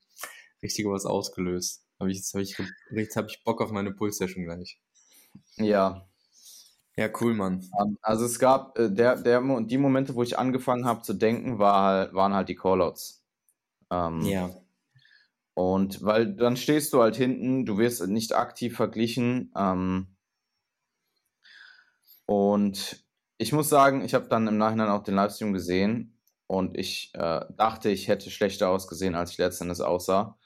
richtig 0.61 0.85
was 0.85 1.05
ausgelöst. 1.05 1.86
Hab 1.99 2.07
ich, 2.07 2.17
jetzt 2.17 2.33
habe 2.33 2.43
ich, 2.43 2.57
jetzt 2.91 3.15
hab 3.15 3.27
ich 3.27 3.43
Bock 3.43 3.61
auf 3.61 3.71
meine 3.71 3.91
Pulssession 3.91 4.43
gleich. 4.43 4.79
Ja. 5.57 6.07
Ja, 6.95 7.09
cool, 7.21 7.35
Mann. 7.35 7.63
Ähm, 7.79 7.97
also 8.01 8.25
es 8.25 8.39
gab, 8.39 8.77
äh, 8.79 8.89
der, 8.91 9.17
der, 9.17 9.41
die 9.61 9.77
Momente, 9.77 10.15
wo 10.15 10.23
ich 10.23 10.39
angefangen 10.39 10.85
habe 10.85 11.03
zu 11.03 11.13
denken, 11.13 11.59
war, 11.59 12.11
waren 12.13 12.33
halt 12.33 12.49
die 12.49 12.55
Callouts. 12.55 13.23
Ähm, 13.91 14.21
ja. 14.21 14.49
Und 15.53 16.03
weil 16.03 16.35
dann 16.35 16.57
stehst 16.57 16.93
du 16.93 17.01
halt 17.01 17.15
hinten, 17.15 17.65
du 17.65 17.77
wirst 17.77 18.05
nicht 18.07 18.35
aktiv 18.35 18.75
verglichen. 18.75 19.51
Ähm, 19.55 20.15
und 22.25 23.03
ich 23.37 23.53
muss 23.53 23.69
sagen, 23.69 24.03
ich 24.03 24.13
habe 24.13 24.27
dann 24.27 24.47
im 24.47 24.57
Nachhinein 24.57 24.89
auch 24.89 25.03
den 25.03 25.15
Livestream 25.15 25.53
gesehen 25.53 26.17
und 26.47 26.77
ich 26.77 27.11
äh, 27.13 27.41
dachte, 27.55 27.89
ich 27.89 28.07
hätte 28.07 28.29
schlechter 28.29 28.69
ausgesehen, 28.69 29.15
als 29.15 29.31
ich 29.31 29.37
letztendlich 29.37 29.81
aussah. 29.81 30.37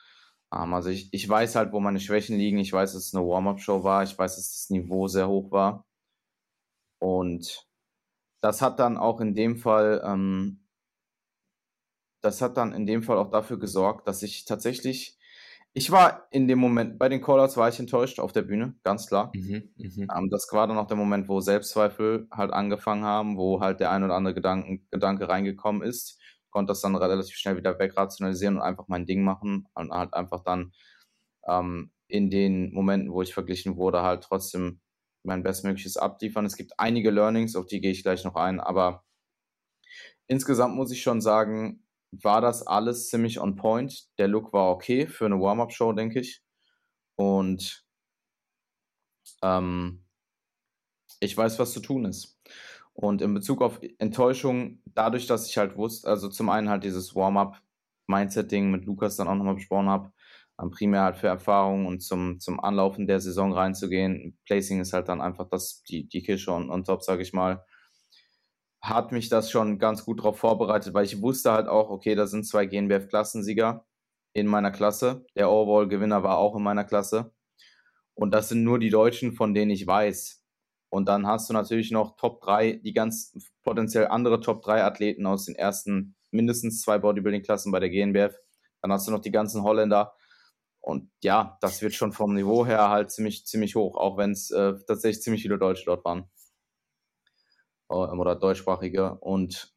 Ähm, 0.54 0.74
also 0.74 0.90
ich, 0.90 1.14
ich 1.14 1.28
weiß 1.28 1.56
halt, 1.56 1.72
wo 1.74 1.80
meine 1.80 2.00
Schwächen 2.00 2.38
liegen. 2.38 2.58
Ich 2.60 2.74
weiß, 2.74 2.94
dass 2.94 3.08
es 3.08 3.16
eine 3.16 3.26
Warm-up-Show 3.26 3.84
war. 3.84 4.04
Ich 4.04 4.18
weiß, 4.18 4.36
dass 4.36 4.52
das 4.52 4.70
Niveau 4.70 5.08
sehr 5.08 5.28
hoch 5.28 5.52
war. 5.52 5.86
Und 7.00 7.68
das 8.42 8.62
hat 8.62 8.80
dann 8.80 8.98
auch 8.98 9.22
in 9.22 9.36
dem 9.36 9.58
Fall 9.58 10.02
ähm, 10.06 10.62
das 12.22 12.42
hat 12.42 12.58
dann 12.58 12.74
in 12.74 12.86
dem 12.86 13.04
Fall 13.04 13.18
auch 13.18 13.32
dafür 13.32 13.60
gesorgt, 13.60 14.08
dass 14.08 14.24
ich 14.24 14.46
tatsächlich, 14.46 15.18
ich 15.74 15.92
war 15.92 16.28
in 16.32 16.48
dem 16.48 16.60
Moment, 16.60 17.00
bei 17.00 17.10
den 17.10 17.22
Callouts 17.22 17.58
war 17.58 17.70
ich 17.70 17.80
enttäuscht 17.80 18.20
auf 18.20 18.32
der 18.32 18.44
Bühne, 18.44 18.76
ganz 18.84 19.08
klar. 19.08 19.32
Mhm, 19.36 19.70
mh. 19.76 20.18
ähm, 20.18 20.30
das 20.30 20.48
war 20.52 20.68
dann 20.68 20.78
auch 20.78 20.88
der 20.88 20.98
Moment, 20.98 21.28
wo 21.28 21.40
Selbstzweifel 21.40 22.28
halt 22.32 22.52
angefangen 22.54 23.04
haben, 23.04 23.38
wo 23.38 23.60
halt 23.60 23.80
der 23.80 23.92
ein 23.92 24.04
oder 24.04 24.16
andere 24.16 24.34
Gedanken, 24.34 24.88
Gedanke 24.92 25.28
reingekommen 25.28 25.82
ist, 25.82 26.21
konnte 26.52 26.72
das 26.72 26.82
dann 26.82 26.96
relativ 26.96 27.36
schnell 27.36 27.58
wieder 27.58 27.80
wegrationalisieren 27.80 28.58
und 28.58 28.62
einfach 28.62 28.88
mein 28.88 29.06
Ding 29.06 29.24
machen 29.24 29.68
und 29.74 29.92
halt 29.92 30.14
einfach 30.14 30.44
dann 30.44 30.74
ähm, 31.48 31.92
in 32.08 32.30
den 32.30 32.74
Momenten, 32.74 33.12
wo 33.12 33.22
ich 33.22 33.34
verglichen 33.34 33.78
wurde, 33.78 34.02
halt 34.02 34.24
trotzdem 34.24 34.82
mein 35.24 35.44
bestmögliches 35.44 35.98
abliefern. 35.98 36.46
Es 36.46 36.58
gibt 36.58 36.80
einige 36.80 37.12
Learnings, 37.12 37.56
auf 37.56 37.68
die 37.68 37.82
gehe 37.82 37.92
ich 37.92 38.04
gleich 38.04 38.24
noch 38.24 38.36
ein, 38.36 38.60
aber 38.60 39.04
insgesamt 40.28 40.76
muss 40.76 40.92
ich 40.92 41.02
schon 41.02 41.22
sagen, 41.22 41.84
war 42.12 42.42
das 42.42 42.66
alles 42.68 43.08
ziemlich 43.10 43.40
on 43.40 43.56
point. 43.56 44.10
Der 44.18 44.28
Look 44.28 44.52
war 44.54 44.70
okay 44.70 45.08
für 45.08 45.26
eine 45.26 45.40
Warm-Up-Show, 45.40 45.94
denke 45.94 46.20
ich. 46.20 46.44
Und 47.16 47.86
ähm, 49.42 50.06
ich 51.20 51.38
weiß, 51.38 51.60
was 51.60 51.72
zu 51.72 51.80
tun 51.80 52.06
ist. 52.06 52.40
Und 52.94 53.22
in 53.22 53.34
Bezug 53.34 53.62
auf 53.62 53.80
Enttäuschung, 54.00 54.82
dadurch, 54.86 55.28
dass 55.28 55.50
ich 55.50 55.58
halt 55.58 55.78
wusste, 55.78 56.08
also 56.08 56.30
zum 56.30 56.50
einen 56.50 56.70
halt 56.70 56.84
dieses 56.84 57.16
Warm-Up-Mindset-Ding 57.16 58.70
mit 58.70 58.86
Lukas 58.86 59.16
dann 59.16 59.28
auch 59.28 59.36
nochmal 59.36 59.56
besprochen 59.56 59.90
habe, 59.90 60.12
primär 60.72 61.02
halt 61.02 61.18
für 61.18 61.28
Erfahrung 61.28 61.88
und 61.88 62.02
zum, 62.02 62.40
zum 62.40 62.60
Anlaufen 62.60 63.08
der 63.08 63.20
Saison 63.20 63.52
reinzugehen. 63.54 64.38
Placing 64.46 64.80
ist 64.80 64.94
halt 64.94 65.10
dann 65.10 65.22
einfach 65.22 65.50
das, 65.50 65.82
die, 65.84 66.08
die 66.08 66.22
Kirsche 66.22 66.52
und, 66.52 66.70
und 66.70 66.86
top, 66.86 67.02
sage 67.02 67.24
ich 67.24 67.34
mal 67.34 67.66
hat 68.82 69.12
mich 69.12 69.30
das 69.30 69.52
schon 69.52 69.78
ganz 69.78 70.04
gut 70.06 70.20
darauf 70.20 70.40
vorbereitet, 70.40 70.94
weil 70.94 71.06
ich 71.06 71.22
wusste 71.22 71.52
halt 71.52 71.68
auch, 71.68 71.90
okay, 71.90 72.16
da 72.16 72.26
sind 72.26 72.46
zwei 72.46 72.66
GNBF-Klassensieger 72.66 73.86
in 74.34 74.48
meiner 74.48 74.72
Klasse. 74.72 75.26
Der 75.36 75.52
Overall-Gewinner 75.52 76.24
war 76.24 76.38
auch 76.38 76.56
in 76.56 76.64
meiner 76.64 76.84
Klasse. 76.84 77.32
Und 78.16 78.34
das 78.34 78.50
sind 78.50 78.64
nur 78.64 78.80
die 78.80 78.90
Deutschen, 78.90 79.34
von 79.34 79.54
denen 79.54 79.72
ich 79.72 79.86
weiß. 79.86 80.41
Und 80.92 81.08
dann 81.08 81.26
hast 81.26 81.50
du 81.50 81.54
natürlich 81.54 81.90
noch 81.92 82.18
Top 82.18 82.42
3, 82.42 82.74
die 82.84 82.92
ganz 82.92 83.34
potenziell 83.64 84.08
andere 84.08 84.42
Top 84.42 84.62
3 84.62 84.84
Athleten 84.84 85.26
aus 85.26 85.46
den 85.46 85.56
ersten 85.56 86.16
mindestens 86.32 86.82
zwei 86.82 86.98
Bodybuilding-Klassen 86.98 87.72
bei 87.72 87.80
der 87.80 87.90
GNBF. 87.90 88.36
Dann 88.82 88.92
hast 88.92 89.08
du 89.08 89.12
noch 89.12 89.22
die 89.22 89.32
ganzen 89.32 89.64
Holländer. 89.64 90.14
Und 90.82 91.10
ja, 91.24 91.58
das 91.62 91.82
wird 91.82 91.94
schon 91.94 92.12
vom 92.12 92.34
Niveau 92.34 92.66
her 92.66 92.90
halt 92.90 93.10
ziemlich, 93.10 93.46
ziemlich 93.46 93.76
hoch, 93.76 93.96
auch 93.96 94.18
wenn 94.18 94.32
es 94.32 94.52
äh, 94.52 94.74
tatsächlich 94.86 95.24
ziemlich 95.24 95.44
viele 95.44 95.58
Deutsche 95.58 95.86
dort 95.86 96.04
waren. 96.04 96.30
Ähm, 97.90 98.20
oder 98.20 98.36
deutschsprachige. 98.36 99.16
Und 99.22 99.74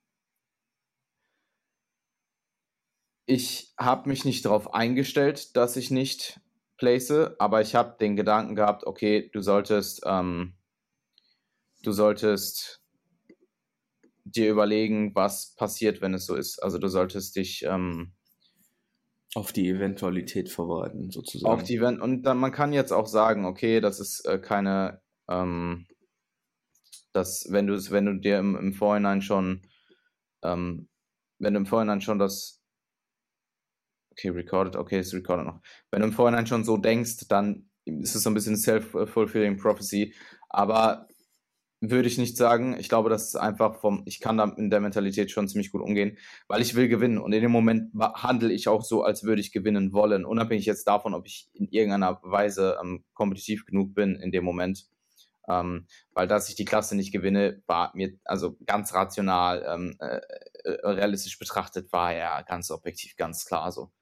ich 3.27 3.73
habe 3.79 4.09
mich 4.09 4.25
nicht 4.25 4.45
darauf 4.45 4.75
eingestellt, 4.75 5.57
dass 5.57 5.77
ich 5.77 5.93
nicht 5.93 6.41
place, 6.77 7.39
aber 7.39 7.61
ich 7.61 7.77
habe 7.77 7.99
den 8.01 8.17
Gedanken 8.17 8.57
gehabt, 8.57 8.85
okay, 8.85 9.31
du 9.33 9.43
solltest, 9.43 10.03
ähm, 10.07 10.55
du 11.87 11.93
solltest 11.93 12.83
dir 14.25 14.51
überlegen, 14.51 15.15
was 15.15 15.55
passiert, 15.55 16.01
wenn 16.01 16.15
es 16.15 16.27
so 16.27 16.35
ist. 16.35 16.63
Also 16.63 16.79
du 16.79 16.89
solltest 16.89 17.37
dich 17.37 17.65
ähm, 17.65 18.13
auf 19.35 19.53
die 19.53 19.69
Eventualität 19.69 20.49
vorbereiten, 20.49 21.11
sozusagen. 21.11 21.53
Auf 21.53 21.63
die 21.63 21.81
und 21.81 22.23
dann 22.23 22.39
man 22.39 22.53
kann 22.53 22.73
jetzt 22.73 22.93
auch 22.93 23.07
sagen, 23.07 23.45
okay, 23.45 23.81
das 23.81 24.01
ist 24.01 24.25
äh, 24.27 24.39
keine 24.39 25.03
ähm, 25.29 25.87
dass 27.15 27.47
wenn 27.51 27.67
du 27.67 27.75
wenn 27.91 28.07
du 28.07 28.15
dir 28.15 28.39
im, 28.39 28.57
im 28.57 28.73
Vorhinein 28.75 29.23
schon, 29.23 29.63
ähm, 30.43 30.89
wenn 31.39 31.55
du 31.55 31.61
im 31.61 31.67
Vorhinein 31.67 32.01
schon 32.01 32.19
das, 32.19 32.61
okay, 34.11 34.31
recorded, 34.31 34.77
okay, 34.77 34.99
es 34.99 35.15
recorded 35.15 35.47
noch. 35.47 35.61
Wenn 35.91 36.01
du 36.01 36.09
im 36.09 36.13
Vorhinein 36.13 36.47
schon 36.47 36.65
so 36.65 36.77
denkst, 36.77 37.29
dann 37.29 37.71
ist 37.85 38.15
es 38.15 38.23
so 38.25 38.31
ein 38.31 38.35
bisschen 38.35 38.57
self-fulfilling 38.57 39.59
prophecy. 39.59 40.15
Aber 40.49 41.09
würde 41.91 42.09
ich 42.09 42.19
nicht 42.19 42.37
sagen. 42.37 42.77
Ich 42.79 42.89
glaube, 42.89 43.11
das 43.11 43.29
ist 43.29 43.37
einfach 43.37 43.81
vom, 43.81 44.03
ich 44.07 44.21
kann 44.21 44.37
da 44.37 44.45
in 44.57 44.71
der 44.71 44.81
Mentalität 44.81 45.31
schon 45.31 45.49
ziemlich 45.49 45.71
gut 45.71 45.83
umgehen, 45.83 46.19
weil 46.49 46.63
ich 46.63 46.75
will 46.75 46.89
gewinnen. 46.89 47.19
Und 47.19 47.33
in 47.33 47.43
dem 47.43 47.51
Moment 47.51 47.93
handle 47.99 48.53
ich 48.53 48.69
auch 48.69 48.83
so, 48.83 49.03
als 49.03 49.25
würde 49.25 49.41
ich 49.41 49.53
gewinnen 49.53 49.93
wollen, 49.93 50.25
unabhängig 50.25 50.67
jetzt 50.67 50.87
davon, 50.87 51.15
ob 51.15 51.27
ich 51.27 51.49
in 51.53 51.69
irgendeiner 51.69 52.21
Weise 52.23 52.79
ähm, 52.83 53.05
kompetitiv 53.15 53.67
genug 53.67 53.95
bin 53.95 54.17
in 54.17 54.33
dem 54.33 54.45
Moment. 54.45 54.87
Ähm, 55.47 55.87
weil 56.13 56.27
dass 56.27 56.49
ich 56.49 56.55
die 56.55 56.65
Klasse 56.65 56.97
nicht 56.97 57.13
gewinne, 57.13 57.63
war 57.67 57.93
mir 57.95 58.13
also 58.25 58.57
ganz 58.65 58.95
rational, 58.95 59.65
ähm, 59.69 59.97
äh, 60.01 60.21
äh, 60.65 60.89
realistisch 60.89 61.39
betrachtet, 61.39 61.93
war 61.93 62.15
ja 62.15 62.41
ganz 62.43 62.71
objektiv 62.71 63.17
ganz 63.17 63.45
klar 63.45 63.71
so. 63.71 63.93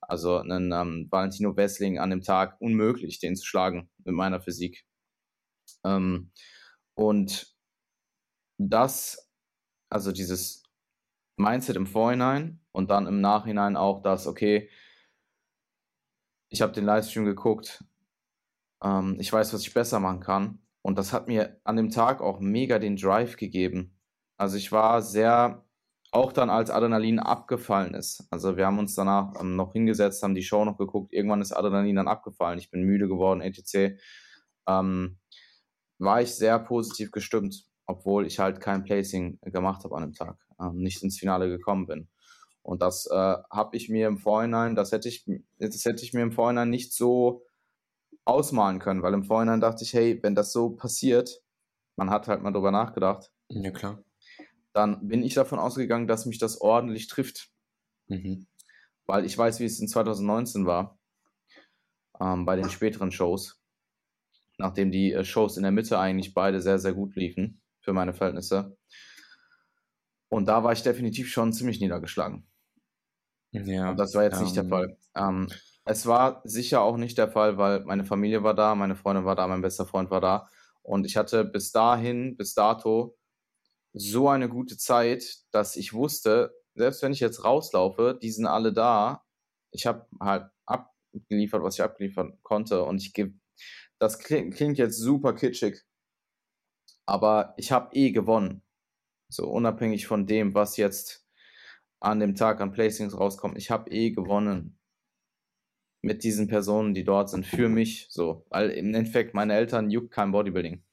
Also 0.00 0.38
einen 0.38 0.72
ähm, 0.72 1.06
Valentino 1.10 1.56
Wessling 1.56 1.98
an 1.98 2.10
dem 2.10 2.22
Tag 2.22 2.60
unmöglich, 2.60 3.20
den 3.20 3.36
zu 3.36 3.46
schlagen 3.46 3.90
mit 4.04 4.14
meiner 4.14 4.40
Physik. 4.40 4.84
Ähm, 5.84 6.32
und 6.98 7.56
das, 8.58 9.30
also 9.88 10.10
dieses 10.10 10.64
Mindset 11.36 11.76
im 11.76 11.86
Vorhinein 11.86 12.60
und 12.72 12.90
dann 12.90 13.06
im 13.06 13.20
Nachhinein 13.20 13.76
auch 13.76 14.02
das, 14.02 14.26
okay, 14.26 14.68
ich 16.48 16.60
habe 16.60 16.72
den 16.72 16.84
Livestream 16.84 17.24
geguckt, 17.24 17.84
ähm, 18.82 19.16
ich 19.20 19.32
weiß, 19.32 19.54
was 19.54 19.60
ich 19.60 19.72
besser 19.72 20.00
machen 20.00 20.18
kann 20.18 20.58
und 20.82 20.98
das 20.98 21.12
hat 21.12 21.28
mir 21.28 21.60
an 21.62 21.76
dem 21.76 21.90
Tag 21.90 22.20
auch 22.20 22.40
mega 22.40 22.80
den 22.80 22.96
Drive 22.96 23.36
gegeben. 23.36 23.96
Also 24.36 24.56
ich 24.56 24.72
war 24.72 25.00
sehr, 25.00 25.64
auch 26.10 26.32
dann 26.32 26.50
als 26.50 26.68
Adrenalin 26.68 27.20
abgefallen 27.20 27.94
ist. 27.94 28.26
Also 28.32 28.56
wir 28.56 28.66
haben 28.66 28.80
uns 28.80 28.96
danach 28.96 29.40
ähm, 29.40 29.54
noch 29.54 29.72
hingesetzt, 29.72 30.24
haben 30.24 30.34
die 30.34 30.42
Show 30.42 30.64
noch 30.64 30.78
geguckt. 30.78 31.12
Irgendwann 31.12 31.42
ist 31.42 31.52
Adrenalin 31.52 31.94
dann 31.94 32.08
abgefallen. 32.08 32.58
Ich 32.58 32.72
bin 32.72 32.82
müde 32.82 33.06
geworden, 33.06 33.40
etc. 33.40 34.00
Ähm, 34.66 35.18
war 35.98 36.22
ich 36.22 36.34
sehr 36.34 36.58
positiv 36.58 37.10
gestimmt, 37.10 37.64
obwohl 37.86 38.26
ich 38.26 38.38
halt 38.38 38.60
kein 38.60 38.84
Placing 38.84 39.38
gemacht 39.42 39.84
habe 39.84 39.96
an 39.96 40.02
dem 40.02 40.12
Tag, 40.14 40.38
ähm, 40.60 40.76
nicht 40.76 41.02
ins 41.02 41.18
Finale 41.18 41.48
gekommen 41.48 41.86
bin. 41.86 42.08
Und 42.62 42.82
das 42.82 43.06
äh, 43.06 43.14
habe 43.50 43.76
ich 43.76 43.88
mir 43.88 44.06
im 44.08 44.18
Vorhinein, 44.18 44.74
das 44.74 44.92
hätte 44.92 45.08
ich, 45.08 45.24
das 45.58 45.84
hätte 45.84 46.04
ich 46.04 46.12
mir 46.12 46.22
im 46.22 46.32
Vorhinein 46.32 46.70
nicht 46.70 46.92
so 46.92 47.44
ausmalen 48.24 48.78
können, 48.78 49.02
weil 49.02 49.14
im 49.14 49.24
Vorhinein 49.24 49.60
dachte 49.60 49.84
ich, 49.84 49.94
hey, 49.94 50.18
wenn 50.22 50.34
das 50.34 50.52
so 50.52 50.70
passiert, 50.70 51.42
man 51.96 52.10
hat 52.10 52.28
halt 52.28 52.42
mal 52.42 52.52
drüber 52.52 52.70
nachgedacht. 52.70 53.32
Ja, 53.48 53.70
klar. 53.70 54.04
Dann 54.74 55.08
bin 55.08 55.22
ich 55.22 55.34
davon 55.34 55.58
ausgegangen, 55.58 56.06
dass 56.06 56.26
mich 56.26 56.38
das 56.38 56.60
ordentlich 56.60 57.06
trifft. 57.06 57.50
Mhm. 58.06 58.46
Weil 59.06 59.24
ich 59.24 59.36
weiß, 59.36 59.60
wie 59.60 59.64
es 59.64 59.80
in 59.80 59.88
2019 59.88 60.66
war, 60.66 60.98
ähm, 62.20 62.44
bei 62.44 62.56
den 62.56 62.68
späteren 62.68 63.10
Shows. 63.10 63.57
Nachdem 64.58 64.90
die 64.90 65.12
äh, 65.12 65.24
Shows 65.24 65.56
in 65.56 65.62
der 65.62 65.72
Mitte 65.72 65.98
eigentlich 65.98 66.34
beide 66.34 66.60
sehr, 66.60 66.78
sehr 66.78 66.92
gut 66.92 67.16
liefen, 67.16 67.62
für 67.80 67.92
meine 67.92 68.12
Verhältnisse. 68.12 68.76
Und 70.28 70.46
da 70.46 70.62
war 70.62 70.72
ich 70.72 70.82
definitiv 70.82 71.30
schon 71.30 71.52
ziemlich 71.52 71.80
niedergeschlagen. 71.80 72.46
Ja. 73.52 73.90
Und 73.90 73.96
das 73.96 74.14
war 74.14 74.24
jetzt 74.24 74.40
nicht 74.40 74.56
der 74.56 74.64
ähm, 74.64 74.68
Fall. 74.68 74.98
Ähm, 75.14 75.48
es 75.84 76.04
war 76.04 76.42
sicher 76.44 76.82
auch 76.82 76.98
nicht 76.98 77.16
der 77.16 77.30
Fall, 77.30 77.56
weil 77.56 77.80
meine 77.84 78.04
Familie 78.04 78.42
war 78.42 78.54
da, 78.54 78.74
meine 78.74 78.94
Freundin 78.94 79.24
war 79.24 79.36
da, 79.36 79.46
mein 79.46 79.62
bester 79.62 79.86
Freund 79.86 80.10
war 80.10 80.20
da. 80.20 80.48
Und 80.82 81.06
ich 81.06 81.16
hatte 81.16 81.44
bis 81.44 81.72
dahin, 81.72 82.36
bis 82.36 82.54
dato, 82.54 83.16
so 83.94 84.28
eine 84.28 84.48
gute 84.48 84.76
Zeit, 84.76 85.24
dass 85.50 85.76
ich 85.76 85.94
wusste, 85.94 86.54
selbst 86.74 87.02
wenn 87.02 87.12
ich 87.12 87.20
jetzt 87.20 87.44
rauslaufe, 87.44 88.18
die 88.20 88.30
sind 88.30 88.46
alle 88.46 88.72
da. 88.72 89.24
Ich 89.70 89.86
habe 89.86 90.06
halt 90.20 90.50
abgeliefert, 90.66 91.62
was 91.62 91.76
ich 91.76 91.82
abgeliefern 91.82 92.38
konnte. 92.42 92.84
Und 92.84 93.02
ich 93.02 93.12
gebe, 93.14 93.34
das 93.98 94.18
klingt, 94.18 94.54
klingt 94.54 94.78
jetzt 94.78 94.98
super 94.98 95.34
kitschig, 95.34 95.84
aber 97.06 97.54
ich 97.56 97.72
habe 97.72 97.94
eh 97.94 98.10
gewonnen. 98.10 98.62
So 99.30 99.48
unabhängig 99.50 100.06
von 100.06 100.26
dem, 100.26 100.54
was 100.54 100.76
jetzt 100.76 101.26
an 102.00 102.20
dem 102.20 102.34
Tag 102.34 102.60
an 102.60 102.72
Placings 102.72 103.18
rauskommt. 103.18 103.58
Ich 103.58 103.70
habe 103.70 103.90
eh 103.90 104.10
gewonnen 104.10 104.78
mit 106.00 106.22
diesen 106.22 106.48
Personen, 106.48 106.94
die 106.94 107.04
dort 107.04 107.28
sind, 107.28 107.44
für 107.44 107.68
mich 107.68 108.06
so. 108.08 108.46
Weil 108.50 108.70
im 108.70 108.94
Endeffekt 108.94 109.34
meine 109.34 109.54
Eltern 109.54 109.90
juckt 109.90 110.12
kein 110.12 110.30
Bodybuilding. 110.32 110.84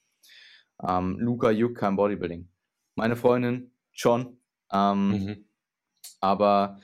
Ähm, 0.82 1.18
Luca 1.20 1.52
juckt 1.52 1.78
kein 1.78 1.96
Bodybuilding. 1.96 2.50
Meine 2.96 3.16
Freundin 3.16 3.72
schon. 3.92 4.42
Ähm, 4.72 5.10
Mhm. 5.10 5.46
aber 6.22 6.82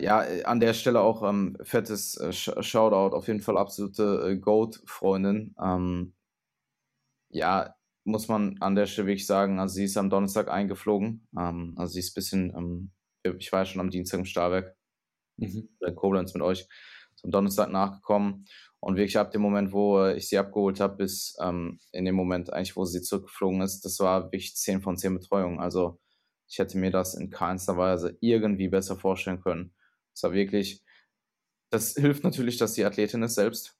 ja, 0.00 0.20
an 0.44 0.60
der 0.60 0.74
Stelle 0.74 1.00
auch 1.00 1.22
ähm, 1.28 1.56
fettes 1.62 2.16
äh, 2.16 2.30
Sh- 2.32 2.62
Shoutout, 2.62 3.14
auf 3.16 3.28
jeden 3.28 3.40
Fall 3.40 3.56
absolute 3.58 4.28
äh, 4.32 4.36
Goat-Freundin. 4.38 5.54
Ähm, 5.62 6.14
ja, 7.30 7.74
muss 8.04 8.28
man 8.28 8.56
an 8.60 8.74
der 8.74 8.86
Stelle 8.86 9.08
wirklich 9.08 9.26
sagen, 9.26 9.58
also 9.60 9.74
sie 9.74 9.84
ist 9.84 9.96
am 9.96 10.10
Donnerstag 10.10 10.48
eingeflogen. 10.50 11.28
Ähm, 11.38 11.74
also 11.76 11.92
sie 11.92 12.00
ist 12.00 12.10
ein 12.12 12.14
bisschen, 12.14 12.54
ähm, 12.56 12.90
ich 13.38 13.52
war 13.52 13.60
ja 13.60 13.66
schon 13.66 13.80
am 13.80 13.90
Dienstag 13.90 14.18
im 14.20 14.24
Stahlwerk 14.26 14.76
Mhm. 15.38 15.68
in 15.86 15.96
Koblenz 15.96 16.34
mit 16.34 16.42
euch 16.42 16.68
zum 17.16 17.30
Donnerstag 17.30 17.70
nachgekommen. 17.70 18.46
Und 18.80 18.96
wirklich 18.96 19.18
ab 19.18 19.32
dem 19.32 19.42
Moment, 19.42 19.72
wo 19.72 20.00
äh, 20.00 20.16
ich 20.16 20.28
sie 20.28 20.38
abgeholt 20.38 20.80
habe, 20.80 20.96
bis 20.96 21.36
ähm, 21.42 21.80
in 21.92 22.04
dem 22.04 22.14
Moment 22.16 22.52
eigentlich, 22.52 22.76
wo 22.76 22.84
sie 22.84 23.02
zurückgeflogen 23.02 23.60
ist, 23.62 23.82
das 23.84 23.98
war 24.00 24.24
wirklich 24.26 24.56
10 24.56 24.82
von 24.82 24.96
10 24.98 25.14
Betreuung. 25.14 25.60
Also 25.60 26.00
ich 26.48 26.58
hätte 26.58 26.78
mir 26.78 26.90
das 26.90 27.14
in 27.14 27.30
keinster 27.30 27.76
Weise 27.76 28.16
irgendwie 28.20 28.68
besser 28.68 28.96
vorstellen 28.96 29.40
können. 29.40 29.74
Es 30.14 30.22
war 30.22 30.32
wirklich, 30.32 30.82
das 31.70 31.94
hilft 31.94 32.24
natürlich, 32.24 32.58
dass 32.58 32.74
die 32.74 32.84
Athletin 32.84 33.22
ist 33.22 33.34
selbst, 33.36 33.78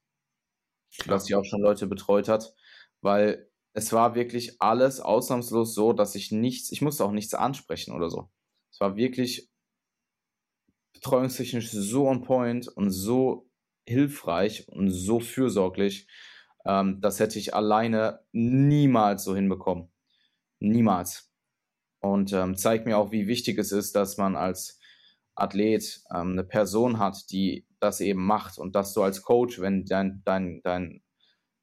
dass 1.06 1.24
sie 1.26 1.34
auch 1.34 1.44
schon 1.44 1.60
Leute 1.60 1.86
betreut 1.86 2.28
hat, 2.28 2.54
weil 3.00 3.48
es 3.72 3.92
war 3.92 4.14
wirklich 4.14 4.60
alles 4.60 5.00
ausnahmslos 5.00 5.74
so, 5.74 5.92
dass 5.92 6.14
ich 6.14 6.32
nichts, 6.32 6.72
ich 6.72 6.82
musste 6.82 7.04
auch 7.04 7.12
nichts 7.12 7.34
ansprechen 7.34 7.94
oder 7.94 8.10
so. 8.10 8.30
Es 8.70 8.80
war 8.80 8.96
wirklich 8.96 9.50
betreuungstechnisch 10.94 11.70
so 11.70 12.08
on 12.08 12.22
point 12.22 12.68
und 12.68 12.90
so 12.90 13.48
hilfreich 13.86 14.68
und 14.68 14.90
so 14.90 15.20
fürsorglich. 15.20 16.08
Ähm, 16.66 17.00
das 17.00 17.20
hätte 17.20 17.38
ich 17.38 17.54
alleine 17.54 18.20
niemals 18.32 19.24
so 19.24 19.34
hinbekommen. 19.34 19.90
Niemals. 20.60 21.27
Und 22.00 22.32
ähm, 22.32 22.56
zeigt 22.56 22.86
mir 22.86 22.96
auch, 22.96 23.10
wie 23.10 23.26
wichtig 23.26 23.58
es 23.58 23.72
ist, 23.72 23.96
dass 23.96 24.16
man 24.16 24.36
als 24.36 24.78
Athlet 25.34 26.02
ähm, 26.10 26.32
eine 26.32 26.44
Person 26.44 26.98
hat, 26.98 27.30
die 27.30 27.66
das 27.80 28.00
eben 28.00 28.24
macht 28.24 28.58
und 28.58 28.74
dass 28.74 28.92
du 28.94 29.02
als 29.02 29.22
Coach, 29.22 29.60
wenn 29.60 29.84
dein, 29.84 30.22
dein, 30.24 30.60
dein 30.62 31.02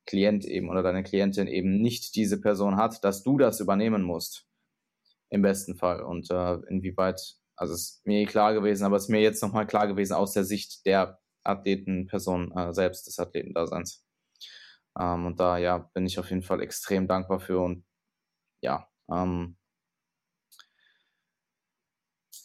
Klient 0.06 0.46
eben 0.46 0.70
oder 0.70 0.84
deine 0.84 1.04
Klientin 1.04 1.48
eben 1.48 1.82
nicht 1.82 2.16
diese 2.16 2.40
Person 2.40 2.78
hat, 2.78 3.04
dass 3.04 3.24
du 3.24 3.38
das 3.38 3.60
übernehmen 3.60 4.04
musst. 4.04 4.48
Im 5.30 5.42
besten 5.42 5.76
Fall. 5.76 6.04
Und 6.04 6.30
äh, 6.30 6.54
inwieweit, 6.70 7.20
also 7.56 7.74
es 7.74 7.82
ist 7.82 8.06
mir 8.06 8.26
klar 8.26 8.54
gewesen, 8.54 8.86
aber 8.86 8.98
es 8.98 9.04
ist 9.04 9.10
mir 9.10 9.22
jetzt 9.22 9.42
nochmal 9.42 9.66
klar 9.66 9.88
gewesen 9.88 10.14
aus 10.14 10.34
der 10.34 10.44
Sicht 10.44 10.86
der 10.86 11.20
Athletenperson 11.44 12.52
äh, 12.52 12.74
selbst, 12.74 13.08
des 13.08 13.20
Athletendaseins. 13.20 14.06
Ähm, 14.98 15.26
und 15.26 15.40
da, 15.40 15.58
ja, 15.58 15.90
bin 15.94 16.06
ich 16.06 16.20
auf 16.20 16.30
jeden 16.30 16.44
Fall 16.44 16.62
extrem 16.62 17.08
dankbar 17.08 17.40
für 17.40 17.60
und 17.60 17.84
ja, 18.62 18.88
ähm, 19.12 19.58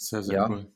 Sehr, 0.01 0.22
sehr 0.22 0.34
Ja. 0.36 0.48
cool. 0.48 0.72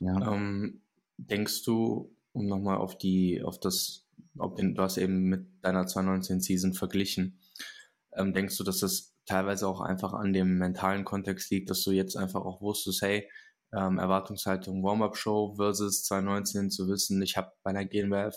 ja. 0.00 0.32
Ähm, 0.34 0.82
denkst 1.18 1.64
du, 1.64 2.14
um 2.32 2.46
nochmal 2.46 2.78
auf 2.78 2.96
die, 2.98 3.42
auf 3.42 3.58
das, 3.58 4.06
ob 4.38 4.56
den, 4.56 4.74
du 4.74 4.82
hast 4.82 4.96
eben 4.98 5.24
mit 5.24 5.46
deiner 5.62 5.86
2019 5.86 6.40
Season 6.40 6.72
verglichen, 6.72 7.40
ähm, 8.12 8.32
denkst 8.32 8.56
du, 8.56 8.64
dass 8.64 8.78
das 8.80 9.14
teilweise 9.26 9.66
auch 9.68 9.80
einfach 9.80 10.12
an 10.12 10.32
dem 10.32 10.58
mentalen 10.58 11.04
Kontext 11.04 11.50
liegt, 11.50 11.70
dass 11.70 11.82
du 11.82 11.90
jetzt 11.92 12.16
einfach 12.16 12.44
auch 12.44 12.60
wusstest, 12.60 13.02
hey, 13.02 13.28
ähm, 13.72 13.98
Erwartungshaltung 13.98 14.84
Warm-Up-Show 14.84 15.54
versus 15.56 16.04
2019 16.04 16.70
zu 16.70 16.88
wissen, 16.88 17.20
ich 17.22 17.36
habe 17.36 17.52
bei 17.64 17.70
einer 17.70 17.84
GNBF 17.86 18.36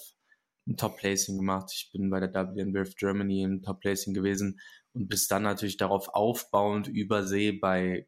ein 0.67 0.77
Top-Placing 0.77 1.37
gemacht, 1.37 1.71
ich 1.73 1.91
bin 1.91 2.09
bei 2.09 2.19
der 2.19 2.33
WNBF 2.55 2.95
Germany 2.95 3.43
im 3.43 3.61
Top-Placing 3.61 4.13
gewesen 4.15 4.59
und 4.93 5.09
bis 5.09 5.27
dann 5.27 5.43
natürlich 5.43 5.77
darauf 5.77 6.09
aufbauend 6.09 6.87
übersee 6.87 7.51
bei 7.51 8.07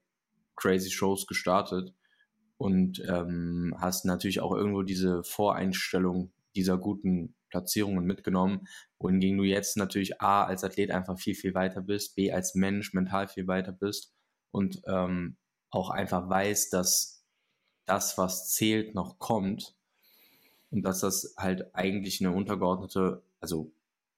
Crazy 0.56 0.90
Shows 0.92 1.28
gestartet 1.28 1.94
und 2.60 3.02
ähm, 3.08 3.74
hast 3.80 4.04
natürlich 4.04 4.42
auch 4.42 4.54
irgendwo 4.54 4.84
diese 4.84 5.24
Voreinstellung 5.24 6.34
dieser 6.56 6.78
guten 6.78 7.34
Platzierungen 7.50 8.04
mitgenommen, 8.04 8.68
wohingegen 9.00 9.38
du 9.38 9.46
jetzt 9.46 9.78
natürlich 9.78 10.22
A 10.22 10.44
als 10.44 10.66
Athlet 10.66 10.92
einfach 10.92 11.18
viel, 11.18 11.36
viel 11.36 11.54
weiter 11.54 11.82
bist, 11.82 12.18
B 12.18 12.34
als 12.34 12.56
Mensch 12.56 12.94
mental 12.94 13.30
viel 13.30 13.48
weiter 13.48 13.72
bist 13.72 14.14
und 14.52 14.82
ähm, 14.88 15.38
auch 15.70 15.90
einfach 15.90 16.30
weißt, 16.30 16.74
dass 16.74 17.24
das, 17.86 18.18
was 18.18 18.52
zählt, 18.52 18.94
noch 18.94 19.20
kommt 19.20 19.78
und 20.70 20.82
dass 20.82 21.00
das 21.00 21.36
halt 21.38 21.74
eigentlich 21.74 22.20
eine 22.20 22.36
untergeordnete, 22.36 23.24
also 23.40 23.72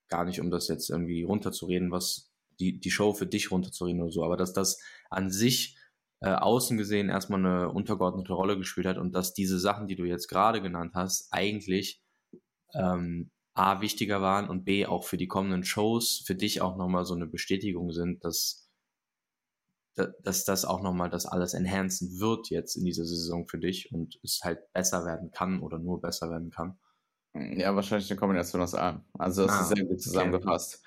gar 0.08 0.24
nicht, 0.24 0.40
um 0.40 0.50
das 0.50 0.66
jetzt 0.66 0.90
irgendwie 0.90 1.22
runterzureden, 1.22 1.92
was 1.92 2.32
die, 2.58 2.80
die 2.80 2.90
Show 2.90 3.14
für 3.14 3.26
dich 3.26 3.52
runterzureden 3.52 4.02
oder 4.02 4.10
so, 4.10 4.24
aber 4.24 4.36
dass 4.36 4.52
das 4.52 4.80
an 5.10 5.30
sich 5.30 5.76
äh, 6.22 6.30
außen 6.34 6.78
gesehen 6.78 7.10
erstmal 7.10 7.40
eine 7.40 7.70
untergeordnete 7.70 8.32
Rolle 8.34 8.58
gespielt 8.58 8.86
hat 8.86 8.98
und 8.98 9.14
dass 9.14 9.34
diese 9.34 9.58
Sachen, 9.60 9.88
die 9.88 9.96
du 9.96 10.04
jetzt 10.04 10.28
gerade 10.28 10.62
genannt 10.62 10.92
hast, 10.94 11.28
eigentlich 11.32 12.02
ähm, 12.74 13.30
A 13.54 13.80
wichtiger 13.82 14.22
waren 14.22 14.48
und 14.48 14.64
B 14.64 14.86
auch 14.86 15.04
für 15.04 15.18
die 15.18 15.28
kommenden 15.28 15.64
Shows 15.64 16.22
für 16.26 16.34
dich 16.36 16.62
auch 16.62 16.76
nochmal 16.76 17.04
so 17.06 17.14
eine 17.14 17.26
Bestätigung 17.26 17.92
sind, 17.92 18.24
dass, 18.24 18.70
da- 19.94 20.12
dass 20.22 20.44
das 20.44 20.64
auch 20.66 20.82
nochmal 20.82 21.08
das 21.10 21.24
alles 21.26 21.54
enhancen 21.54 22.20
wird 22.20 22.50
jetzt 22.50 22.76
in 22.76 22.84
dieser 22.84 23.04
Saison 23.06 23.46
für 23.48 23.58
dich 23.58 23.90
und 23.92 24.18
es 24.22 24.40
halt 24.44 24.70
besser 24.74 25.04
werden 25.06 25.30
kann 25.30 25.60
oder 25.62 25.78
nur 25.78 26.00
besser 26.02 26.30
werden 26.30 26.50
kann. 26.50 26.78
Ja, 27.34 27.74
wahrscheinlich 27.74 28.10
eine 28.10 28.20
Kombination 28.20 28.60
aus 28.60 28.74
allem. 28.74 29.04
Also 29.18 29.42
das 29.42 29.58
Ah, 29.58 29.60
ist 29.60 29.68
sehr 29.68 29.84
gut 29.86 30.02
okay. 30.02 30.02
zusammengefasst. 30.02 30.82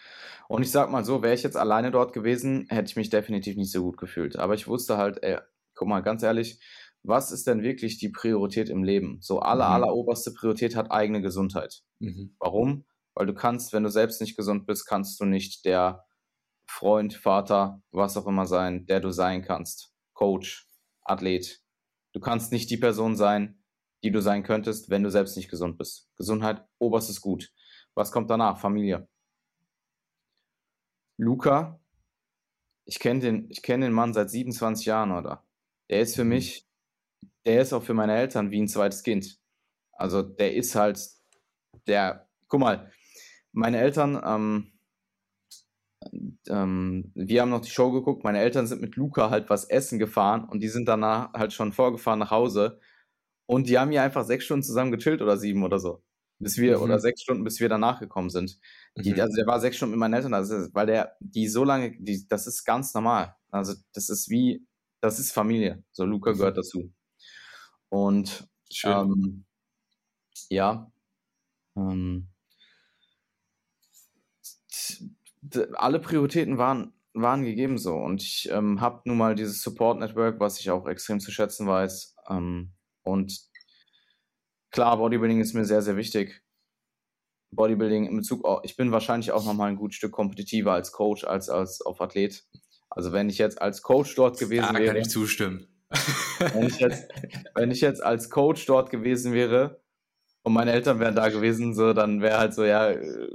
Und 0.48 0.62
ich 0.62 0.70
sag 0.72 0.91
mal 0.91 1.04
so, 1.04 1.24
wäre 1.24 1.34
ich 1.34 1.41
jetzt 1.41 1.58
alleine 1.58 1.89
dort 1.89 2.14
gewesen, 2.14 2.68
hätte 2.70 2.89
ich 2.89 2.96
mich 2.96 3.10
definitiv 3.10 3.56
nicht 3.58 3.72
so 3.72 3.82
gut 3.84 3.98
gefühlt. 3.98 4.38
Aber 4.38 4.54
ich 4.54 4.68
wusste 4.68 4.98
halt, 4.98 5.24
ey, 5.24 5.39
guck 5.74 5.88
mal, 5.88 6.02
ganz 6.02 6.22
ehrlich, 6.22 6.60
was 7.02 7.32
ist 7.32 7.48
denn 7.48 7.64
wirklich 7.64 7.98
die 7.98 8.10
Priorität 8.10 8.70
im 8.70 8.84
Leben? 8.84 9.18
So 9.22 9.39
aller, 9.39 9.70
Mhm. 9.70 9.72
aller 9.72 9.93
oberste 9.93 10.32
Priorität 10.34 10.76
hat 10.76 10.91
eigene 10.91 11.22
Gesundheit. 11.22 11.82
Mhm. 12.00 12.36
Warum? 12.39 12.86
Weil 13.16 13.28
du 13.28 13.34
kannst, 13.34 13.74
wenn 13.74 13.84
du 13.84 13.89
selbst 13.89 14.22
nicht 14.22 14.38
gesund 14.38 14.68
bist, 14.68 14.88
kannst 14.88 15.20
du 15.20 15.26
nicht 15.26 15.66
der 15.66 16.06
Freund, 16.68 17.14
Vater, 17.16 17.82
was 17.91 18.18
auch 18.18 18.28
immer 18.28 18.46
sein, 18.46 18.86
der 18.88 19.00
du 19.00 19.12
sein 19.12 19.41
kannst. 19.43 19.93
Coach, 20.14 20.68
Athlet. 21.04 21.62
Du 22.14 22.20
kannst 22.20 22.52
nicht 22.52 22.70
die 22.70 22.78
Person 22.78 23.16
sein, 23.16 23.64
die 24.06 24.12
du 24.12 24.22
sein 24.22 24.43
könntest, 24.43 24.91
wenn 24.91 25.01
du 25.01 25.10
selbst 25.10 25.36
nicht 25.36 25.49
gesund 25.49 25.80
bist. 25.80 26.08
Gesundheit, 26.16 26.64
oberstes 26.78 27.22
Gut. 27.22 27.51
Was 27.95 28.12
kommt 28.12 28.30
danach? 28.30 28.60
Familie. 28.60 29.08
Luca, 31.18 31.80
ich 32.86 32.99
kenne 32.99 33.20
den, 33.20 33.49
ich 33.49 33.64
kenn 33.64 33.82
den 33.82 33.93
Mann 33.93 34.14
seit 34.14 34.30
27 34.30 34.86
Jahren, 34.86 35.12
oder? 35.12 35.43
Der 35.89 36.01
ist 36.01 36.16
für 36.16 36.24
Mhm. 36.24 36.30
mich, 36.30 36.68
der 37.47 37.62
ist 37.64 37.74
auch 37.74 37.82
für 37.82 37.95
meine 37.95 38.16
Eltern 38.16 38.51
wie 38.51 38.62
ein 38.62 38.68
zweites 38.68 39.01
Kind. 39.01 39.39
Also 39.93 40.22
der 40.22 40.53
ist 40.53 40.76
halt 40.76 40.99
der, 41.88 42.28
guck 42.47 42.60
mal, 42.60 42.91
meine 43.53 43.80
Eltern, 43.80 44.22
ähm, 44.24 44.72
ähm, 46.47 47.12
wir 47.16 47.41
haben 47.41 47.49
noch 47.49 47.62
die 47.62 47.72
Show 47.72 47.91
geguckt, 47.91 48.24
meine 48.24 48.39
Eltern 48.39 48.68
sind 48.68 48.82
mit 48.82 48.97
Luca 48.97 49.32
halt 49.32 49.49
was 49.49 49.66
essen 49.66 49.97
gefahren 49.97 50.45
und 50.47 50.60
die 50.60 50.68
sind 50.68 50.88
danach 50.88 51.34
halt 51.34 51.53
schon 51.53 51.74
vorgefahren 51.74 52.20
nach 52.20 52.30
Hause 52.30 52.80
und 53.46 53.68
die 53.70 53.78
haben 53.78 53.91
hier 53.91 54.04
einfach 54.04 54.26
sechs 54.26 54.46
Stunden 54.46 54.64
zusammen 54.64 54.91
gechillt 54.91 55.22
oder 55.22 55.38
sieben 55.38 55.64
oder 55.64 55.80
so. 55.80 56.04
Bis 56.38 56.58
wir, 56.58 56.78
mhm. 56.78 56.84
oder 56.84 57.00
sechs 57.00 57.22
Stunden, 57.22 57.43
bis 57.46 57.60
wir 57.62 57.70
danach 57.70 58.00
gekommen 58.00 58.30
sind. 58.30 58.60
Die, 58.98 59.14
mhm. 59.14 59.20
Also 59.22 59.36
der 59.38 59.48
war 59.48 59.60
sechs 59.62 59.78
Stunden 59.78 59.91
mit 59.91 60.00
meinen 60.00 60.16
Eltern, 60.16 60.34
also, 60.34 60.56
weil 60.74 60.86
der, 60.86 61.16
die 61.20 61.48
so 61.48 61.64
lange, 61.64 61.96
die, 61.98 62.28
das 62.28 62.46
ist 62.46 62.66
ganz 62.66 62.93
normal. 62.93 63.36
Also 63.52 63.74
das 63.93 64.10
ist 64.10 64.30
wie, 64.30 64.66
das 65.00 65.20
ist 65.20 65.32
Familie. 65.32 65.84
So 65.91 66.04
Luca 66.04 66.32
mhm. 66.32 66.38
gehört 66.38 66.58
dazu. 66.58 66.91
Und 67.89 68.48
ähm, 68.84 69.46
ja, 70.50 70.91
ähm, 71.78 72.28
alle 75.74 76.00
Prioritäten 76.00 76.58
waren, 76.58 76.93
waren 77.14 77.46
gegeben 77.46 77.78
so. 77.78 77.96
Und 77.96 78.22
ich 78.22 78.50
ähm, 78.52 78.82
habe 78.82 79.02
nun 79.06 79.18
mal 79.18 79.36
dieses 79.36 79.62
Support 79.62 80.00
Network, 80.00 80.39
was 80.39 80.60
ich 80.60 80.70
auch 80.70 80.88
extrem 80.88 81.20
zu 81.20 81.32
schätzen 81.32 81.68
weiß. 81.68 82.16
Ähm, 82.30 82.75
und 83.06 83.39
klar, 84.72 84.97
Bodybuilding 84.97 85.39
ist 85.39 85.53
mir 85.53 85.66
sehr, 85.66 85.82
sehr 85.82 85.95
wichtig. 85.95 86.41
Bodybuilding 87.51 88.08
in 88.08 88.18
Bezug, 88.18 88.43
auch, 88.43 88.64
ich 88.64 88.76
bin 88.76 88.91
wahrscheinlich 88.91 89.32
auch 89.32 89.45
nochmal 89.45 89.70
ein 89.70 89.78
gutes 89.78 89.95
Stück 89.95 90.12
kompetitiver 90.12 90.74
als 90.74 90.91
Coach, 90.91 91.24
als, 91.24 91.49
als 91.49 91.82
auf 91.82 92.01
Athlet. 92.01 92.43
Also 92.89 93.14
wenn 93.14 93.30
ich 93.30 93.38
jetzt 93.38 93.62
als 93.62 93.82
Coach 93.82 94.16
dort 94.16 94.38
gewesen 94.38 94.74
da 94.74 94.80
wäre. 94.80 94.88
kann 94.88 94.97
ich 94.97 95.10
zustimmen. 95.10 95.68
Wenn 96.39 96.64
ich, 96.64 96.80
jetzt, 96.80 97.08
wenn 97.53 97.72
ich 97.72 97.80
jetzt 97.80 98.03
als 98.03 98.30
Coach 98.30 98.66
dort 98.66 98.89
gewesen 98.89 99.34
wäre 99.34 99.80
und 100.41 100.51
meine 100.51 100.74
Eltern 100.74 100.99
wären 100.99 101.16
da 101.16 101.30
gewesen, 101.30 101.74
so, 101.74 101.93
dann 101.93 102.22
wäre 102.22 102.39
halt 102.39 102.53
so, 102.53 102.66
ja, 102.66 102.89
äh, 102.89 103.30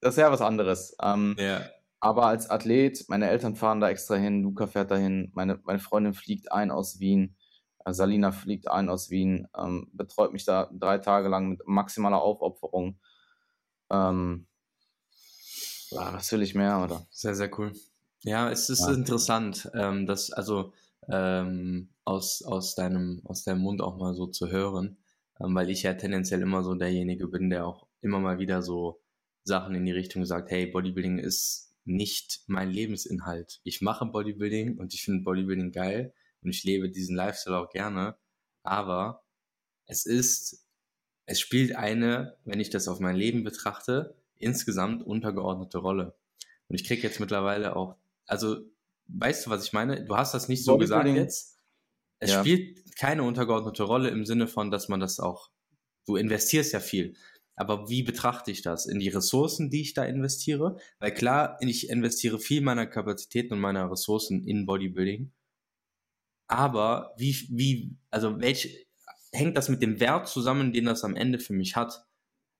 das 0.00 0.14
ist 0.14 0.20
ja 0.20 0.30
was 0.30 0.40
anderes. 0.40 0.96
Ähm, 1.02 1.36
ja. 1.38 1.60
Aber 2.00 2.26
als 2.26 2.48
Athlet, 2.48 3.04
meine 3.08 3.28
Eltern 3.28 3.56
fahren 3.56 3.80
da 3.80 3.90
extra 3.90 4.14
hin, 4.14 4.42
Luca 4.42 4.68
fährt 4.68 4.90
dahin, 4.90 5.32
meine, 5.34 5.60
meine 5.64 5.80
Freundin 5.80 6.14
fliegt 6.14 6.52
ein 6.52 6.70
aus 6.70 7.00
Wien, 7.00 7.36
Salina 7.92 8.32
fliegt 8.32 8.68
ein 8.68 8.88
aus 8.88 9.10
Wien, 9.10 9.48
ähm, 9.56 9.88
betreut 9.92 10.32
mich 10.32 10.44
da 10.44 10.70
drei 10.72 10.98
Tage 10.98 11.28
lang 11.28 11.48
mit 11.48 11.60
maximaler 11.66 12.20
Aufopferung. 12.20 12.98
Ähm, 13.90 14.46
was 15.90 16.32
will 16.32 16.42
ich 16.42 16.54
mehr, 16.54 16.82
oder? 16.82 17.06
Sehr, 17.10 17.34
sehr 17.34 17.50
cool. 17.58 17.72
Ja, 18.22 18.50
es 18.50 18.68
ist 18.68 18.80
ja. 18.80 18.92
interessant, 18.92 19.70
ähm, 19.74 20.06
dass, 20.06 20.32
also 20.32 20.72
ähm, 21.08 21.90
aus, 22.04 22.42
aus, 22.42 22.74
deinem, 22.74 23.22
aus 23.24 23.44
deinem 23.44 23.60
Mund 23.60 23.80
auch 23.80 23.96
mal 23.96 24.14
so 24.14 24.26
zu 24.26 24.48
hören, 24.50 24.98
ähm, 25.40 25.54
weil 25.54 25.70
ich 25.70 25.82
ja 25.82 25.94
tendenziell 25.94 26.42
immer 26.42 26.62
so 26.62 26.74
derjenige 26.74 27.28
bin, 27.28 27.48
der 27.48 27.66
auch 27.66 27.86
immer 28.00 28.18
mal 28.18 28.38
wieder 28.38 28.62
so 28.62 29.00
Sachen 29.44 29.74
in 29.74 29.84
die 29.84 29.92
Richtung 29.92 30.24
sagt, 30.26 30.50
hey, 30.50 30.66
Bodybuilding 30.66 31.18
ist 31.18 31.74
nicht 31.84 32.42
mein 32.46 32.70
Lebensinhalt. 32.70 33.60
Ich 33.64 33.80
mache 33.80 34.04
Bodybuilding 34.04 34.78
und 34.78 34.92
ich 34.92 35.02
finde 35.02 35.24
Bodybuilding 35.24 35.72
geil 35.72 36.12
und 36.42 36.50
ich 36.50 36.64
lebe 36.64 36.90
diesen 36.90 37.16
Lifestyle 37.16 37.58
auch 37.58 37.70
gerne, 37.70 38.16
aber 38.62 39.24
es 39.86 40.06
ist, 40.06 40.66
es 41.26 41.40
spielt 41.40 41.74
eine, 41.76 42.36
wenn 42.44 42.60
ich 42.60 42.70
das 42.70 42.88
auf 42.88 43.00
mein 43.00 43.16
Leben 43.16 43.44
betrachte, 43.44 44.16
insgesamt 44.36 45.04
untergeordnete 45.04 45.78
Rolle. 45.78 46.16
Und 46.68 46.76
ich 46.76 46.84
kriege 46.86 47.02
jetzt 47.02 47.20
mittlerweile 47.20 47.76
auch, 47.76 47.96
also 48.26 48.58
weißt 49.08 49.46
du, 49.46 49.50
was 49.50 49.64
ich 49.64 49.72
meine? 49.72 50.04
Du 50.04 50.16
hast 50.16 50.34
das 50.34 50.48
nicht 50.48 50.64
so 50.64 50.78
gesagt 50.78 51.08
jetzt. 51.08 51.58
Es 52.20 52.30
ja. 52.30 52.40
spielt 52.40 52.96
keine 52.96 53.22
untergeordnete 53.22 53.84
Rolle 53.84 54.10
im 54.10 54.26
Sinne 54.26 54.48
von, 54.48 54.70
dass 54.70 54.88
man 54.88 55.00
das 55.00 55.20
auch, 55.20 55.50
du 56.06 56.16
investierst 56.16 56.72
ja 56.72 56.80
viel. 56.80 57.14
Aber 57.56 57.88
wie 57.88 58.02
betrachte 58.02 58.50
ich 58.50 58.62
das? 58.62 58.86
In 58.86 59.00
die 59.00 59.08
Ressourcen, 59.08 59.70
die 59.70 59.80
ich 59.80 59.94
da 59.94 60.04
investiere? 60.04 60.78
Weil 61.00 61.12
klar, 61.12 61.56
ich 61.60 61.88
investiere 61.88 62.38
viel 62.38 62.60
meiner 62.60 62.86
Kapazitäten 62.86 63.54
und 63.54 63.60
meiner 63.60 63.90
Ressourcen 63.90 64.46
in 64.46 64.64
Bodybuilding. 64.64 65.32
Aber 66.48 67.14
wie, 67.16 67.36
wie, 67.50 67.96
also 68.10 68.40
welch, 68.40 68.88
hängt 69.32 69.56
das 69.56 69.68
mit 69.68 69.82
dem 69.82 70.00
Wert 70.00 70.28
zusammen, 70.28 70.72
den 70.72 70.86
das 70.86 71.04
am 71.04 71.14
Ende 71.14 71.38
für 71.38 71.52
mich 71.52 71.76
hat? 71.76 72.06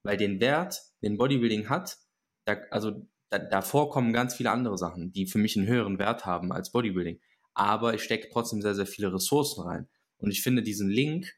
Weil 0.03 0.17
den 0.17 0.41
Wert, 0.41 0.81
den 1.03 1.17
Bodybuilding 1.17 1.69
hat, 1.69 1.99
da, 2.45 2.59
also 2.71 3.07
da, 3.31 3.39
davor 3.39 3.91
kommen 3.91 4.13
ganz 4.13 4.35
viele 4.35 4.51
andere 4.51 4.79
Sachen, 4.79 5.13
die 5.13 5.27
für 5.27 5.39
mich 5.39 5.57
einen 5.57 5.67
höheren 5.67 5.99
Wert 5.99 6.27
haben 6.27 6.53
als 6.53 6.71
Bodybuilding. 6.71 7.21
Aber 7.55 7.95
ich 7.95 8.03
stecke 8.03 8.29
trotzdem 8.31 8.63
sehr, 8.63 8.75
sehr 8.75 8.87
viele 8.87 9.13
Ressourcen 9.13 9.63
rein. 9.63 9.89
Und 10.19 10.31
ich 10.31 10.43
finde, 10.43 10.63
diesen 10.63 10.89
Link 10.89 11.35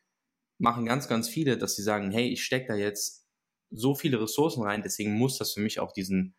machen 0.58 0.84
ganz, 0.84 1.08
ganz 1.08 1.28
viele, 1.28 1.56
dass 1.56 1.76
sie 1.76 1.82
sagen, 1.82 2.10
hey, 2.10 2.28
ich 2.28 2.44
stecke 2.44 2.68
da 2.68 2.74
jetzt 2.74 3.26
so 3.70 3.94
viele 3.94 4.20
Ressourcen 4.20 4.62
rein, 4.62 4.82
deswegen 4.82 5.14
muss 5.14 5.38
das 5.38 5.52
für 5.52 5.60
mich 5.60 5.78
auch 5.78 5.92
diesen 5.92 6.34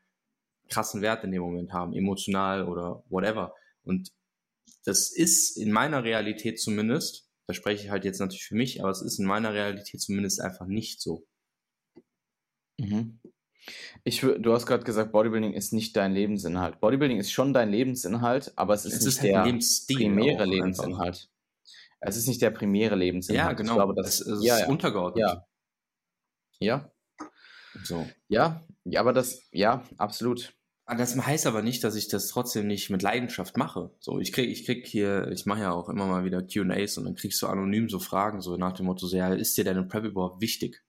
krassen 0.70 1.02
Wert 1.02 1.24
in 1.24 1.32
dem 1.32 1.42
Moment 1.42 1.72
haben, 1.74 1.94
emotional 1.94 2.68
oder 2.68 3.04
whatever. 3.10 3.56
Und 3.84 4.12
das 4.84 5.12
ist 5.12 5.58
in 5.58 5.72
meiner 5.72 6.04
Realität 6.04 6.60
zumindest, 6.60 7.30
da 7.48 7.54
spreche 7.54 7.86
ich 7.86 7.92
halt 7.92 8.06
jetzt 8.06 8.20
natürlich 8.20 8.46
für 8.46 8.56
mich, 8.56 8.82
aber 8.82 8.92
es 8.92 9.02
ist 9.02 9.20
in 9.20 9.26
meiner 9.26 9.54
Realität 9.54 10.02
zumindest 10.02 10.42
einfach 10.42 10.68
nicht 10.68 11.02
so. 11.02 11.28
Mhm. 12.78 13.20
Ich, 14.04 14.22
du 14.22 14.54
hast 14.54 14.66
gerade 14.66 14.84
gesagt, 14.84 15.12
Bodybuilding 15.12 15.54
ist 15.54 15.72
nicht 15.72 15.96
dein 15.96 16.14
Lebensinhalt. 16.14 16.80
Bodybuilding 16.80 17.20
ist 17.20 17.32
schon 17.32 17.54
dein 17.54 17.70
Lebensinhalt, 17.70 18.54
aber 18.56 18.74
es 18.74 18.86
ist 18.86 18.94
es 18.94 19.00
nicht 19.06 19.16
ist 19.16 19.24
der 19.24 19.46
Lebensstil 19.46 19.98
primäre 19.98 20.46
Lebensinhalt. 20.46 21.16
Einfach. 21.16 21.32
Es 22.00 22.18
ist 22.18 22.28
nicht 22.28 22.42
der 22.42 22.50
primäre 22.50 22.96
Lebensinhalt. 22.96 23.52
Ja, 23.52 23.54
genau. 23.54 23.74
Ich 23.74 23.78
glaube, 23.78 23.94
das, 23.96 24.20
das 24.20 24.28
ist 24.28 24.44
ja, 24.44 24.60
ja. 24.60 24.68
untergeordnet. 24.68 25.24
Ja. 25.24 25.48
Ja. 26.60 26.92
So. 27.84 28.08
Ja, 28.28 28.66
ja, 28.84 29.00
aber 29.00 29.14
das, 29.14 29.44
ja, 29.52 29.84
absolut. 29.98 30.54
Ah, 30.92 30.96
das 30.96 31.16
heißt 31.16 31.48
aber 31.48 31.62
nicht, 31.62 31.86
dass 31.86 31.96
ich 31.96 32.10
das 32.10 32.28
trotzdem 32.28 32.68
nicht 32.68 32.90
mit 32.90 33.02
Leidenschaft 33.02 33.56
mache. 33.56 33.92
So, 34.02 34.20
ich 34.20 34.34
krieg, 34.34 34.50
ich 34.50 34.66
krieg 34.66 34.86
hier, 34.86 35.32
ich 35.32 35.46
mache 35.46 35.62
ja 35.62 35.72
auch 35.72 35.88
immer 35.88 36.06
mal 36.06 36.26
wieder 36.26 36.42
Q&As 36.42 36.98
und 36.98 37.06
dann 37.06 37.16
kriegst 37.16 37.42
du 37.42 37.48
anonym 37.48 37.88
so 37.88 37.98
Fragen, 37.98 38.42
so 38.42 38.58
nach 38.58 38.74
dem 38.74 38.88
Motto, 38.88 39.08
so, 39.08 39.16
ja, 39.16 39.34
ist 39.34 39.58
dir 39.58 39.64
deine 39.64 39.86
Prep 39.86 40.04
überhaupt 40.04 40.42
wichtig? 40.42 40.84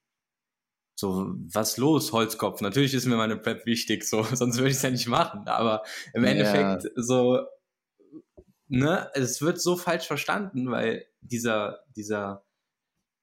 So, 0.96 1.36
was 1.52 1.76
los, 1.76 2.10
Holzkopf? 2.10 2.62
Natürlich 2.62 2.94
ist 2.94 3.06
mir 3.06 3.14
meine 3.14 3.36
Prep 3.36 3.64
wichtig, 3.64 4.02
so, 4.02 4.24
sonst 4.32 4.56
würde 4.56 4.70
ich 4.70 4.76
es 4.76 4.82
ja 4.82 4.90
nicht 4.90 5.06
machen. 5.06 5.46
Aber 5.46 5.84
im 6.14 6.24
Endeffekt, 6.24 6.82
ja. 6.82 6.90
so, 6.96 7.38
ne, 8.66 9.08
es 9.14 9.40
wird 9.40 9.60
so 9.60 9.76
falsch 9.76 10.08
verstanden, 10.08 10.68
weil 10.68 11.06
dieser, 11.20 11.84
dieser, 11.94 12.44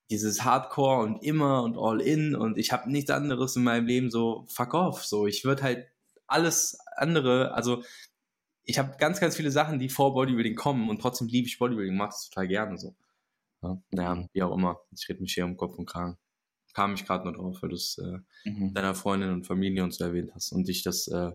dieses 0.09 0.45
Hardcore 0.45 1.03
und 1.03 1.25
immer 1.25 1.61
und 1.63 1.77
all 1.77 1.99
in 1.99 2.35
und 2.35 2.57
ich 2.57 2.71
habe 2.71 2.89
nichts 2.89 3.11
anderes 3.11 3.57
in 3.57 3.63
meinem 3.63 3.85
Leben, 3.85 4.09
so, 4.09 4.45
fuck 4.47 4.73
off. 4.73 5.03
So, 5.03 5.27
ich 5.27 5.43
würde 5.43 5.63
halt 5.63 5.87
alles 6.29 6.77
andere, 6.95 7.53
also 7.53 7.83
ich 8.63 8.77
habe 8.79 8.97
ganz, 8.97 9.19
ganz 9.19 9.35
viele 9.35 9.51
Sachen, 9.51 9.79
die 9.79 9.89
vor 9.89 10.13
Bodybuilding 10.13 10.55
kommen 10.55 10.89
und 10.89 11.01
trotzdem 11.01 11.27
liebe 11.27 11.47
ich 11.47 11.57
Bodybuilding, 11.57 11.97
mache 11.97 12.09
es 12.09 12.29
total 12.29 12.47
gerne 12.47 12.77
so. 12.77 12.95
Ja, 13.61 13.81
naja, 13.91 14.27
wie 14.31 14.43
auch 14.43 14.55
immer. 14.55 14.79
Ich 14.91 15.09
rede 15.09 15.21
mich 15.21 15.33
hier 15.33 15.45
um 15.45 15.57
Kopf 15.57 15.77
und 15.77 15.85
Kragen 15.85 16.17
kam 16.73 16.93
ich 16.93 17.05
gerade 17.05 17.25
nur 17.25 17.33
drauf, 17.33 17.61
weil 17.61 17.69
du 17.69 17.75
es 17.75 17.97
äh, 17.97 18.49
mhm. 18.49 18.73
deiner 18.73 18.95
Freundin 18.95 19.31
und 19.31 19.47
Familie 19.47 19.83
und 19.83 19.93
so 19.93 20.03
erwähnt 20.03 20.31
hast 20.33 20.51
und 20.51 20.69
ich 20.69 20.83
das 20.83 21.07
äh, 21.07 21.31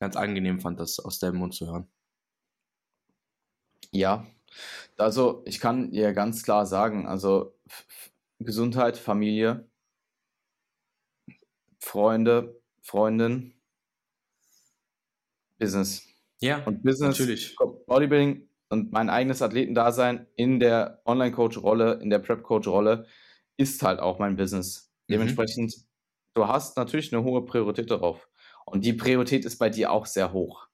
ganz 0.00 0.16
angenehm 0.16 0.60
fand, 0.60 0.80
das 0.80 0.98
aus 0.98 1.18
deinem 1.18 1.36
Mund 1.36 1.54
zu 1.54 1.66
hören. 1.66 1.88
Ja, 3.90 4.26
also 4.96 5.42
ich 5.46 5.60
kann 5.60 5.90
dir 5.90 6.12
ganz 6.12 6.42
klar 6.42 6.66
sagen, 6.66 7.06
also 7.06 7.54
Gesundheit, 8.38 8.96
Familie, 8.96 9.68
Freunde, 11.78 12.60
Freundin, 12.82 13.54
Business. 15.58 16.06
Ja, 16.40 16.64
und 16.64 16.82
Business, 16.82 17.18
natürlich. 17.18 17.56
Bodybuilding 17.86 18.48
und 18.70 18.92
mein 18.92 19.10
eigenes 19.10 19.42
Athletendasein 19.42 20.26
in 20.36 20.60
der 20.60 21.02
Online-Coach-Rolle, 21.04 22.00
in 22.02 22.10
der 22.10 22.18
Prep-Coach-Rolle 22.18 23.06
ist 23.56 23.82
halt 23.82 24.00
auch 24.00 24.18
mein 24.18 24.36
Business. 24.36 24.92
Mhm. 25.08 25.14
Dementsprechend, 25.14 25.74
du 26.34 26.46
hast 26.46 26.76
natürlich 26.76 27.12
eine 27.12 27.24
hohe 27.24 27.44
Priorität 27.44 27.90
darauf. 27.90 28.28
Und 28.66 28.84
die 28.84 28.92
Priorität 28.92 29.44
ist 29.44 29.58
bei 29.58 29.70
dir 29.70 29.90
auch 29.90 30.06
sehr 30.06 30.32
hoch. 30.32 30.68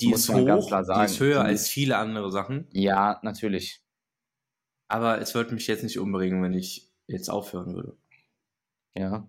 Die 0.00 0.10
ist 0.10 0.28
hoch, 0.28 0.36
die 0.36 1.04
ist 1.04 1.20
höher 1.20 1.44
die 1.44 1.48
als 1.48 1.68
viele 1.68 1.96
andere 1.96 2.30
Sachen. 2.30 2.68
Ja, 2.72 3.20
natürlich. 3.22 3.80
Aber 4.88 5.20
es 5.20 5.34
würde 5.34 5.54
mich 5.54 5.66
jetzt 5.66 5.84
nicht 5.84 5.98
umbringen, 5.98 6.42
wenn 6.42 6.52
ich 6.52 6.90
jetzt 7.06 7.30
aufhören 7.30 7.74
würde. 7.74 7.96
Ja. 8.96 9.28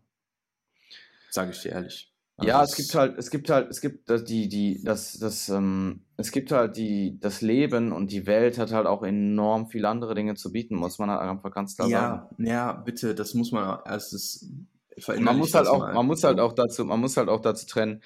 Sage 1.30 1.52
ich 1.52 1.62
dir 1.62 1.72
ehrlich. 1.72 2.15
Also 2.38 2.50
ja, 2.50 2.64
es 2.64 2.76
gibt 2.76 2.96
halt, 2.96 3.18
es 3.18 3.32
gibt 3.32 3.50
halt, 3.50 3.70
es 3.70 3.80
gibt 3.80 4.10
die, 4.28 4.50
die, 4.50 4.84
das, 4.84 5.14
das, 5.20 5.48
ähm, 5.48 6.02
es 6.18 6.34
gibt 6.34 6.52
halt 6.52 6.76
die, 6.76 7.18
das 7.20 7.42
Leben 7.42 7.94
und 7.94 8.12
die 8.12 8.28
Welt 8.28 8.58
hat 8.58 8.74
halt 8.74 8.88
auch 8.88 9.04
enorm 9.04 9.68
viele 9.68 9.88
andere 9.88 10.16
Dinge 10.16 10.36
zu 10.36 10.52
bieten, 10.52 10.76
muss 10.76 11.00
man 11.00 11.10
halt 11.10 11.22
einfach 11.22 11.52
ganz 11.52 11.78
klar 11.78 11.88
ja, 11.88 12.00
sagen. 12.00 12.46
Ja, 12.46 12.74
bitte, 12.74 13.16
das 13.16 13.36
muss 13.36 13.54
man 13.54 13.80
erstes 13.86 14.50
man 15.08 15.38
muss 15.38 15.54
halt 15.54 15.68
auch, 15.68 15.94
man 15.94 16.06
muss 16.06 16.24
halt 16.24 16.40
auch 16.40 16.54
dazu, 16.54 16.86
man 16.86 17.00
muss 17.00 17.18
halt 17.18 17.30
auch 17.30 17.42
dazu 17.42 17.66
trennen. 17.66 18.02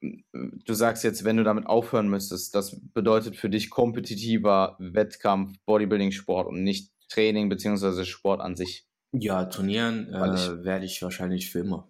Du 0.00 0.74
sagst 0.74 1.04
jetzt, 1.04 1.24
wenn 1.24 1.36
du 1.36 1.44
damit 1.44 1.66
aufhören 1.66 2.08
müsstest, 2.08 2.54
das 2.54 2.80
bedeutet 2.94 3.36
für 3.36 3.50
dich 3.50 3.68
kompetitiver 3.68 4.76
Wettkampf, 4.78 5.58
Bodybuilding-Sport 5.66 6.48
und 6.48 6.62
nicht 6.62 6.92
Training 7.08 7.48
beziehungsweise 7.48 8.04
Sport 8.06 8.40
an 8.40 8.56
sich. 8.56 8.86
Ja, 9.12 9.44
trainieren 9.44 10.08
äh, 10.08 10.64
werde 10.64 10.86
ich 10.86 11.02
wahrscheinlich 11.02 11.50
für 11.50 11.58
immer. 11.58 11.88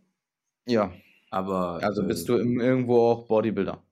Ja, 0.67 0.93
aber. 1.31 1.83
Also 1.83 2.07
bist 2.07 2.25
äh, 2.25 2.27
du 2.33 2.37
im, 2.39 2.61
irgendwo 2.61 2.99
auch 2.99 3.27
Bodybuilder. 3.27 3.83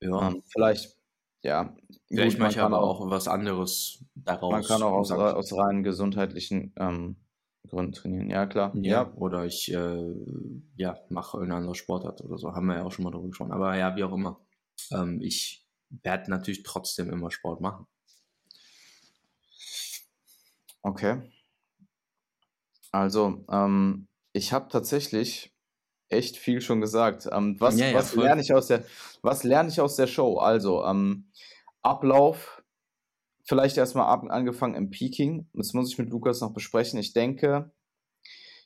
Ja. 0.00 0.28
Ähm, 0.28 0.42
vielleicht, 0.46 0.96
ja. 1.42 1.74
Vielleicht 2.08 2.38
mache 2.38 2.52
ich 2.52 2.60
aber 2.60 2.80
auch, 2.80 3.10
was 3.10 3.28
anderes 3.28 4.04
daraus. 4.14 4.52
Man 4.52 4.64
kann 4.64 4.82
auch 4.82 4.92
aus, 4.92 5.10
aus 5.10 5.52
rein 5.56 5.82
gesundheitlichen 5.82 6.72
ähm, 6.76 7.16
Gründen 7.68 7.92
trainieren, 7.92 8.30
ja 8.30 8.46
klar. 8.46 8.72
Ja, 8.76 9.02
ja. 9.02 9.12
oder 9.14 9.44
ich 9.46 9.72
äh, 9.72 10.14
ja, 10.76 10.98
mache 11.08 11.40
eine 11.40 11.54
andere 11.54 11.74
Sportart 11.74 12.20
oder 12.20 12.38
so. 12.38 12.52
Haben 12.54 12.66
wir 12.66 12.76
ja 12.76 12.84
auch 12.84 12.92
schon 12.92 13.04
mal 13.04 13.10
drüber 13.10 13.28
gesprochen. 13.28 13.52
Aber 13.52 13.76
ja, 13.76 13.96
wie 13.96 14.04
auch 14.04 14.12
immer. 14.12 14.40
Ähm, 14.92 15.20
ich 15.20 15.66
werde 15.88 16.30
natürlich 16.30 16.62
trotzdem 16.62 17.10
immer 17.10 17.30
Sport 17.30 17.60
machen. 17.60 17.86
Okay. 20.82 21.22
Also, 22.92 23.44
ähm, 23.50 24.06
ich 24.32 24.52
habe 24.52 24.68
tatsächlich 24.68 25.53
echt 26.08 26.36
viel 26.36 26.60
schon 26.60 26.80
gesagt. 26.80 27.28
Ähm, 27.30 27.56
was 27.60 27.78
ja, 27.78 27.88
ja, 27.88 27.94
was 27.94 28.14
lerne 28.14 28.42
ich 28.42 28.52
aus 28.52 28.68
der, 28.68 28.84
was 29.22 29.44
lerne 29.44 29.68
ich 29.68 29.80
aus 29.80 29.96
der 29.96 30.06
Show? 30.06 30.38
Also, 30.38 30.84
ähm, 30.84 31.30
Ablauf, 31.82 32.62
vielleicht 33.44 33.76
erstmal 33.76 34.06
ab, 34.06 34.24
angefangen 34.28 34.74
im 34.74 34.90
Peaking. 34.90 35.48
Das 35.52 35.74
muss 35.74 35.92
ich 35.92 35.98
mit 35.98 36.10
Lukas 36.10 36.40
noch 36.40 36.54
besprechen. 36.54 36.98
Ich 36.98 37.12
denke, 37.12 37.72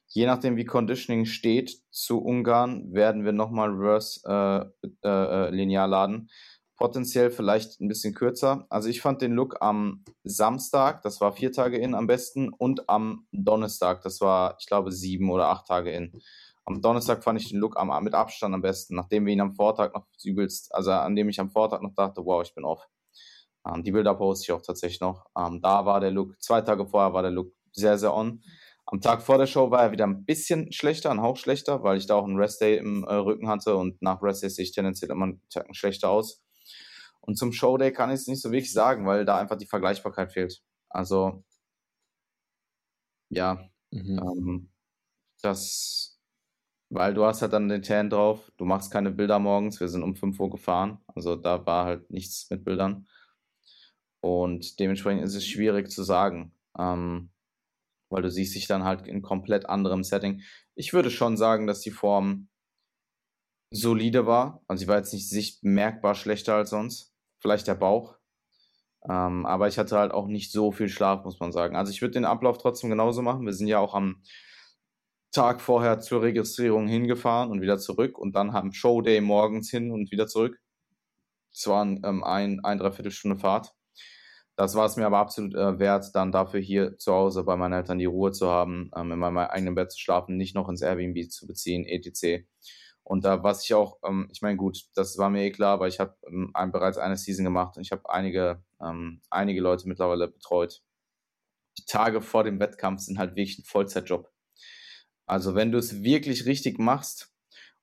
je 0.06 0.26
nachdem 0.26 0.56
wie 0.56 0.64
Conditioning 0.64 1.24
steht 1.24 1.82
zu 1.90 2.22
Ungarn, 2.22 2.92
werden 2.92 3.24
wir 3.24 3.32
nochmal 3.32 3.70
Reverse 3.70 4.20
äh, 4.24 4.88
äh, 5.06 5.08
äh, 5.08 5.50
linear 5.50 5.88
laden. 5.88 6.30
Potenziell 6.76 7.32
vielleicht 7.32 7.80
ein 7.80 7.88
bisschen 7.88 8.14
kürzer. 8.14 8.66
Also 8.70 8.88
ich 8.88 9.00
fand 9.00 9.20
den 9.20 9.32
Look 9.32 9.56
am 9.60 10.04
Samstag, 10.22 11.02
das 11.02 11.20
war 11.20 11.32
vier 11.32 11.50
Tage 11.50 11.76
in 11.76 11.94
am 11.94 12.06
besten, 12.06 12.50
und 12.50 12.88
am 12.88 13.26
Donnerstag, 13.32 14.02
das 14.02 14.20
war, 14.20 14.56
ich 14.60 14.66
glaube, 14.66 14.92
sieben 14.92 15.28
oder 15.30 15.48
acht 15.48 15.66
Tage 15.66 15.90
in. 15.90 16.12
Am 16.68 16.82
Donnerstag 16.82 17.24
fand 17.24 17.40
ich 17.40 17.48
den 17.48 17.60
Look 17.60 17.78
am, 17.78 18.04
mit 18.04 18.12
Abstand 18.12 18.54
am 18.54 18.60
besten, 18.60 18.94
nachdem 18.94 19.24
wir 19.24 19.32
ihn 19.32 19.40
am 19.40 19.54
Vortag 19.54 19.94
noch 19.94 20.06
übelst, 20.22 20.74
also 20.74 20.90
an 20.90 21.16
dem 21.16 21.30
ich 21.30 21.40
am 21.40 21.48
Vortag 21.48 21.80
noch 21.80 21.94
dachte, 21.94 22.20
wow, 22.22 22.42
ich 22.42 22.54
bin 22.54 22.66
off. 22.66 22.86
Ähm, 23.66 23.82
die 23.82 23.90
Bilder 23.90 24.14
poste 24.14 24.44
ich 24.44 24.52
auch 24.52 24.60
tatsächlich 24.60 25.00
noch. 25.00 25.24
Ähm, 25.34 25.62
da 25.62 25.86
war 25.86 25.98
der 25.98 26.10
Look, 26.10 26.38
zwei 26.42 26.60
Tage 26.60 26.86
vorher 26.86 27.14
war 27.14 27.22
der 27.22 27.30
Look 27.30 27.54
sehr, 27.72 27.96
sehr 27.96 28.14
on. 28.14 28.42
Am 28.84 29.00
Tag 29.00 29.22
vor 29.22 29.38
der 29.38 29.46
Show 29.46 29.70
war 29.70 29.84
er 29.84 29.92
wieder 29.92 30.06
ein 30.06 30.26
bisschen 30.26 30.70
schlechter, 30.70 31.10
ein 31.10 31.22
Hauch 31.22 31.38
schlechter, 31.38 31.82
weil 31.84 31.96
ich 31.96 32.06
da 32.06 32.16
auch 32.16 32.24
einen 32.24 32.36
Rest-Day 32.36 32.76
im 32.76 33.02
äh, 33.04 33.14
Rücken 33.14 33.48
hatte 33.48 33.74
und 33.74 34.02
nach 34.02 34.22
Rest-Day 34.22 34.50
sehe 34.50 34.64
ich 34.64 34.72
tendenziell 34.72 35.10
immer 35.10 35.24
einen 35.24 35.42
Tacken 35.48 35.72
schlechter 35.72 36.10
aus. 36.10 36.44
Und 37.22 37.38
zum 37.38 37.52
Showday 37.52 37.94
kann 37.94 38.10
ich 38.10 38.16
es 38.16 38.26
nicht 38.26 38.42
so 38.42 38.52
wirklich 38.52 38.74
sagen, 38.74 39.06
weil 39.06 39.24
da 39.24 39.38
einfach 39.38 39.56
die 39.56 39.66
Vergleichbarkeit 39.66 40.34
fehlt. 40.34 40.62
Also, 40.90 41.44
ja, 43.30 43.70
mhm. 43.90 44.18
ähm, 44.18 44.72
das 45.40 46.17
weil 46.90 47.14
du 47.14 47.24
hast 47.24 47.42
halt 47.42 47.52
dann 47.52 47.68
den 47.68 47.82
Tan 47.82 48.10
drauf, 48.10 48.50
du 48.56 48.64
machst 48.64 48.90
keine 48.90 49.10
Bilder 49.10 49.38
morgens, 49.38 49.80
wir 49.80 49.88
sind 49.88 50.02
um 50.02 50.16
5 50.16 50.38
Uhr 50.40 50.50
gefahren, 50.50 50.98
also 51.14 51.36
da 51.36 51.64
war 51.66 51.84
halt 51.84 52.10
nichts 52.10 52.48
mit 52.50 52.64
Bildern. 52.64 53.06
Und 54.20 54.80
dementsprechend 54.80 55.22
ist 55.22 55.34
es 55.34 55.46
schwierig 55.46 55.90
zu 55.90 56.02
sagen, 56.02 56.52
ähm, 56.78 57.30
weil 58.10 58.22
du 58.22 58.30
siehst 58.30 58.54
dich 58.54 58.66
dann 58.66 58.84
halt 58.84 59.06
in 59.06 59.22
komplett 59.22 59.68
anderem 59.68 60.02
Setting. 60.02 60.42
Ich 60.74 60.92
würde 60.92 61.10
schon 61.10 61.36
sagen, 61.36 61.66
dass 61.66 61.80
die 61.80 61.90
Form 61.90 62.48
solide 63.70 64.26
war. 64.26 64.62
Also 64.66 64.80
sie 64.80 64.88
war 64.88 64.96
jetzt 64.96 65.12
nicht 65.12 65.28
sicht 65.28 65.62
merkbar 65.62 66.14
schlechter 66.14 66.54
als 66.54 66.70
sonst. 66.70 67.14
Vielleicht 67.38 67.66
der 67.66 67.74
Bauch. 67.74 68.16
Ähm, 69.08 69.46
aber 69.46 69.68
ich 69.68 69.78
hatte 69.78 69.98
halt 69.98 70.12
auch 70.12 70.26
nicht 70.26 70.50
so 70.50 70.72
viel 70.72 70.88
Schlaf, 70.88 71.24
muss 71.24 71.38
man 71.38 71.52
sagen. 71.52 71.76
Also 71.76 71.92
ich 71.92 72.02
würde 72.02 72.14
den 72.14 72.24
Ablauf 72.24 72.58
trotzdem 72.58 72.90
genauso 72.90 73.22
machen. 73.22 73.46
Wir 73.46 73.52
sind 73.52 73.68
ja 73.68 73.78
auch 73.78 73.94
am 73.94 74.22
Tag 75.32 75.60
vorher 75.60 76.00
zur 76.00 76.22
Registrierung 76.22 76.88
hingefahren 76.88 77.50
und 77.50 77.60
wieder 77.60 77.78
zurück 77.78 78.18
und 78.18 78.34
dann 78.34 78.50
am 78.50 78.72
Showday 78.72 79.20
morgens 79.20 79.70
hin 79.70 79.90
und 79.90 80.10
wieder 80.10 80.26
zurück. 80.26 80.58
Es 81.52 81.66
waren 81.66 82.02
ähm, 82.04 82.24
ein, 82.24 82.60
ein, 82.64 82.78
dreiviertel 82.78 83.10
Stunde 83.10 83.36
Fahrt. 83.36 83.74
Das 84.56 84.74
war 84.74 84.86
es 84.86 84.96
mir 84.96 85.06
aber 85.06 85.18
absolut 85.18 85.54
äh, 85.54 85.78
wert, 85.78 86.10
dann 86.14 86.32
dafür 86.32 86.60
hier 86.60 86.96
zu 86.98 87.12
Hause 87.12 87.44
bei 87.44 87.56
meinen 87.56 87.74
Eltern 87.74 87.98
die 87.98 88.06
Ruhe 88.06 88.32
zu 88.32 88.48
haben, 88.48 88.90
ähm, 88.96 89.12
in 89.12 89.18
meinem 89.18 89.38
eigenen 89.38 89.74
Bett 89.74 89.92
zu 89.92 90.00
schlafen, 90.00 90.36
nicht 90.36 90.54
noch 90.54 90.68
ins 90.68 90.82
Airbnb 90.82 91.30
zu 91.30 91.46
beziehen, 91.46 91.84
etc. 91.84 92.44
Und 93.04 93.24
da, 93.24 93.42
was 93.42 93.64
ich 93.64 93.74
auch, 93.74 93.98
ähm, 94.04 94.28
ich 94.32 94.42
meine, 94.42 94.56
gut, 94.56 94.84
das 94.94 95.16
war 95.18 95.30
mir 95.30 95.44
eh 95.44 95.50
klar, 95.50 95.80
weil 95.80 95.88
ich 95.88 96.00
habe 96.00 96.16
ähm, 96.26 96.52
bereits 96.72 96.98
eine 96.98 97.16
Season 97.16 97.44
gemacht 97.44 97.76
und 97.76 97.82
ich 97.82 97.92
habe 97.92 98.08
einige, 98.10 98.62
ähm, 98.82 99.20
einige 99.30 99.60
Leute 99.60 99.88
mittlerweile 99.88 100.28
betreut. 100.28 100.82
Die 101.78 101.84
Tage 101.86 102.20
vor 102.20 102.44
dem 102.44 102.60
Wettkampf 102.60 103.02
sind 103.02 103.18
halt 103.18 103.30
wirklich 103.30 103.58
ein 103.58 103.64
Vollzeitjob. 103.64 104.28
Also 105.28 105.54
wenn 105.54 105.70
du 105.72 105.78
es 105.78 106.02
wirklich 106.02 106.46
richtig 106.46 106.78
machst 106.78 107.32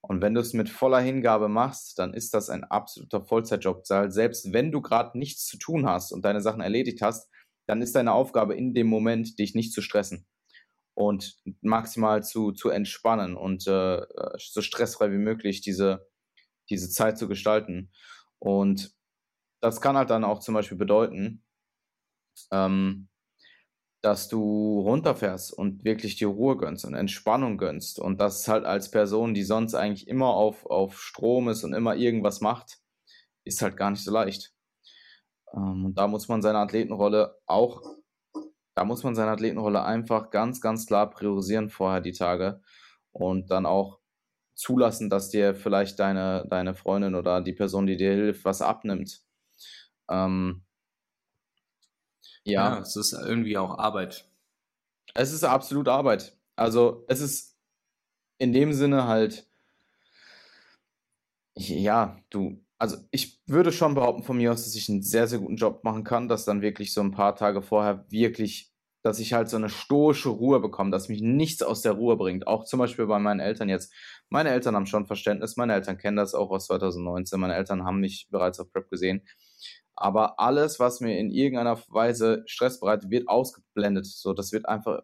und 0.01 0.21
wenn 0.21 0.33
du 0.33 0.41
es 0.41 0.53
mit 0.53 0.69
voller 0.69 0.99
Hingabe 0.99 1.47
machst, 1.47 1.99
dann 1.99 2.13
ist 2.13 2.33
das 2.33 2.49
ein 2.49 2.63
absoluter 2.63 3.23
Vollzeitjob. 3.23 3.85
Selbst 3.85 4.51
wenn 4.51 4.71
du 4.71 4.81
gerade 4.81 5.17
nichts 5.17 5.45
zu 5.45 5.57
tun 5.57 5.85
hast 5.85 6.11
und 6.11 6.25
deine 6.25 6.41
Sachen 6.41 6.61
erledigt 6.61 7.01
hast, 7.01 7.29
dann 7.67 7.81
ist 7.81 7.95
deine 7.95 8.13
Aufgabe 8.13 8.55
in 8.55 8.73
dem 8.73 8.87
Moment, 8.87 9.39
dich 9.39 9.55
nicht 9.55 9.73
zu 9.73 9.81
stressen 9.81 10.27
und 10.95 11.37
maximal 11.61 12.23
zu, 12.23 12.51
zu 12.51 12.69
entspannen 12.69 13.35
und 13.35 13.67
äh, 13.67 14.01
so 14.37 14.61
stressfrei 14.61 15.11
wie 15.11 15.17
möglich 15.17 15.61
diese, 15.61 16.07
diese 16.69 16.89
Zeit 16.89 17.17
zu 17.17 17.27
gestalten. 17.27 17.91
Und 18.39 18.93
das 19.61 19.81
kann 19.81 19.97
halt 19.97 20.09
dann 20.09 20.23
auch 20.23 20.39
zum 20.39 20.53
Beispiel 20.53 20.77
bedeuten, 20.77 21.43
ähm, 22.51 23.07
dass 24.06 24.28
du 24.28 24.82
runterfährst 24.82 25.51
und 25.51 25.84
wirklich 25.84 26.16
die 26.16 26.26
Ruhe 26.26 26.58
gönnst 26.58 26.86
und 26.86 26.93
Entspannung 26.93 27.58
gönnst. 27.58 27.97
Und 27.97 28.22
das 28.22 28.47
halt 28.47 28.64
als 28.64 28.91
Person, 28.91 29.34
die 29.34 29.41
sonst 29.41 29.74
eigentlich 29.74 30.08
immer 30.08 30.28
auf, 30.28 30.68
auf 30.68 31.01
Strom 31.01 31.49
ist 31.49 31.64
und 31.64 31.74
immer 31.74 31.95
irgendwas 31.95 32.39
macht, 32.39 32.78
ist 33.45 33.64
halt 33.64 33.78
gar 33.78 33.89
nicht 33.89 34.03
so 34.03 34.12
leicht. 34.12 34.53
Ähm, 35.56 35.86
und 35.86 35.97
da 35.97 36.08
muss 36.08 36.28
man 36.28 36.43
seine 36.43 36.60
Athletenrolle 36.60 37.39
auch, 37.47 37.82
da 38.76 38.86
muss 38.86 39.03
man 39.03 39.16
seine 39.16 39.32
Athletenrolle 39.32 39.84
einfach 39.84 40.30
ganz, 40.30 40.62
ganz 40.62 40.86
klar 40.86 41.10
priorisieren 41.10 41.72
vorher 41.72 42.01
die 42.01 42.12
Tage 42.14 42.62
und 43.12 43.49
dann 43.49 43.66
auch 43.66 44.01
zulassen, 44.53 45.10
dass 45.10 45.32
dir 45.32 45.56
vielleicht 45.56 45.97
deine, 45.97 46.45
deine 46.47 46.76
Freundin 46.76 47.16
oder 47.16 47.41
die 47.41 47.53
Person, 47.53 47.88
die 47.88 47.97
dir 47.97 48.14
hilft, 48.14 48.45
was 48.45 48.62
abnimmt. 48.62 49.24
Ähm, 50.12 50.64
ja. 52.45 52.75
ja, 52.75 52.81
es 52.81 52.95
ist 52.95 53.13
irgendwie 53.13 53.57
auch 53.57 53.77
Arbeit. 53.77 54.29
Es 55.13 55.33
ist 55.33 55.43
absolut 55.43 55.87
Arbeit. 55.87 56.37
Also 56.55 57.05
es 57.07 57.21
ist 57.21 57.57
in 58.37 58.53
dem 58.53 58.73
Sinne 58.73 59.07
halt, 59.07 59.47
ja, 61.57 62.17
du, 62.29 62.61
also 62.77 62.97
ich 63.11 63.41
würde 63.47 63.71
schon 63.71 63.95
behaupten 63.95 64.23
von 64.23 64.37
mir 64.37 64.51
aus, 64.51 64.63
dass 64.65 64.75
ich 64.75 64.89
einen 64.89 65.01
sehr, 65.01 65.27
sehr 65.27 65.39
guten 65.39 65.55
Job 65.55 65.83
machen 65.83 66.03
kann, 66.03 66.27
dass 66.27 66.45
dann 66.45 66.61
wirklich 66.61 66.93
so 66.93 67.01
ein 67.01 67.11
paar 67.11 67.35
Tage 67.35 67.61
vorher 67.61 68.05
wirklich, 68.09 68.73
dass 69.03 69.19
ich 69.19 69.33
halt 69.33 69.49
so 69.49 69.57
eine 69.57 69.69
stoische 69.69 70.29
Ruhe 70.29 70.59
bekomme, 70.59 70.91
dass 70.91 71.09
mich 71.09 71.21
nichts 71.21 71.63
aus 71.63 71.81
der 71.81 71.93
Ruhe 71.93 72.17
bringt. 72.17 72.47
Auch 72.47 72.65
zum 72.65 72.79
Beispiel 72.79 73.05
bei 73.07 73.19
meinen 73.19 73.39
Eltern 73.39 73.69
jetzt. 73.69 73.93
Meine 74.29 74.49
Eltern 74.49 74.75
haben 74.75 74.85
schon 74.87 75.05
Verständnis, 75.05 75.55
meine 75.57 75.73
Eltern 75.73 75.97
kennen 75.97 76.17
das 76.17 76.33
auch 76.35 76.51
aus 76.51 76.67
2019, 76.67 77.39
meine 77.39 77.55
Eltern 77.55 77.85
haben 77.85 77.99
mich 77.99 78.27
bereits 78.29 78.59
auf 78.59 78.71
Prep 78.71 78.89
gesehen. 78.89 79.21
Aber 79.95 80.39
alles, 80.39 80.79
was 80.79 80.99
mir 80.99 81.17
in 81.17 81.31
irgendeiner 81.31 81.81
Weise 81.87 82.43
Stress 82.47 82.79
bereitet, 82.79 83.09
wird 83.09 83.29
ausgeblendet. 83.29 84.05
So, 84.05 84.33
das 84.33 84.51
wird 84.51 84.67
einfach, 84.67 85.01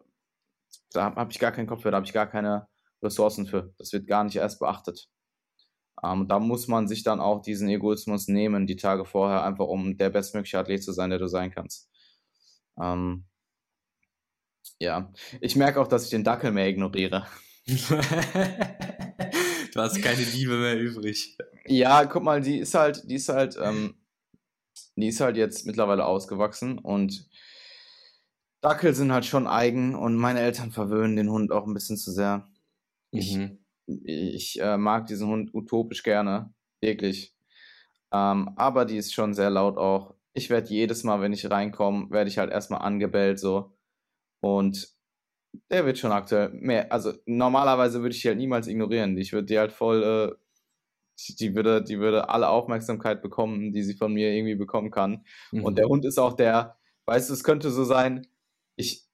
da 0.92 1.14
habe 1.14 1.32
ich 1.32 1.38
gar 1.38 1.52
keinen 1.52 1.66
Kopf 1.66 1.82
für, 1.82 1.90
da 1.90 1.96
habe 1.96 2.06
ich 2.06 2.12
gar 2.12 2.26
keine 2.26 2.68
Ressourcen 3.02 3.46
für. 3.46 3.72
Das 3.78 3.92
wird 3.92 4.06
gar 4.06 4.24
nicht 4.24 4.36
erst 4.36 4.58
beachtet. 4.58 5.08
Ähm, 6.02 6.28
da 6.28 6.38
muss 6.38 6.68
man 6.68 6.88
sich 6.88 7.02
dann 7.04 7.20
auch 7.20 7.40
diesen 7.42 7.68
Egoismus 7.68 8.28
nehmen, 8.28 8.66
die 8.66 8.76
Tage 8.76 9.04
vorher, 9.04 9.44
einfach 9.44 9.66
um 9.66 9.96
der 9.96 10.10
bestmögliche 10.10 10.58
Athlet 10.58 10.82
zu 10.82 10.92
sein, 10.92 11.10
der 11.10 11.18
du 11.18 11.28
sein 11.28 11.50
kannst. 11.50 11.88
Ähm, 12.80 13.24
ja, 14.78 15.12
ich 15.40 15.56
merke 15.56 15.80
auch, 15.80 15.86
dass 15.86 16.04
ich 16.04 16.10
den 16.10 16.24
Dackel 16.24 16.50
mehr 16.50 16.68
ignoriere. 16.68 17.26
du 17.66 17.74
hast 19.76 20.02
keine 20.02 20.22
Liebe 20.22 20.58
mehr 20.58 20.78
übrig. 20.78 21.38
Ja, 21.66 22.04
guck 22.06 22.24
mal, 22.24 22.40
die 22.40 22.58
ist 22.58 22.74
halt, 22.74 23.08
die 23.08 23.14
ist 23.14 23.28
halt, 23.28 23.56
ähm, 23.62 23.94
die 24.96 25.08
ist 25.08 25.20
halt 25.20 25.36
jetzt 25.36 25.66
mittlerweile 25.66 26.04
ausgewachsen 26.06 26.78
und 26.78 27.28
Dackel 28.60 28.94
sind 28.94 29.12
halt 29.12 29.26
schon 29.26 29.46
eigen 29.46 29.94
und 29.94 30.16
meine 30.16 30.40
Eltern 30.40 30.70
verwöhnen 30.70 31.16
den 31.16 31.30
Hund 31.30 31.50
auch 31.50 31.66
ein 31.66 31.74
bisschen 31.74 31.96
zu 31.96 32.12
sehr. 32.12 32.48
Mhm. 33.10 33.58
Ich, 33.86 34.06
ich 34.06 34.60
äh, 34.60 34.76
mag 34.76 35.06
diesen 35.06 35.28
Hund 35.28 35.52
utopisch 35.52 36.02
gerne, 36.02 36.54
wirklich. 36.80 37.34
Ähm, 38.12 38.50
aber 38.56 38.84
die 38.84 38.98
ist 38.98 39.12
schon 39.12 39.34
sehr 39.34 39.50
laut 39.50 39.78
auch. 39.78 40.14
Ich 40.34 40.48
werde 40.48 40.68
jedes 40.68 41.02
Mal, 41.02 41.20
wenn 41.20 41.32
ich 41.32 41.50
reinkomme, 41.50 42.10
werde 42.10 42.30
ich 42.30 42.38
halt 42.38 42.52
erstmal 42.52 42.82
angebellt 42.82 43.40
so. 43.40 43.76
Und 44.40 44.88
der 45.70 45.84
wird 45.84 45.98
schon 45.98 46.12
aktuell 46.12 46.50
mehr. 46.50 46.92
Also 46.92 47.12
normalerweise 47.26 48.00
würde 48.00 48.14
ich 48.14 48.22
die 48.22 48.28
halt 48.28 48.38
niemals 48.38 48.68
ignorieren. 48.68 49.16
Ich 49.18 49.32
würde 49.32 49.46
die 49.46 49.58
halt 49.58 49.72
voll 49.72 50.02
äh, 50.02 50.41
die 51.38 51.54
würde, 51.54 51.82
die 51.82 51.98
würde 51.98 52.28
alle 52.28 52.48
Aufmerksamkeit 52.48 53.22
bekommen, 53.22 53.72
die 53.72 53.82
sie 53.82 53.94
von 53.94 54.12
mir 54.12 54.32
irgendwie 54.32 54.54
bekommen 54.54 54.90
kann. 54.90 55.24
Mhm. 55.52 55.64
Und 55.64 55.78
der 55.78 55.86
Hund 55.88 56.04
ist 56.04 56.18
auch 56.18 56.34
der, 56.34 56.76
weißt 57.06 57.30
du, 57.30 57.34
es 57.34 57.44
könnte 57.44 57.70
so 57.70 57.84
sein, 57.84 58.26
ich 58.76 59.06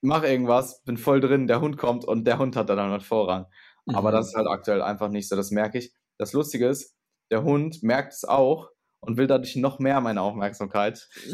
mache 0.00 0.26
irgendwas, 0.28 0.82
bin 0.84 0.96
voll 0.96 1.20
drin, 1.20 1.46
der 1.46 1.60
Hund 1.60 1.76
kommt 1.76 2.04
und 2.04 2.24
der 2.24 2.38
Hund 2.38 2.56
hat 2.56 2.68
dann 2.68 2.90
halt 2.90 3.02
Vorrang. 3.02 3.46
Mhm. 3.86 3.94
Aber 3.94 4.12
das 4.12 4.28
ist 4.28 4.34
halt 4.34 4.48
aktuell 4.48 4.82
einfach 4.82 5.08
nicht 5.08 5.28
so, 5.28 5.36
das 5.36 5.50
merke 5.50 5.78
ich. 5.78 5.92
Das 6.18 6.32
Lustige 6.32 6.68
ist, 6.68 6.96
der 7.30 7.42
Hund 7.42 7.82
merkt 7.82 8.12
es 8.12 8.24
auch 8.24 8.70
und 9.00 9.16
will 9.16 9.26
dadurch 9.26 9.56
noch 9.56 9.78
mehr 9.78 10.00
meine 10.00 10.22
Aufmerksamkeit. 10.22 11.08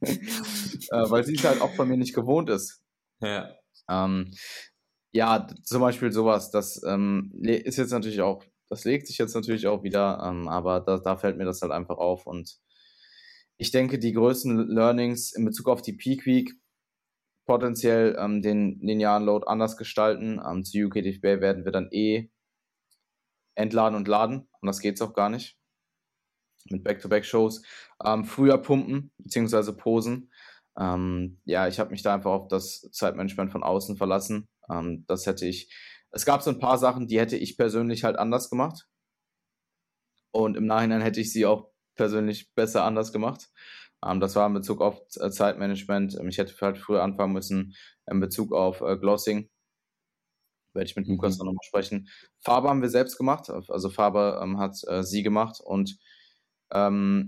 äh, 0.00 0.10
weil 0.90 1.24
sie 1.24 1.34
es 1.34 1.44
halt 1.44 1.60
auch 1.60 1.74
von 1.74 1.88
mir 1.88 1.96
nicht 1.96 2.14
gewohnt 2.14 2.50
ist. 2.50 2.82
Ja. 3.20 3.50
Ähm, 3.88 4.32
ja, 5.12 5.46
zum 5.64 5.80
Beispiel 5.80 6.12
sowas, 6.12 6.50
das 6.50 6.82
ähm, 6.84 7.32
ist 7.42 7.78
jetzt 7.78 7.90
natürlich 7.90 8.20
auch, 8.20 8.44
das 8.70 8.84
legt 8.84 9.06
sich 9.06 9.18
jetzt 9.18 9.34
natürlich 9.34 9.66
auch 9.66 9.82
wieder, 9.82 10.22
ähm, 10.24 10.48
aber 10.48 10.80
da, 10.80 10.98
da 10.98 11.16
fällt 11.16 11.36
mir 11.36 11.44
das 11.44 11.60
halt 11.60 11.72
einfach 11.72 11.98
auf 11.98 12.26
und 12.26 12.58
ich 13.60 13.70
denke, 13.70 13.98
die 13.98 14.14
größten 14.14 14.68
Learnings 14.68 15.32
in 15.32 15.44
Bezug 15.44 15.68
auf 15.68 15.82
die 15.82 15.92
Peak 15.92 16.24
Week 16.24 16.54
potenziell 17.44 18.16
ähm, 18.18 18.40
den 18.40 18.80
linearen 18.80 19.24
Load 19.24 19.46
anders 19.46 19.76
gestalten. 19.76 20.40
Ähm, 20.42 20.64
zu 20.64 20.78
UKDFB 20.78 21.42
werden 21.42 21.66
wir 21.66 21.72
dann 21.72 21.88
eh 21.90 22.30
entladen 23.54 23.96
und 23.96 24.08
laden. 24.08 24.48
Und 24.60 24.66
das 24.66 24.80
geht 24.80 24.94
es 24.94 25.02
auch 25.02 25.12
gar 25.12 25.28
nicht. 25.28 25.58
Mit 26.70 26.84
Back-to-Back-Shows. 26.84 27.62
Ähm, 28.02 28.24
früher 28.24 28.56
pumpen, 28.56 29.12
beziehungsweise 29.18 29.76
posen. 29.76 30.32
Ähm, 30.78 31.40
ja, 31.44 31.68
ich 31.68 31.78
habe 31.78 31.90
mich 31.90 32.02
da 32.02 32.14
einfach 32.14 32.30
auf 32.30 32.48
das 32.48 32.88
Zeitmanagement 32.92 33.52
von 33.52 33.62
außen 33.62 33.96
verlassen. 33.96 34.48
Ähm, 34.70 35.04
das 35.06 35.26
hätte 35.26 35.46
ich. 35.46 35.70
Es 36.12 36.24
gab 36.24 36.42
so 36.42 36.50
ein 36.50 36.58
paar 36.58 36.78
Sachen, 36.78 37.06
die 37.06 37.20
hätte 37.20 37.36
ich 37.36 37.56
persönlich 37.56 38.04
halt 38.04 38.18
anders 38.18 38.50
gemacht. 38.50 38.86
Und 40.32 40.56
im 40.56 40.66
Nachhinein 40.66 41.00
hätte 41.00 41.20
ich 41.20 41.32
sie 41.32 41.46
auch 41.46 41.70
persönlich 41.96 42.52
besser 42.54 42.84
anders 42.84 43.12
gemacht. 43.12 43.50
Ähm, 44.04 44.20
das 44.20 44.36
war 44.36 44.46
in 44.46 44.54
Bezug 44.54 44.80
auf 44.80 45.00
äh, 45.20 45.30
Zeitmanagement. 45.30 46.16
Ähm, 46.18 46.28
ich 46.28 46.38
hätte 46.38 46.54
halt 46.60 46.78
früher 46.78 47.02
anfangen 47.02 47.32
müssen 47.32 47.74
in 48.10 48.20
Bezug 48.20 48.52
auf 48.52 48.80
äh, 48.80 48.96
Glossing. 48.96 49.50
Werde 50.72 50.86
ich 50.86 50.96
mit 50.96 51.06
mhm. 51.06 51.14
Lukas 51.14 51.36
dann 51.38 51.46
nochmal 51.46 51.64
sprechen. 51.64 52.08
Farbe 52.38 52.68
haben 52.68 52.82
wir 52.82 52.88
selbst 52.88 53.16
gemacht. 53.18 53.50
Also 53.50 53.90
Farbe 53.90 54.40
ähm, 54.42 54.58
hat 54.58 54.76
äh, 54.86 55.02
sie 55.02 55.22
gemacht. 55.22 55.60
Und 55.62 55.98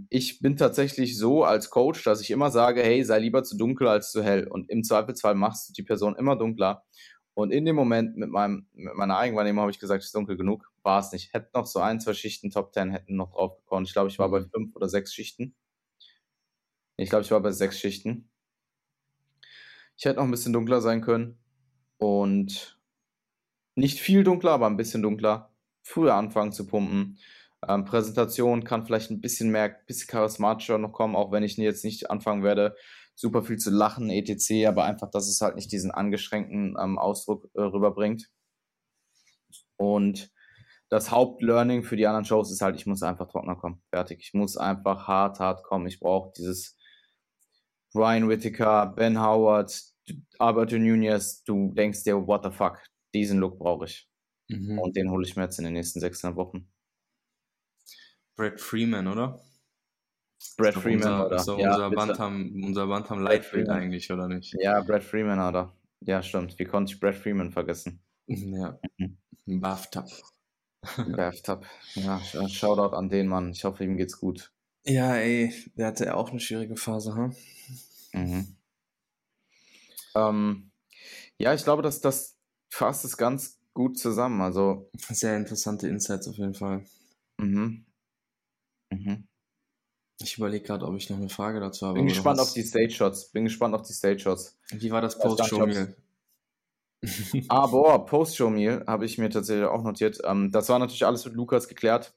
ich 0.09 0.39
bin 0.39 0.57
tatsächlich 0.57 1.19
so 1.19 1.43
als 1.43 1.69
Coach, 1.69 2.05
dass 2.05 2.21
ich 2.21 2.31
immer 2.31 2.53
sage, 2.53 2.81
hey, 2.81 3.03
sei 3.03 3.19
lieber 3.19 3.43
zu 3.43 3.57
dunkel 3.57 3.89
als 3.89 4.13
zu 4.13 4.23
hell. 4.23 4.47
Und 4.47 4.71
im 4.71 4.85
Zweifelsfall 4.85 5.35
machst 5.35 5.69
du 5.69 5.73
die 5.73 5.83
Person 5.83 6.15
immer 6.15 6.37
dunkler. 6.37 6.85
Und 7.35 7.51
in 7.51 7.65
dem 7.65 7.77
Moment 7.77 8.17
mit, 8.17 8.31
meinem, 8.31 8.67
mit 8.73 8.95
meiner 8.95 9.17
Eigenwahrnehmung 9.17 9.63
habe 9.63 9.71
ich 9.71 9.79
gesagt, 9.79 10.03
es 10.03 10.09
ist 10.09 10.15
dunkel 10.15 10.37
genug. 10.37 10.71
War 10.83 11.01
es 11.01 11.13
nicht. 11.13 11.33
Hätte 11.33 11.51
noch 11.55 11.67
so 11.67 11.81
ein, 11.81 12.01
zwei 12.01 12.13
Schichten, 12.13 12.51
Top 12.51 12.73
Ten 12.73 12.91
hätten 12.91 13.17
noch 13.17 13.33
drauf 13.33 13.57
gekommen. 13.57 13.87
Ich 13.87 13.93
glaube, 13.93 14.09
ich 14.09 14.19
war 14.19 14.29
bei 14.31 14.41
mhm. 14.41 14.51
fünf 14.51 14.77
oder 14.77 14.89
sechs 14.89 15.15
Schichten. 15.15 15.55
Ich 16.97 17.09
glaube, 17.09 17.25
ich 17.25 17.31
war 17.31 17.41
bei 17.41 17.53
sechs 17.53 17.79
Schichten. 17.79 18.31
Ich 19.97 20.05
hätte 20.05 20.17
noch 20.17 20.25
ein 20.25 20.31
bisschen 20.31 20.53
dunkler 20.53 20.81
sein 20.81 21.01
können. 21.01 21.39
Und 21.97 22.79
nicht 23.75 24.01
viel 24.01 24.25
dunkler, 24.25 24.53
aber 24.53 24.67
ein 24.67 24.77
bisschen 24.77 25.03
dunkler. 25.03 25.55
Früher 25.83 26.15
anfangen 26.15 26.53
zu 26.53 26.67
pumpen. 26.67 27.19
Ähm, 27.67 27.85
Präsentation 27.85 28.65
kann 28.65 28.85
vielleicht 28.85 29.11
ein 29.11 29.21
bisschen 29.21 29.51
mehr, 29.51 29.65
ein 29.65 29.77
bisschen 29.87 30.09
charismatischer 30.09 30.79
noch 30.79 30.93
kommen, 30.93 31.17
auch 31.17 31.31
wenn 31.33 31.45
ich 31.45 31.57
jetzt 31.57 31.85
nicht 31.85 32.11
anfangen 32.11 32.43
werde, 32.43 32.77
super 33.23 33.45
viel 33.45 33.57
zu 33.57 33.71
lachen, 33.71 34.11
etc., 34.11 34.67
aber 34.67 34.85
einfach, 34.85 35.09
dass 35.09 35.29
es 35.29 35.41
halt 35.41 35.55
nicht 35.55 35.71
diesen 35.71 35.93
angeschränkten 35.93 36.77
ähm, 36.79 36.99
Ausdruck 36.99 37.49
äh, 37.55 37.61
rüberbringt. 37.61 38.29
Und 39.77 40.31
das 40.91 41.13
Hauptlearning 41.13 41.85
für 41.85 41.97
die 41.97 42.07
anderen 42.07 42.25
Shows 42.25 42.51
ist 42.51 42.63
halt, 42.63 42.75
ich 42.75 42.85
muss 42.85 43.03
einfach 43.03 43.29
trockener 43.29 43.55
kommen. 43.55 43.81
Fertig. 43.91 44.21
Ich 44.23 44.35
muss 44.35 44.57
einfach 44.57 45.07
hart, 45.07 45.39
hart 45.39 45.63
kommen. 45.63 45.87
Ich 45.87 46.01
brauche 46.01 46.33
dieses 46.37 46.77
Ryan 47.95 48.29
Whittaker, 48.29 48.93
Ben 48.95 49.21
Howard, 49.21 49.73
Albert 50.41 50.73
Nunez. 50.73 51.45
Du 51.45 51.73
denkst 51.73 52.03
dir, 52.03 52.27
what 52.27 52.45
the 52.45 52.51
fuck? 52.51 52.79
Diesen 53.15 53.39
Look 53.39 53.59
brauche 53.59 53.85
ich. 53.85 54.09
Mhm. 54.49 54.81
Und 54.81 54.97
den 54.97 55.11
hole 55.11 55.25
ich 55.25 55.37
mir 55.37 55.45
jetzt 55.45 55.59
in 55.59 55.65
den 55.65 55.75
nächsten 55.75 56.01
16 56.01 56.35
Wochen. 56.35 56.69
Brad 58.37 58.61
Freeman, 58.61 59.07
oder? 59.07 59.41
Brad 60.57 60.75
Freeman, 60.75 61.13
unser, 61.13 61.27
oder? 61.27 61.39
So 61.39 61.57
ja, 61.59 61.69
unser, 61.71 61.91
Bantam, 61.91 62.63
unser 62.65 62.87
Bantam 62.87 63.23
Lightweight 63.23 63.69
eigentlich, 63.69 64.11
oder 64.13 64.29
nicht? 64.29 64.53
Ja, 64.61 64.81
Brad 64.81 65.03
Freeman, 65.03 65.41
oder? 65.41 65.73
Ja, 66.01 66.23
stimmt. 66.23 66.59
Wie 66.59 66.65
konnte 66.65 66.93
ich 66.93 67.01
Brad 67.01 67.15
Freeman 67.15 67.51
vergessen? 67.53 68.01
Ja. 68.29 68.79
Mhm. 68.99 69.17
Bathtub. 69.47 70.07
Bathtub. 71.17 71.67
Ja, 71.95 72.21
Shoutout 72.49 72.95
an 72.97 73.09
den 73.09 73.27
Mann. 73.29 73.51
Ich 73.51 73.65
hoffe, 73.65 73.85
ihm 73.85 73.97
geht's 73.97 74.19
gut. 74.19 74.53
Ja, 74.85 75.17
ey, 75.17 75.53
der 75.77 75.89
hatte 75.89 76.05
ja 76.07 76.15
auch 76.15 76.31
eine 76.31 76.41
schwierige 76.41 76.77
Phase, 76.77 77.15
hm? 77.15 77.35
Mhm. 78.15 78.57
Ähm, 80.15 80.71
ja, 81.39 81.55
ich 81.55 81.65
glaube, 81.65 81.83
dass 81.83 82.01
das 82.01 82.39
fasst 82.71 83.05
es 83.05 83.17
ganz 83.17 83.61
gut 83.75 83.99
zusammen. 83.99 84.41
Also 84.43 84.91
sehr 84.97 85.37
interessante 85.37 85.89
Insights 85.89 86.29
auf 86.29 86.37
jeden 86.37 86.55
Fall. 86.55 86.85
Mhm. 87.39 87.85
Mhm. 88.93 89.25
Ich 90.21 90.39
überlege 90.39 90.65
gerade, 90.65 90.87
ob 90.87 90.97
ich 90.97 91.11
noch 91.11 91.17
eine 91.17 91.29
Frage 91.29 91.61
dazu 91.61 91.87
habe. 91.87 91.99
Bin 91.99 92.09
gespannt 92.09 92.41
auf 92.41 92.53
die 92.53 92.63
Stage 92.63 92.91
Shots. 92.91 93.33
Bin 93.33 93.45
gespannt 93.45 93.75
auf 93.75 93.83
die 93.83 93.93
Stage 93.93 94.21
Shots. 94.21 94.59
Wie 94.71 94.91
war 94.91 95.01
das 95.01 95.19
Post-Show-Meal? 95.19 95.97
ah, 97.49 97.67
boah, 97.67 98.07
Post-Show-Meal 98.07 98.85
habe 98.87 99.05
ich 99.05 99.19
mir 99.19 99.31
tatsächlich 99.31 99.67
auch 99.67 99.83
notiert. 99.83 100.21
Ähm, 100.25 100.53
das 100.53 100.69
war 100.69 100.79
natürlich 100.79 101.05
alles 101.05 101.25
mit 101.25 101.35
Lukas 101.35 101.67
geklärt. 101.67 102.15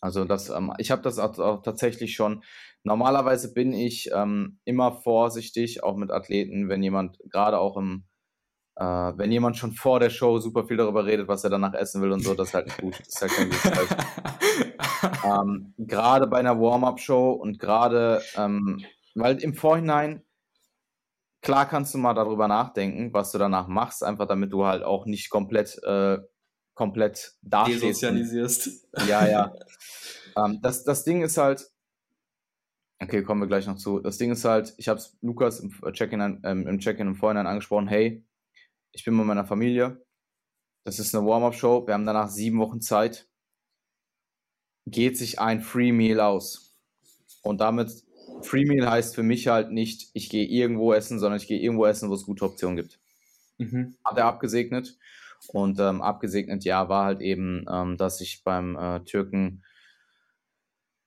Also 0.00 0.24
das, 0.24 0.48
ähm, 0.48 0.72
ich 0.78 0.90
habe 0.90 1.02
das 1.02 1.18
auch, 1.18 1.62
tatsächlich 1.62 2.14
schon. 2.14 2.42
Normalerweise 2.82 3.52
bin 3.52 3.72
ich 3.72 4.10
ähm, 4.12 4.58
immer 4.64 4.92
vorsichtig, 4.92 5.82
auch 5.82 5.96
mit 5.96 6.10
Athleten, 6.10 6.68
wenn 6.68 6.82
jemand 6.82 7.18
gerade 7.30 7.58
auch 7.58 7.76
im 7.76 8.04
äh, 8.76 8.84
wenn 8.84 9.32
jemand 9.32 9.56
schon 9.56 9.72
vor 9.72 10.00
der 10.00 10.10
Show 10.10 10.38
super 10.38 10.66
viel 10.66 10.76
darüber 10.76 11.06
redet, 11.06 11.28
was 11.28 11.44
er 11.44 11.50
danach 11.50 11.72
essen 11.74 12.02
will 12.02 12.12
und 12.12 12.20
so, 12.20 12.34
das 12.34 12.48
ist 12.48 12.54
halt 12.54 12.66
nicht 12.66 12.78
gut. 12.78 13.00
Das 13.00 13.08
ist 13.08 13.22
halt 13.22 13.32
kein 13.32 13.50
gutes 13.50 13.62
Zeichen. 13.62 14.74
ähm, 15.24 15.74
gerade 15.78 16.26
bei 16.26 16.38
einer 16.38 16.60
Warm-Up-Show 16.60 17.32
und 17.32 17.58
gerade, 17.58 18.22
ähm, 18.36 18.84
weil 19.14 19.38
im 19.38 19.54
Vorhinein, 19.54 20.22
klar 21.40 21.66
kannst 21.66 21.94
du 21.94 21.98
mal 21.98 22.12
darüber 22.12 22.48
nachdenken, 22.48 23.14
was 23.14 23.32
du 23.32 23.38
danach 23.38 23.66
machst, 23.66 24.04
einfach 24.04 24.26
damit 24.26 24.52
du 24.52 24.66
halt 24.66 24.82
auch 24.82 25.06
nicht 25.06 25.30
komplett, 25.30 25.82
äh, 25.82 26.18
komplett 26.74 27.34
dastehst. 27.40 27.82
Desozialisierst. 27.82 28.88
Ja, 29.08 29.26
ja. 29.26 29.54
ähm, 30.36 30.58
das, 30.60 30.84
das 30.84 31.02
Ding 31.02 31.22
ist 31.22 31.38
halt, 31.38 31.70
okay, 33.00 33.22
kommen 33.22 33.40
wir 33.40 33.48
gleich 33.48 33.66
noch 33.66 33.76
zu. 33.76 34.00
Das 34.00 34.18
Ding 34.18 34.32
ist 34.32 34.44
halt, 34.44 34.74
ich 34.76 34.88
habe 34.88 34.98
es 34.98 35.16
Lukas 35.22 35.60
im 35.60 35.72
Check-in 35.92 36.42
ähm, 36.44 36.66
im, 36.66 36.78
Check 36.78 36.98
im 36.98 37.14
Vorhinein 37.14 37.46
angesprochen, 37.46 37.88
hey, 37.88 38.25
ich 38.96 39.04
bin 39.04 39.14
mit 39.14 39.26
meiner 39.26 39.44
Familie. 39.44 40.02
Das 40.84 40.98
ist 40.98 41.14
eine 41.14 41.26
Warm-up-Show. 41.26 41.86
Wir 41.86 41.94
haben 41.94 42.06
danach 42.06 42.30
sieben 42.30 42.58
Wochen 42.58 42.80
Zeit. 42.80 43.28
Geht 44.86 45.18
sich 45.18 45.38
ein 45.38 45.60
Free 45.60 45.92
Meal 45.92 46.20
aus. 46.20 46.78
Und 47.42 47.60
damit, 47.60 47.92
Free 48.40 48.64
Meal 48.64 48.88
heißt 48.88 49.14
für 49.14 49.22
mich 49.22 49.48
halt 49.48 49.70
nicht, 49.70 50.10
ich 50.14 50.30
gehe 50.30 50.46
irgendwo 50.46 50.94
essen, 50.94 51.18
sondern 51.18 51.38
ich 51.38 51.46
gehe 51.46 51.60
irgendwo 51.60 51.84
essen, 51.84 52.08
wo 52.08 52.14
es 52.14 52.24
gute 52.24 52.44
Optionen 52.44 52.76
gibt. 52.76 52.98
Mhm. 53.58 53.96
Hat 54.02 54.16
er 54.16 54.24
abgesegnet. 54.24 54.96
Und 55.48 55.78
ähm, 55.78 56.00
abgesegnet, 56.00 56.64
ja, 56.64 56.88
war 56.88 57.04
halt 57.04 57.20
eben, 57.20 57.66
ähm, 57.70 57.98
dass 57.98 58.22
ich 58.22 58.44
beim 58.44 58.76
äh, 58.76 59.00
Türken 59.00 59.62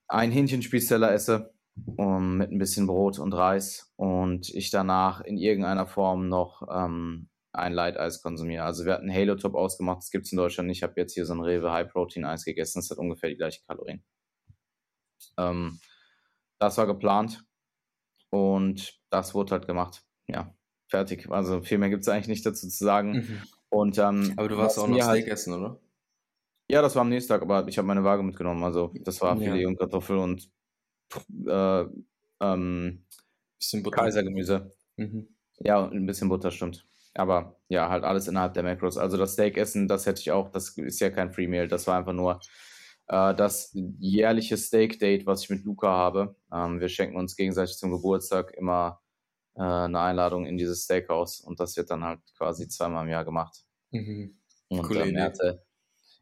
ein 0.08 0.32
Hähnchenspießteller 0.32 1.12
esse 1.12 1.54
um, 1.98 2.38
mit 2.38 2.52
ein 2.52 2.60
bisschen 2.60 2.86
Brot 2.86 3.18
und 3.18 3.34
Reis 3.34 3.92
und 3.96 4.50
ich 4.50 4.70
danach 4.70 5.22
in 5.22 5.38
irgendeiner 5.38 5.88
Form 5.88 6.28
noch 6.28 6.68
ähm, 6.72 7.30
ein 7.52 7.74
Light-Eis 7.74 8.22
konsumiere. 8.22 8.64
Also 8.64 8.86
wir 8.86 8.94
hatten 8.94 9.14
Halo 9.14 9.36
Top 9.36 9.56
ausgemacht, 9.56 10.00
das 10.00 10.12
gibt 10.12 10.26
es 10.26 10.32
in 10.32 10.38
Deutschland 10.38 10.68
nicht. 10.68 10.80
Ich 10.80 10.84
habe 10.84 10.94
jetzt 10.98 11.14
hier 11.14 11.26
so 11.26 11.34
ein 11.34 11.42
Rewe 11.42 11.72
High-Protein-Eis 11.72 12.46
gegessen, 12.46 12.80
das 12.80 12.90
hat 12.90 12.98
ungefähr 12.98 13.30
die 13.30 13.38
gleichen 13.38 13.66
Kalorien. 13.66 14.04
Ähm, 15.38 15.80
das 16.60 16.78
war 16.78 16.88
geplant 16.88 17.44
und 18.30 19.00
das 19.10 19.34
wurde 19.34 19.52
halt 19.52 19.68
gemacht. 19.68 20.04
Ja, 20.28 20.56
fertig. 20.88 21.30
Also 21.32 21.62
viel 21.62 21.78
mehr 21.78 21.90
gibt 21.90 22.04
es 22.04 22.10
eigentlich 22.10 22.28
nicht 22.28 22.46
dazu 22.46 22.68
zu 22.68 22.84
sagen. 22.84 23.12
Mhm. 23.12 23.42
Und, 23.70 23.98
ähm, 23.98 24.34
aber 24.36 24.50
du 24.50 24.58
warst 24.58 24.78
auch 24.80 24.88
noch 24.88 24.96
Steak 24.96 25.08
halt, 25.08 25.28
essen, 25.28 25.54
oder? 25.54 25.80
Ja, 26.70 26.82
das 26.82 26.96
war 26.96 27.02
am 27.02 27.10
nächsten 27.10 27.30
Tag, 27.30 27.42
aber 27.42 27.68
ich 27.68 27.78
habe 27.78 27.88
meine 27.88 28.04
Waage 28.04 28.24
mitgenommen. 28.24 28.64
Also 28.64 28.94
das 29.02 29.22
war 29.22 29.38
Filet 29.38 29.62
ja. 29.62 29.68
und 29.68 29.78
Kartoffel 29.78 30.18
und 30.18 30.52
äh, 31.48 31.86
ähm, 32.42 33.06
Kaisergemüse. 33.92 34.76
Mhm. 34.98 35.36
Ja, 35.60 35.80
und 35.80 35.94
ein 35.94 36.06
bisschen 36.06 36.30
Butter, 36.30 36.52
stimmt. 36.52 36.88
Aber 37.14 37.60
ja, 37.70 37.90
halt 37.90 38.04
alles 38.04 38.28
innerhalb 38.28 38.54
der 38.54 38.64
Macros. 38.64 38.98
Also 38.98 39.18
das 39.18 39.34
Steak 39.34 39.58
essen, 39.58 39.88
das 39.88 40.06
hätte 40.06 40.22
ich 40.22 40.32
auch, 40.32 40.50
das 40.50 40.78
ist 40.78 41.00
ja 41.00 41.10
kein 41.10 41.34
Free 41.34 41.48
Meal, 41.48 41.68
das 41.68 41.88
war 41.88 41.98
einfach 41.98 42.14
nur 42.14 42.40
äh, 43.08 43.34
das 43.36 43.72
jährliche 43.74 44.58
Steak 44.58 45.00
Date, 45.00 45.26
was 45.26 45.44
ich 45.44 45.50
mit 45.50 45.64
Luca 45.64 45.90
habe. 45.90 46.36
Ähm, 46.54 46.80
wir 46.80 46.90
schenken 46.90 47.18
uns 47.18 47.36
gegenseitig 47.36 47.78
zum 47.78 47.92
Geburtstag 47.92 48.54
immer 48.56 49.02
äh, 49.56 49.62
eine 49.62 50.00
Einladung 50.00 50.46
in 50.46 50.58
dieses 50.58 50.84
Steakhouse 50.84 51.42
und 51.42 51.60
das 51.60 51.76
wird 51.78 51.90
dann 51.90 52.04
halt 52.04 52.20
quasi 52.38 52.68
zweimal 52.68 53.06
im 53.06 53.12
Jahr 53.12 53.26
gemacht. 53.26 53.64
Mhm. 53.92 54.38
Und 54.70 54.84
Coole 54.84 55.06
ähm, 55.06 55.20
hatte 55.20 55.64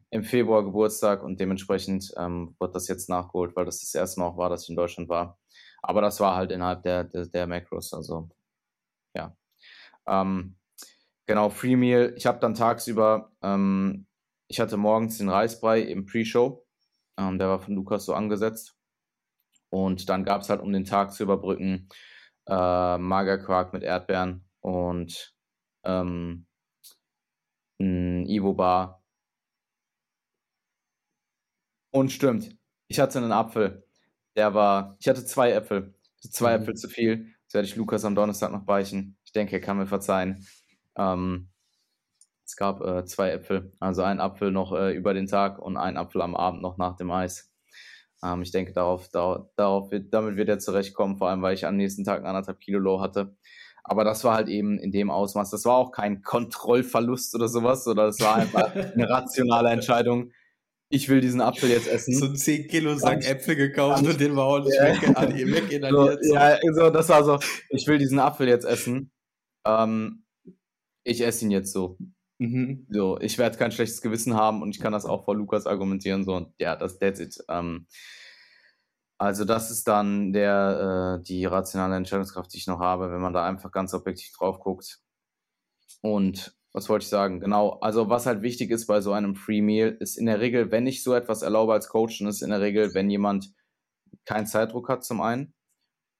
im 0.10 0.24
Februar 0.24 0.64
Geburtstag 0.64 1.24
und 1.24 1.40
dementsprechend 1.40 2.14
ähm, 2.18 2.56
wird 2.60 2.76
das 2.76 2.88
jetzt 2.88 3.10
nachgeholt, 3.10 3.56
weil 3.56 3.66
das 3.66 3.82
das 3.82 3.94
erste 3.94 4.20
Mal 4.20 4.28
auch 4.28 4.38
war, 4.38 4.50
dass 4.50 4.64
ich 4.64 4.70
in 4.70 4.76
Deutschland 4.76 5.10
war. 5.10 5.38
Aber 5.82 6.02
das 6.02 6.20
war 6.20 6.36
halt 6.36 6.52
innerhalb 6.52 6.84
der, 6.84 7.04
der, 7.04 7.26
der 7.26 7.48
Macros, 7.48 7.94
also 7.94 8.30
ja. 9.14 9.36
Ähm, 10.08 10.57
Genau, 11.28 11.50
Free 11.50 11.76
Meal. 11.76 12.14
Ich 12.18 12.26
habe 12.26 12.40
dann 12.40 12.56
tagsüber 12.56 13.32
ähm, 13.42 14.08
ich 14.50 14.60
hatte 14.60 14.78
morgens 14.78 15.18
den 15.18 15.30
Reisbrei 15.30 15.82
im 15.82 16.06
Pre-Show. 16.06 16.66
Ähm, 17.18 17.38
der 17.38 17.50
war 17.50 17.60
von 17.60 17.76
Lukas 17.76 18.06
so 18.06 18.14
angesetzt. 18.14 18.76
Und 19.70 20.08
dann 20.10 20.24
gab 20.24 20.42
es 20.42 20.50
halt, 20.50 20.62
um 20.62 20.72
den 20.72 20.86
Tag 20.86 21.12
zu 21.14 21.24
überbrücken, 21.24 21.90
äh, 22.48 22.98
Magerquark 22.98 23.74
mit 23.74 23.84
Erdbeeren 23.84 24.46
und 24.62 25.36
ähm, 25.84 26.48
ein 27.80 28.26
Ivo 28.26 28.54
Bar. 28.54 29.04
Und 31.92 32.12
stimmt, 32.12 32.58
ich 32.88 33.00
hatte 33.00 33.18
einen 33.18 33.34
Apfel. 33.34 33.86
Der 34.38 34.54
war, 34.54 34.96
ich 35.00 35.08
hatte 35.10 35.26
zwei 35.26 35.52
Äpfel. 35.52 35.94
Zwei 36.22 36.56
mhm. 36.56 36.64
Äpfel 36.64 36.76
zu 36.76 36.88
viel. 36.88 37.34
Das 37.46 37.56
werde 37.56 37.68
ich 37.68 37.76
Lukas 37.76 38.06
am 38.06 38.16
Donnerstag 38.16 38.52
noch 38.52 38.66
beichen. 38.66 39.18
Ich 39.26 39.32
denke, 39.34 39.54
er 39.54 39.62
kann 39.62 39.78
mir 39.78 39.88
verzeihen. 39.88 40.48
Ähm, 40.98 41.50
es 42.46 42.56
gab 42.56 42.82
äh, 42.82 43.06
zwei 43.06 43.32
Äpfel, 43.32 43.74
also 43.80 44.04
ein 44.04 44.20
Apfel 44.22 44.52
noch 44.52 44.72
äh, 44.74 44.94
über 44.94 45.14
den 45.14 45.28
Tag 45.28 45.60
und 45.60 45.76
ein 45.76 45.98
Apfel 45.98 46.22
am 46.22 46.36
Abend 46.36 46.62
noch 46.62 46.78
nach 46.78 46.96
dem 46.96 47.12
Eis. 47.12 47.52
Ähm, 48.24 48.42
ich 48.42 48.52
denke, 48.52 48.74
darauf, 48.74 49.10
darauf, 49.10 49.50
darauf 49.56 49.92
wird, 49.92 50.14
damit 50.14 50.38
wird 50.38 50.50
er 50.50 50.60
zurechtkommen, 50.60 51.18
vor 51.18 51.30
allem 51.30 51.42
weil 51.42 51.54
ich 51.54 51.66
am 51.66 51.76
nächsten 51.76 52.04
Tag 52.04 52.24
anderthalb 52.24 52.60
Kilo 52.60 52.80
Low 52.80 53.02
hatte. 53.02 53.36
Aber 53.84 54.04
das 54.04 54.24
war 54.24 54.36
halt 54.36 54.50
eben 54.50 54.80
in 54.80 54.92
dem 54.92 55.10
Ausmaß. 55.10 55.50
Das 55.50 55.66
war 55.66 55.76
auch 55.76 55.92
kein 55.92 56.22
Kontrollverlust 56.22 57.36
oder 57.36 57.48
sowas, 57.48 57.88
oder 57.88 58.08
das 58.08 58.20
war 58.20 58.36
einfach 58.36 58.74
eine 58.94 59.10
rationale 59.10 59.70
Entscheidung. 59.70 60.32
Ich 60.90 61.10
will 61.10 61.20
diesen 61.20 61.42
Apfel 61.42 61.70
jetzt 61.70 61.88
essen. 61.88 62.14
So 62.14 62.34
10 62.34 62.68
Kilo 62.70 62.96
Sack 62.96 63.26
Äpfel 63.26 63.58
gekauft 63.58 64.06
und 64.06 64.20
den 64.22 64.38
war 64.38 64.46
auch 64.46 64.60
nicht 64.60 64.74
ja. 64.74 64.86
weg, 64.86 65.82
so, 65.90 66.34
Ja, 66.34 66.58
so, 66.74 66.90
das 66.90 67.10
war 67.10 67.24
so, 67.26 67.40
ich 67.70 67.86
will 67.88 67.98
diesen 67.98 68.20
Apfel 68.20 68.48
jetzt 68.48 68.66
essen. 68.66 69.12
Ähm, 69.66 70.24
ich 71.08 71.22
esse 71.22 71.46
ihn 71.46 71.52
jetzt 71.52 71.72
so. 71.72 71.98
Mhm. 72.40 72.86
So, 72.90 73.20
ich 73.20 73.38
werde 73.38 73.58
kein 73.58 73.72
schlechtes 73.72 74.02
Gewissen 74.02 74.36
haben 74.36 74.62
und 74.62 74.70
ich 74.76 74.80
kann 74.80 74.94
das 74.94 75.06
auch 75.06 75.26
vor 75.26 75.36
Lukas 75.36 75.66
argumentieren. 75.66 76.24
So, 76.24 76.36
und 76.36 76.54
ja, 76.60 76.76
das 76.76 77.00
that's 77.00 77.20
it. 77.20 77.38
Ähm, 77.50 77.88
also, 79.20 79.46
das 79.46 79.72
ist 79.72 79.88
dann 79.88 80.32
der, 80.34 81.20
äh, 81.20 81.24
die 81.24 81.46
rationale 81.46 81.96
Entscheidungskraft, 81.96 82.54
die 82.54 82.58
ich 82.58 82.68
noch 82.68 82.80
habe, 82.80 83.12
wenn 83.12 83.22
man 83.22 83.34
da 83.34 83.46
einfach 83.48 83.72
ganz 83.72 83.94
objektiv 83.94 84.32
drauf 84.38 84.60
guckt. 84.60 85.00
Und 86.02 86.56
was 86.74 86.90
wollte 86.90 87.04
ich 87.04 87.10
sagen? 87.10 87.40
Genau, 87.40 87.80
also 87.80 88.10
was 88.10 88.28
halt 88.28 88.44
wichtig 88.44 88.70
ist 88.70 88.86
bei 88.86 89.02
so 89.02 89.14
einem 89.14 89.36
Free 89.36 89.62
Meal, 89.62 89.98
ist 90.00 90.18
in 90.18 90.28
der 90.28 90.40
Regel, 90.40 90.72
wenn 90.72 90.86
ich 90.86 91.04
so 91.04 91.16
etwas 91.16 91.42
erlaube 91.42 91.74
als 91.74 91.90
Coach, 91.90 92.20
dann 92.20 92.28
ist 92.28 92.44
in 92.44 92.52
der 92.52 92.62
Regel, 92.62 92.94
wenn 92.94 93.10
jemand 93.10 93.52
keinen 94.26 94.46
Zeitdruck 94.46 94.90
hat 94.90 95.04
zum 95.04 95.22
einen 95.22 95.56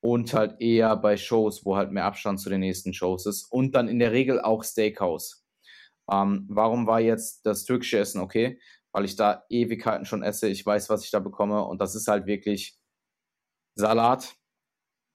und 0.02 0.34
halt 0.34 0.62
eher 0.62 0.96
bei 0.96 1.18
Shows, 1.18 1.66
wo 1.66 1.76
halt 1.76 1.92
mehr 1.92 2.06
Abstand 2.06 2.40
zu 2.40 2.50
den 2.50 2.62
nächsten 2.62 2.94
Shows 2.94 3.26
ist 3.26 3.46
und 3.52 3.74
dann 3.76 3.88
in 3.88 4.00
der 4.00 4.12
Regel 4.12 4.40
auch 4.42 4.64
Steakhouse. 4.64 5.46
Ähm, 6.12 6.46
warum 6.50 6.88
war 6.88 7.02
jetzt 7.02 7.46
das 7.46 7.66
türkische 7.66 8.00
Essen 8.00 8.22
okay? 8.22 8.60
Weil 8.92 9.06
ich 9.06 9.16
da 9.16 9.44
Ewigkeiten 9.50 10.06
schon 10.06 10.24
esse, 10.24 10.48
ich 10.48 10.66
weiß, 10.66 10.90
was 10.90 11.04
ich 11.04 11.12
da 11.12 11.20
bekomme 11.20 11.64
und 11.64 11.82
das 11.82 11.96
ist 11.96 12.08
halt 12.08 12.26
wirklich 12.26 12.78
Salat, 13.76 14.36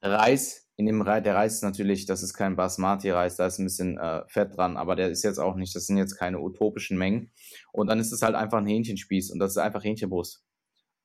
Reis. 0.03 0.68
In 0.76 0.87
dem 0.87 1.03
Reis, 1.03 1.22
der 1.22 1.35
Reis 1.35 1.55
ist 1.57 1.62
natürlich, 1.62 2.07
das 2.07 2.22
ist 2.22 2.35
kein 2.35 2.57
Basmati-Reis, 2.57 3.37
da 3.37 3.47
ist 3.47 3.59
ein 3.59 3.64
bisschen 3.64 3.99
äh, 3.99 4.22
Fett 4.28 4.57
dran, 4.57 4.76
aber 4.76 4.97
der 4.97 5.11
ist 5.11 5.22
jetzt 5.22 5.39
auch 5.39 5.55
nicht, 5.55 5.76
das 5.76 5.87
sind 5.87 5.97
jetzt 5.99 6.16
keine 6.16 6.41
utopischen 6.41 6.99
Mengen. 6.99 7.30
Und 7.72 7.89
dann 7.89 8.01
ist 8.01 8.11
es 8.11 8.22
halt 8.22 8.35
einfach 8.35 8.59
ein 8.59 8.66
Hähnchenspieß 8.66 9.30
und 9.30 9.39
das 9.39 9.53
ist 9.53 9.59
einfach 9.59 9.85
Hähnchenbrust. 9.85 10.43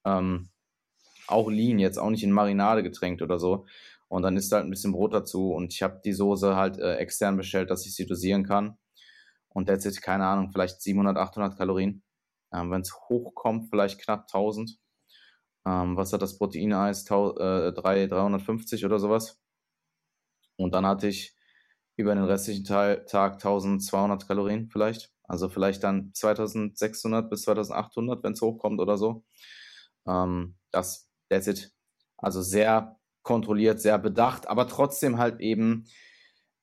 Ähm, 0.05 0.49
auch 1.27 1.49
lean, 1.49 1.79
jetzt 1.79 1.97
auch 1.97 2.09
nicht 2.09 2.23
in 2.23 2.31
Marinade 2.31 2.83
getränkt 2.83 3.21
oder 3.21 3.39
so. 3.39 3.65
Und 4.07 4.23
dann 4.23 4.37
ist 4.37 4.51
halt 4.51 4.65
ein 4.65 4.69
bisschen 4.69 4.93
Brot 4.93 5.13
dazu 5.13 5.51
und 5.53 5.73
ich 5.73 5.83
habe 5.83 6.01
die 6.03 6.13
Soße 6.13 6.55
halt 6.55 6.77
äh, 6.79 6.95
extern 6.95 7.37
bestellt, 7.37 7.69
dass 7.69 7.85
ich 7.85 7.95
sie 7.95 8.05
dosieren 8.05 8.45
kann. 8.45 8.77
Und 9.49 9.69
der 9.69 9.77
jetzt, 9.77 10.01
keine 10.01 10.25
Ahnung, 10.25 10.51
vielleicht 10.51 10.81
700, 10.81 11.17
800 11.17 11.57
Kalorien. 11.57 12.03
Ähm, 12.53 12.71
Wenn 12.71 12.81
es 12.81 12.93
hochkommt, 12.93 13.69
vielleicht 13.69 13.99
knapp 13.99 14.27
1000. 14.31 14.77
Ähm, 15.65 15.97
was 15.97 16.13
hat 16.13 16.21
das 16.21 16.37
Proteineis? 16.37 17.03
Äh, 17.09 17.73
350 17.73 18.85
oder 18.85 18.99
sowas. 18.99 19.41
Und 20.57 20.73
dann 20.73 20.85
hatte 20.85 21.07
ich 21.07 21.35
über 21.97 22.15
den 22.15 22.23
restlichen 22.23 22.63
Teil, 22.63 23.05
Tag 23.05 23.33
1200 23.33 24.27
Kalorien 24.27 24.69
vielleicht. 24.69 25.11
Also 25.23 25.49
vielleicht 25.49 25.83
dann 25.83 26.13
2600 26.13 27.29
bis 27.29 27.41
2800, 27.43 28.23
wenn 28.23 28.33
es 28.33 28.41
hochkommt 28.41 28.79
oder 28.79 28.97
so. 28.97 29.25
Ähm, 30.07 30.55
das, 30.71 31.09
that's 31.29 31.47
it. 31.47 31.71
Also 32.17 32.41
sehr 32.41 32.99
kontrolliert, 33.23 33.81
sehr 33.81 33.99
bedacht, 33.99 34.47
aber 34.47 34.67
trotzdem 34.67 35.17
halt 35.17 35.39
eben, 35.41 35.85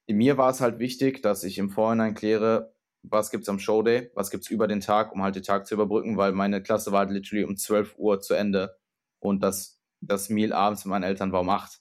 mir 0.09 0.39
war 0.39 0.51
es 0.51 0.61
halt 0.61 0.79
wichtig, 0.79 1.23
dass 1.23 1.45
ich 1.45 1.59
im 1.59 1.71
Vorhinein 1.71 2.15
kläre, 2.15 2.75
was 3.03 3.31
gibt's 3.31 3.49
am 3.49 3.59
Showday, 3.59 4.11
was 4.15 4.31
gibt's 4.31 4.49
über 4.49 4.67
den 4.67 4.81
Tag, 4.81 5.13
um 5.13 5.23
halt 5.23 5.37
den 5.37 5.43
Tag 5.43 5.67
zu 5.67 5.75
überbrücken, 5.75 6.17
weil 6.17 6.33
meine 6.33 6.63
Klasse 6.63 6.91
war 6.91 7.01
halt 7.01 7.11
literally 7.11 7.45
um 7.45 7.57
12 7.57 7.97
Uhr 7.99 8.21
zu 8.21 8.35
Ende 8.35 8.77
und 9.21 9.43
das, 9.43 9.81
das 10.01 10.31
Meal 10.31 10.53
abends 10.53 10.85
mit 10.85 10.91
meinen 10.91 11.05
Eltern 11.05 11.33
war 11.33 11.43
um 11.43 11.51
8. 11.51 11.81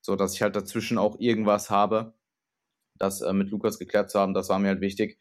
So 0.00 0.16
dass 0.16 0.34
ich 0.34 0.42
halt 0.42 0.56
dazwischen 0.56 0.98
auch 0.98 1.18
irgendwas 1.18 1.70
habe, 1.70 2.14
das 2.98 3.20
äh, 3.20 3.32
mit 3.32 3.50
Lukas 3.50 3.78
geklärt 3.78 4.10
zu 4.10 4.18
haben, 4.18 4.34
das 4.34 4.48
war 4.48 4.58
mir 4.58 4.68
halt 4.68 4.80
wichtig, 4.80 5.18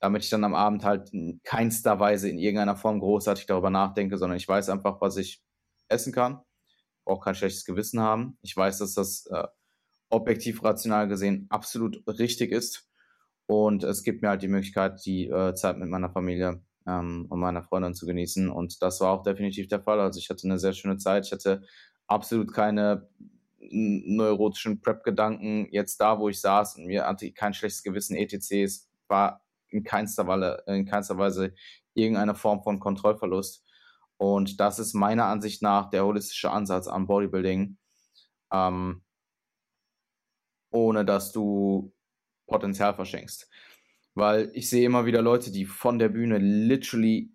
damit 0.00 0.24
ich 0.24 0.30
dann 0.30 0.44
am 0.44 0.54
Abend 0.54 0.84
halt 0.84 1.12
in 1.12 1.40
keinster 1.44 2.00
Weise 2.00 2.28
in 2.28 2.38
irgendeiner 2.38 2.76
Form 2.76 3.00
großartig 3.00 3.46
darüber 3.46 3.70
nachdenke, 3.70 4.18
sondern 4.18 4.38
ich 4.38 4.48
weiß 4.48 4.70
einfach, 4.70 5.00
was 5.00 5.16
ich 5.18 5.42
essen 5.90 6.12
kann. 6.12 6.40
Brauche 7.04 7.24
kein 7.24 7.34
schlechtes 7.34 7.64
Gewissen 7.64 8.00
haben. 8.00 8.38
Ich 8.42 8.56
weiß, 8.56 8.78
dass 8.78 8.94
das 8.94 9.26
äh, 9.26 9.46
objektiv 10.10 10.62
rational 10.62 11.08
gesehen 11.08 11.46
absolut 11.50 12.02
richtig 12.06 12.52
ist 12.52 12.90
und 13.50 13.82
es 13.82 14.04
gibt 14.04 14.22
mir 14.22 14.28
halt 14.28 14.42
die 14.42 14.48
Möglichkeit, 14.48 15.04
die 15.04 15.26
äh, 15.26 15.54
Zeit 15.54 15.76
mit 15.76 15.88
meiner 15.88 16.10
Familie 16.10 16.62
ähm, 16.86 17.26
und 17.28 17.40
meiner 17.40 17.64
Freundin 17.64 17.94
zu 17.94 18.06
genießen. 18.06 18.48
Und 18.48 18.80
das 18.80 19.00
war 19.00 19.10
auch 19.10 19.24
definitiv 19.24 19.66
der 19.66 19.80
Fall. 19.80 19.98
Also 19.98 20.20
ich 20.20 20.30
hatte 20.30 20.46
eine 20.46 20.60
sehr 20.60 20.72
schöne 20.72 20.98
Zeit. 20.98 21.26
Ich 21.26 21.32
hatte 21.32 21.62
absolut 22.06 22.54
keine 22.54 23.08
neurotischen 23.58 24.80
Prep-Gedanken 24.80 25.66
jetzt 25.72 26.00
da, 26.00 26.20
wo 26.20 26.28
ich 26.28 26.40
saß 26.40 26.76
und 26.76 26.86
mir 26.86 27.08
hatte 27.08 27.32
kein 27.32 27.52
schlechtes 27.52 27.82
Gewissen, 27.82 28.14
etc. 28.14 28.52
Es 28.52 28.88
war 29.08 29.44
in 29.68 29.82
keinster, 29.82 30.28
Weise, 30.28 30.62
in 30.66 30.86
keinster 30.86 31.18
Weise 31.18 31.52
irgendeine 31.94 32.36
Form 32.36 32.62
von 32.62 32.78
Kontrollverlust. 32.78 33.64
Und 34.20 34.60
das 34.60 34.78
ist 34.78 34.92
meiner 34.92 35.24
Ansicht 35.24 35.62
nach 35.62 35.88
der 35.88 36.04
holistische 36.04 36.50
Ansatz 36.50 36.88
am 36.88 37.06
Bodybuilding. 37.06 37.78
Ähm, 38.52 39.02
ohne 40.70 41.06
dass 41.06 41.32
du 41.32 41.94
Potenzial 42.46 42.94
verschenkst. 42.94 43.48
Weil 44.14 44.50
ich 44.52 44.68
sehe 44.68 44.84
immer 44.84 45.06
wieder 45.06 45.22
Leute, 45.22 45.50
die 45.50 45.64
von 45.64 45.98
der 45.98 46.10
Bühne 46.10 46.36
literally 46.36 47.32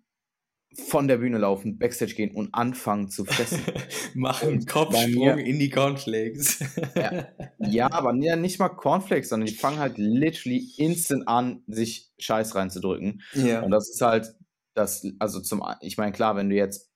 von 0.88 1.08
der 1.08 1.16
Bühne 1.16 1.38
laufen, 1.38 1.78
Backstage 1.78 2.14
gehen 2.14 2.30
und 2.30 2.54
anfangen 2.54 3.08
zu 3.08 3.24
fressen. 3.24 3.62
Machen 4.14 4.64
Kopfsprung 4.66 5.38
in 5.38 5.58
die 5.58 5.70
Cornflakes. 5.70 6.62
ja, 6.94 7.28
ja, 7.58 7.90
aber 7.90 8.14
ja, 8.16 8.36
nicht 8.36 8.60
mal 8.60 8.68
Cornflakes, 8.68 9.30
sondern 9.30 9.48
die 9.48 9.54
fangen 9.54 9.78
halt 9.78 9.98
literally 9.98 10.70
instant 10.76 11.26
an, 11.26 11.64
sich 11.66 12.12
Scheiß 12.18 12.54
reinzudrücken. 12.54 13.22
Ja. 13.32 13.62
Und 13.62 13.72
das 13.72 13.88
ist 13.88 14.00
halt 14.02 14.36
das, 14.76 15.06
also 15.18 15.40
zum, 15.40 15.62
ich 15.80 15.96
meine, 15.96 16.12
klar, 16.12 16.36
wenn 16.36 16.50
du 16.50 16.54
jetzt 16.54 16.90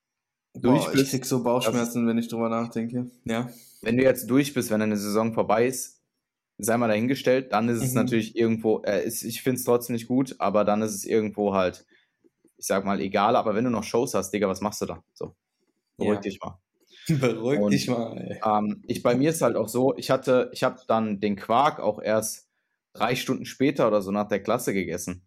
durch 0.54 0.84
Boah, 0.84 0.92
bist. 0.92 1.04
Ich 1.04 1.10
krieg 1.10 1.24
so 1.24 1.42
Bauchschmerzen, 1.42 2.06
wenn 2.06 2.18
ich 2.18 2.28
drüber 2.28 2.48
nachdenke. 2.48 3.10
Ja. 3.24 3.48
Wenn 3.82 3.96
du 3.96 4.02
jetzt 4.02 4.28
durch 4.28 4.52
bist, 4.52 4.70
wenn 4.70 4.80
deine 4.80 4.96
Saison 4.96 5.32
vorbei 5.32 5.66
ist, 5.66 6.02
sei 6.58 6.76
mal 6.76 6.88
dahingestellt, 6.88 7.52
dann 7.52 7.68
ist 7.68 7.82
es 7.82 7.90
mhm. 7.90 8.02
natürlich 8.02 8.36
irgendwo, 8.36 8.82
äh, 8.82 9.04
ist, 9.04 9.22
ich 9.22 9.42
finde 9.42 9.58
es 9.58 9.64
trotzdem 9.64 9.94
nicht 9.94 10.08
gut, 10.08 10.36
aber 10.38 10.64
dann 10.64 10.82
ist 10.82 10.94
es 10.94 11.04
irgendwo 11.04 11.54
halt, 11.54 11.86
ich 12.58 12.66
sag 12.66 12.84
mal, 12.84 13.00
egal, 13.00 13.36
aber 13.36 13.54
wenn 13.54 13.64
du 13.64 13.70
noch 13.70 13.84
Shows 13.84 14.12
hast, 14.12 14.30
Digga, 14.32 14.48
was 14.48 14.60
machst 14.60 14.82
du 14.82 14.86
da? 14.86 15.02
So, 15.14 15.34
beruhig 15.96 16.16
ja. 16.16 16.20
dich 16.20 16.38
mal. 16.40 16.58
Beruhig 17.08 17.60
Und, 17.60 17.72
dich 17.72 17.88
mal. 17.88 18.38
Ähm, 18.44 18.82
ich, 18.86 19.02
bei 19.02 19.14
mir 19.14 19.30
ist 19.30 19.40
halt 19.40 19.56
auch 19.56 19.68
so, 19.68 19.96
ich 19.96 20.10
hatte, 20.10 20.50
ich 20.52 20.62
habe 20.62 20.80
dann 20.86 21.20
den 21.20 21.36
Quark 21.36 21.80
auch 21.80 22.02
erst 22.02 22.48
drei 22.92 23.14
Stunden 23.14 23.46
später 23.46 23.88
oder 23.88 24.02
so 24.02 24.10
nach 24.10 24.28
der 24.28 24.42
Klasse 24.42 24.74
gegessen. 24.74 25.22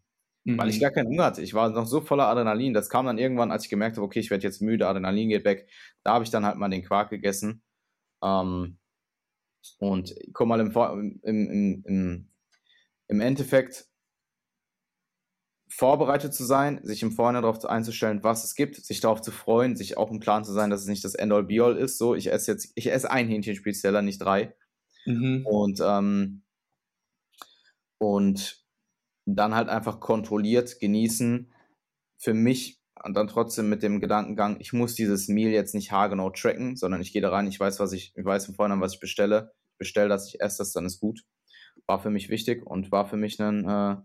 Mhm. 0.46 0.58
Weil 0.58 0.70
ich 0.70 0.78
mhm. 0.78 0.82
gar 0.82 0.92
keinen 0.92 1.08
Hunger 1.08 1.26
hatte. 1.26 1.42
Ich 1.42 1.54
war 1.54 1.70
noch 1.70 1.88
so 1.88 2.02
voller 2.02 2.28
Adrenalin. 2.28 2.74
Das 2.74 2.90
kam 2.90 3.06
dann 3.06 3.18
irgendwann, 3.18 3.52
als 3.52 3.64
ich 3.64 3.70
gemerkt 3.70 3.98
habe, 3.98 4.06
okay, 4.06 4.20
ich 4.20 4.30
werde 4.30 4.44
jetzt 4.44 4.62
müde, 4.62 4.88
Adrenalin 4.88 5.30
geht 5.30 5.46
weg. 5.46 5.70
Da 6.04 6.14
habe 6.14 6.24
ich 6.24 6.32
dann 6.32 6.46
halt 6.46 6.58
mal 6.58 6.70
den 6.70 6.84
Quark 6.84 7.10
gegessen. 7.10 7.62
Ähm, 8.24 8.78
und 9.80 10.16
guck 10.34 10.48
mal, 10.48 10.60
im, 10.60 11.20
im, 11.24 11.84
im, 11.86 12.30
im 13.08 13.22
Endeffekt 13.22 13.88
vorbereitet 15.70 16.34
zu 16.34 16.44
sein, 16.44 16.82
sich 16.84 17.02
im 17.02 17.12
Vorhinein 17.12 17.44
darauf 17.44 17.66
einzustellen, 17.66 18.24
was 18.24 18.44
es 18.44 18.54
gibt, 18.54 18.76
sich 18.76 19.00
darauf 19.00 19.22
zu 19.22 19.32
freuen, 19.32 19.76
sich 19.76 19.98
auch 19.98 20.12
im 20.12 20.20
Klaren 20.20 20.44
zu 20.44 20.52
sein, 20.52 20.70
dass 20.70 20.82
es 20.82 20.88
nicht 20.88 21.04
das 21.04 21.16
End-all 21.16 21.44
Be-all 21.44 21.78
ist. 21.78 21.98
So, 21.98 22.14
ich 22.14 22.32
esse 22.32 22.52
jetzt, 22.52 22.72
ich 22.76 22.92
esse 22.92 23.10
ein 23.10 23.28
Hähnchenspezieller, 23.28 24.02
nicht 24.02 24.20
drei. 24.20 24.56
Mhm. 25.06 25.46
Und, 25.46 25.80
ähm, 25.84 26.44
und 27.98 28.63
dann 29.26 29.56
halt 29.56 29.70
einfach 29.70 30.00
kontrolliert 30.00 30.80
genießen. 30.80 31.52
Für 32.18 32.34
mich 32.34 32.84
und 33.04 33.16
dann 33.16 33.28
trotzdem 33.28 33.70
mit 33.70 33.84
dem 33.84 34.00
Gedankengang, 34.00 34.58
ich 34.60 34.72
muss 34.72 34.96
dieses 34.96 35.28
Meal 35.28 35.52
jetzt 35.52 35.76
nicht 35.76 35.92
haargenau 35.92 36.30
tracken, 36.30 36.78
sondern 36.78 37.02
ich 37.02 37.12
gehe 37.12 37.22
da 37.22 37.30
rein, 37.30 37.48
ich 37.48 37.60
weiß, 37.60 37.80
was 37.80 37.92
ich, 37.92 38.14
ich 38.16 38.26
weiß 38.26 38.46
von 38.46 38.56
vornherein, 38.56 38.82
was 38.82 38.94
ich 38.94 39.00
bestelle, 39.00 39.52
ich 39.74 39.78
bestelle 39.78 40.10
das, 40.10 40.28
ich 40.28 40.40
esse 40.40 40.60
das, 40.60 40.72
dann 40.72 40.86
ist 40.86 41.00
gut. 41.00 41.26
War 41.86 42.00
für 42.00 42.10
mich 42.10 42.30
wichtig 42.30 42.66
und 42.66 42.92
war 42.92 43.06
für 43.06 43.18
mich 43.18 43.42
ein, 43.42 43.66
äh, 43.66 43.98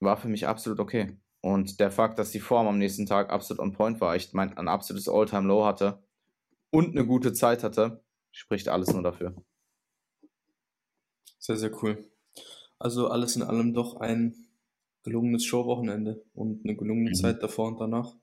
war 0.00 0.16
für 0.18 0.28
mich 0.28 0.46
absolut 0.46 0.80
okay. 0.80 1.18
Und 1.40 1.80
der 1.80 1.90
Fakt, 1.90 2.18
dass 2.18 2.30
die 2.30 2.40
Form 2.40 2.66
am 2.66 2.78
nächsten 2.78 3.06
Tag 3.06 3.30
absolut 3.30 3.60
on 3.60 3.72
point 3.72 4.00
war, 4.00 4.16
ich 4.16 4.32
mein, 4.34 4.56
ein 4.58 4.68
absolutes 4.68 5.08
All-Time-Low 5.08 5.64
hatte 5.64 6.02
und 6.70 6.90
eine 6.90 7.06
gute 7.06 7.32
Zeit 7.32 7.62
hatte, 7.62 8.04
spricht 8.32 8.68
alles 8.68 8.92
nur 8.92 9.02
dafür. 9.02 9.34
Sehr, 11.38 11.56
sehr 11.56 11.82
cool. 11.82 12.10
Also 12.84 13.08
alles 13.08 13.34
in 13.34 13.42
allem 13.42 13.72
doch 13.72 13.96
ein 13.96 14.34
gelungenes 15.04 15.42
Showwochenende 15.46 16.22
und 16.34 16.66
eine 16.66 16.76
gelungene 16.76 17.10
mhm. 17.10 17.14
Zeit 17.14 17.42
davor 17.42 17.68
und 17.68 17.80
danach. 17.80 18.14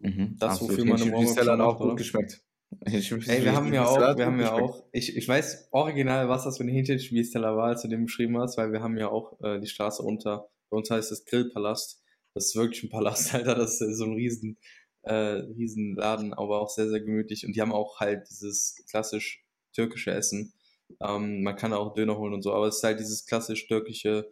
Mhm, 0.00 0.34
das, 0.40 0.54
absolut. 0.54 0.72
wofür 0.72 0.84
man 0.86 1.02
im 1.02 1.12
Warm-Up 1.12 1.36
hat 1.38 1.60
auch 1.60 1.78
gut 1.78 1.96
geschmeckt. 1.96 2.42
Ey, 2.84 3.44
wir 3.44 3.54
haben 3.54 3.72
ja 3.72 3.86
auch, 3.86 4.16
wir 4.16 4.26
haben 4.26 4.40
ja 4.40 4.54
auch, 4.54 4.82
ich, 4.90 5.16
ich 5.16 5.28
weiß 5.28 5.68
original, 5.70 6.28
was 6.28 6.42
das 6.42 6.56
für 6.56 6.64
ein 6.64 6.68
Hähnchenspießteller 6.68 7.56
war, 7.56 7.68
als 7.68 7.82
du 7.82 7.88
den 7.88 8.06
beschrieben 8.06 8.36
hast, 8.38 8.58
weil 8.58 8.72
wir 8.72 8.82
haben 8.82 8.98
ja 8.98 9.08
auch 9.08 9.40
äh, 9.40 9.60
die 9.60 9.68
Straße 9.68 10.02
unter, 10.02 10.48
bei 10.68 10.76
uns 10.76 10.90
heißt 10.90 11.12
es 11.12 11.24
Grillpalast. 11.24 12.02
Das 12.34 12.46
ist 12.46 12.56
wirklich 12.56 12.82
ein 12.82 12.90
Palast, 12.90 13.34
Alter, 13.36 13.54
das 13.54 13.80
ist 13.80 13.98
so 13.98 14.04
ein 14.04 14.14
riesen, 14.14 14.58
äh, 15.02 15.14
riesen 15.14 15.94
Laden, 15.94 16.34
aber 16.34 16.60
auch 16.60 16.70
sehr, 16.70 16.88
sehr 16.88 17.02
gemütlich. 17.02 17.46
Und 17.46 17.54
die 17.54 17.60
haben 17.60 17.72
auch 17.72 18.00
halt 18.00 18.28
dieses 18.28 18.84
klassisch 18.90 19.44
türkische 19.72 20.10
Essen. 20.10 20.54
Ähm, 21.00 21.42
man 21.42 21.56
kann 21.56 21.72
auch 21.72 21.94
Döner 21.94 22.18
holen 22.18 22.34
und 22.34 22.42
so, 22.42 22.52
aber 22.52 22.68
es 22.68 22.76
ist 22.76 22.84
halt 22.84 23.00
dieses 23.00 23.26
klassisch 23.26 23.66
türkische 23.66 24.30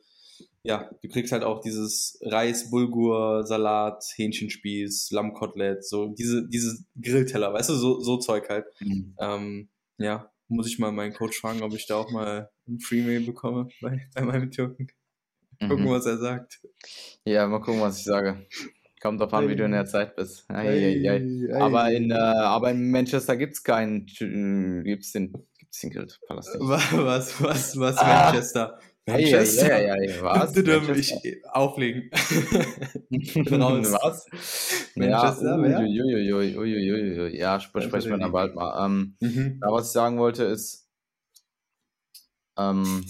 ja, 0.65 0.91
du 1.03 1.09
kriegst 1.09 1.33
halt 1.33 1.43
auch 1.43 1.61
dieses 1.61 2.19
Reis, 2.23 2.71
Bulgur, 2.71 3.45
Salat, 3.45 4.05
Hähnchenspieß, 4.15 5.11
Lammkotelett, 5.11 5.85
so 5.85 6.09
diese, 6.09 6.49
diese 6.49 6.85
Grillteller, 7.01 7.53
weißt 7.53 7.71
du, 7.71 7.75
so, 7.75 8.01
so 8.01 8.19
Zeug 8.19 8.49
halt. 8.49 8.67
Mhm. 8.81 9.15
Ähm, 9.19 9.69
ja, 9.99 10.31
muss 10.49 10.69
ich 10.69 10.79
mal 10.79 10.93
meinen 10.93 11.15
Coach 11.15 11.41
fragen, 11.41 11.63
ob 11.63 11.75
ich 11.75 11.87
da 11.87 11.97
auch 11.97 12.11
mal 12.11 12.51
ein 12.69 12.79
Free-Mail 12.79 13.27
bekomme 13.27 13.69
bei, 13.81 14.09
bei 14.15 14.23
meinem 14.23 14.51
Türken. 14.51 14.89
Gucken, 15.61 15.85
mhm. 15.85 15.91
was 15.91 16.07
er 16.07 16.19
sagt. 16.19 16.61
Ja, 17.25 17.47
mal 17.47 17.61
gucken, 17.61 17.81
was 17.81 17.99
ich 17.99 18.05
sage. 18.05 18.47
Kommt 19.01 19.21
drauf 19.21 19.33
an, 19.33 19.49
wie 19.49 19.57
du 19.57 19.65
in 19.65 19.73
der 19.73 19.87
Zeit 19.87 20.15
bist. 20.15 20.45
Ei, 20.49 20.69
ei, 20.69 21.11
ei. 21.11 21.55
Aber, 21.55 21.91
in, 21.91 22.11
äh, 22.13 22.15
aber 22.15 22.71
in 22.71 22.91
Manchester 22.91 23.37
gibt 23.37 23.55
es 23.55 23.63
keinen, 23.65 24.07
gibt's 24.07 24.19
den, 24.19 24.85
gibt's 24.85 25.13
den 25.13 25.33
Grillpalast 25.91 26.55
nicht. 26.55 26.61
Was, 26.93 27.43
was, 27.43 27.79
was, 27.79 27.99
ah. 27.99 28.25
Manchester? 28.25 28.79
Manchester. 29.07 29.69
Ja, 29.69 29.79
ja, 29.97 30.03
ja, 30.03 30.23
was? 30.23 30.53
Darfst 30.65 30.91
ich 30.91 31.45
auflegen. 31.47 32.11
was? 32.13 34.27
Manchester, 34.95 35.69
ja, 35.69 35.83
ja, 37.29 37.61
sprechen 37.61 38.11
wir 38.11 38.19
dann 38.19 38.33
bald 38.33 38.55
mal. 38.55 38.87
Ähm, 38.87 39.17
mhm. 39.21 39.61
ja, 39.61 39.73
was 39.73 39.87
ich 39.87 39.93
sagen 39.93 40.19
wollte 40.19 40.45
ist, 40.45 40.89
ähm, 42.57 43.05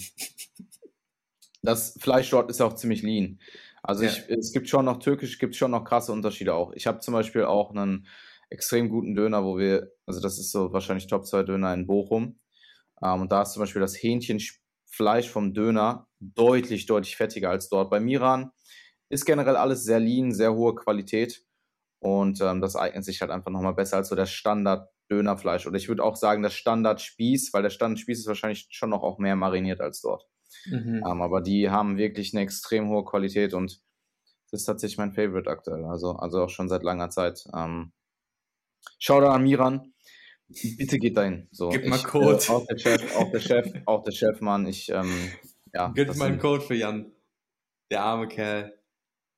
das 1.61 1.95
Fleisch 1.99 2.29
dort 2.29 2.49
ist 2.49 2.61
auch 2.61 2.73
ziemlich 2.73 3.03
lean. 3.03 3.39
Also 3.83 4.03
ja. 4.03 4.09
ich, 4.09 4.29
es 4.29 4.53
gibt 4.53 4.69
schon 4.69 4.85
noch 4.85 4.97
türkisch, 4.97 5.39
gibt 5.39 5.55
schon 5.55 5.71
noch 5.71 5.83
krasse 5.83 6.11
Unterschiede 6.11 6.55
auch. 6.55 6.71
Ich 6.73 6.87
habe 6.87 6.99
zum 6.99 7.13
Beispiel 7.13 7.43
auch 7.43 7.71
einen 7.71 8.07
extrem 8.49 8.89
guten 8.89 9.15
Döner, 9.15 9.43
wo 9.43 9.57
wir, 9.57 9.91
also 10.05 10.21
das 10.21 10.39
ist 10.39 10.51
so 10.51 10.73
wahrscheinlich 10.73 11.07
Top 11.07 11.25
2 11.25 11.43
Döner 11.43 11.73
in 11.73 11.85
Bochum. 11.85 12.39
Ähm, 13.03 13.21
und 13.21 13.31
da 13.31 13.41
ist 13.41 13.53
zum 13.53 13.61
Beispiel 13.61 13.81
das 13.81 14.01
Hähnchen 14.01 14.41
Fleisch 14.89 15.29
vom 15.29 15.53
Döner 15.53 16.07
deutlich, 16.19 16.85
deutlich 16.85 17.15
fettiger 17.15 17.49
als 17.49 17.69
dort. 17.69 17.89
Bei 17.89 17.99
Miran 17.99 18.51
ist 19.09 19.25
generell 19.25 19.55
alles 19.55 19.83
sehr 19.83 19.99
lean, 19.99 20.31
sehr 20.31 20.53
hohe 20.53 20.75
Qualität 20.75 21.45
und 21.99 22.41
ähm, 22.41 22.61
das 22.61 22.75
eignet 22.75 23.03
sich 23.03 23.21
halt 23.21 23.31
einfach 23.31 23.51
nochmal 23.51 23.73
besser 23.73 23.97
als 23.97 24.09
so 24.09 24.15
der 24.15 24.25
Standard 24.25 24.89
Dönerfleisch. 25.09 25.67
Oder 25.67 25.77
ich 25.77 25.89
würde 25.89 26.03
auch 26.03 26.15
sagen, 26.15 26.43
das 26.43 26.53
Standard 26.53 27.01
Spieß, 27.01 27.53
weil 27.53 27.63
der 27.63 27.69
Standard 27.69 27.99
Spieß 27.99 28.19
ist 28.19 28.27
wahrscheinlich 28.27 28.67
schon 28.71 28.89
noch 28.89 29.03
auch 29.03 29.19
mehr 29.19 29.35
mariniert 29.35 29.81
als 29.81 30.01
dort. 30.01 30.27
Mhm. 30.65 31.03
Ähm, 31.05 31.21
aber 31.21 31.41
die 31.41 31.69
haben 31.69 31.97
wirklich 31.97 32.33
eine 32.33 32.43
extrem 32.43 32.89
hohe 32.89 33.03
Qualität 33.03 33.53
und 33.53 33.81
das 34.51 34.61
ist 34.61 34.65
tatsächlich 34.65 34.97
mein 34.97 35.13
Favorite 35.13 35.49
aktuell. 35.49 35.83
Also, 35.85 36.11
also 36.11 36.43
auch 36.43 36.49
schon 36.49 36.69
seit 36.69 36.83
langer 36.83 37.09
Zeit. 37.09 37.43
Ähm, 37.55 37.91
Shoutout 38.99 39.27
an 39.27 39.43
Miran. 39.43 39.92
Bitte 40.77 40.99
geht 40.99 41.17
dahin. 41.17 41.47
So, 41.51 41.69
Gib 41.69 41.87
mal 41.87 41.97
ich, 41.97 42.03
Code. 42.03 42.39
Äh, 42.47 42.51
auch 42.51 42.65
der 42.65 42.77
Chef, 42.77 43.15
auch 43.15 43.31
der 43.31 43.39
Chef, 43.39 43.73
auch 43.85 44.03
der 44.03 44.11
Chef, 44.11 44.41
Mann. 44.41 44.67
Ich, 44.67 44.89
ähm, 44.89 45.31
ja. 45.73 45.91
Gib 45.95 46.15
mal 46.15 46.27
einen 46.27 46.39
Code 46.39 46.61
für 46.61 46.75
Jan. 46.75 47.11
Der 47.91 48.03
arme 48.03 48.27
Kerl. 48.27 48.77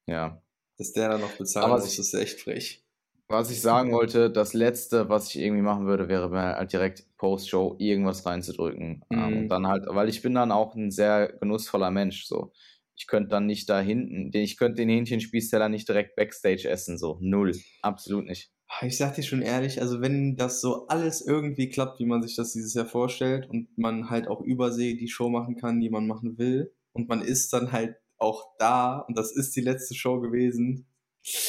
Ja. 0.07 0.41
Dass 0.77 0.93
der 0.93 1.09
dann 1.09 1.21
noch 1.21 1.37
bezahlen 1.37 1.71
muss, 1.71 1.91
ich, 1.91 1.99
ist 1.99 2.13
echt 2.13 2.41
frech. 2.41 2.85
Was 3.27 3.49
ich 3.49 3.59
sagen 3.59 3.91
wollte, 3.91 4.29
das 4.29 4.53
letzte, 4.53 5.09
was 5.09 5.29
ich 5.29 5.41
irgendwie 5.41 5.63
machen 5.63 5.87
würde, 5.87 6.07
wäre 6.09 6.29
mir 6.29 6.57
halt 6.57 6.71
direkt 6.71 7.05
Post-Show 7.17 7.75
irgendwas 7.79 8.25
reinzudrücken. 8.25 9.03
Mhm. 9.09 9.17
Ähm, 9.17 9.37
und 9.39 9.47
dann 9.47 9.67
halt, 9.67 9.85
weil 9.87 10.09
ich 10.09 10.21
bin 10.21 10.35
dann 10.35 10.51
auch 10.51 10.75
ein 10.75 10.91
sehr 10.91 11.33
genussvoller 11.39 11.89
Mensch. 11.89 12.25
So. 12.25 12.51
Ich 12.95 13.07
könnte 13.07 13.29
dann 13.29 13.47
nicht 13.47 13.67
da 13.67 13.79
hinten, 13.79 14.31
ich 14.37 14.57
könnte 14.57 14.81
den 14.81 14.89
Hähnchenspießteller 14.89 15.69
nicht 15.69 15.89
direkt 15.89 16.15
Backstage 16.15 16.69
essen. 16.69 16.97
So. 16.97 17.17
Null. 17.19 17.53
Absolut 17.81 18.25
nicht. 18.25 18.51
Ich 18.81 18.97
sag 18.97 19.15
dir 19.15 19.23
schon 19.23 19.41
ehrlich, 19.41 19.81
also 19.81 20.01
wenn 20.01 20.35
das 20.35 20.59
so 20.59 20.87
alles 20.87 21.21
irgendwie 21.21 21.69
klappt, 21.69 21.99
wie 21.99 22.05
man 22.05 22.21
sich 22.21 22.35
das 22.35 22.53
dieses 22.53 22.73
Jahr 22.73 22.85
vorstellt 22.85 23.49
und 23.49 23.77
man 23.77 24.09
halt 24.09 24.27
auch 24.27 24.41
übersee 24.41 24.95
die 24.95 25.07
Show 25.07 25.29
machen 25.29 25.55
kann, 25.55 25.79
die 25.79 25.89
man 25.89 26.07
machen 26.07 26.37
will 26.37 26.73
und 26.93 27.07
man 27.07 27.21
ist 27.21 27.53
dann 27.53 27.71
halt 27.71 27.95
auch 28.17 28.43
da 28.57 28.99
und 28.99 29.17
das 29.17 29.31
ist 29.35 29.55
die 29.55 29.61
letzte 29.61 29.95
Show 29.95 30.19
gewesen. 30.19 30.87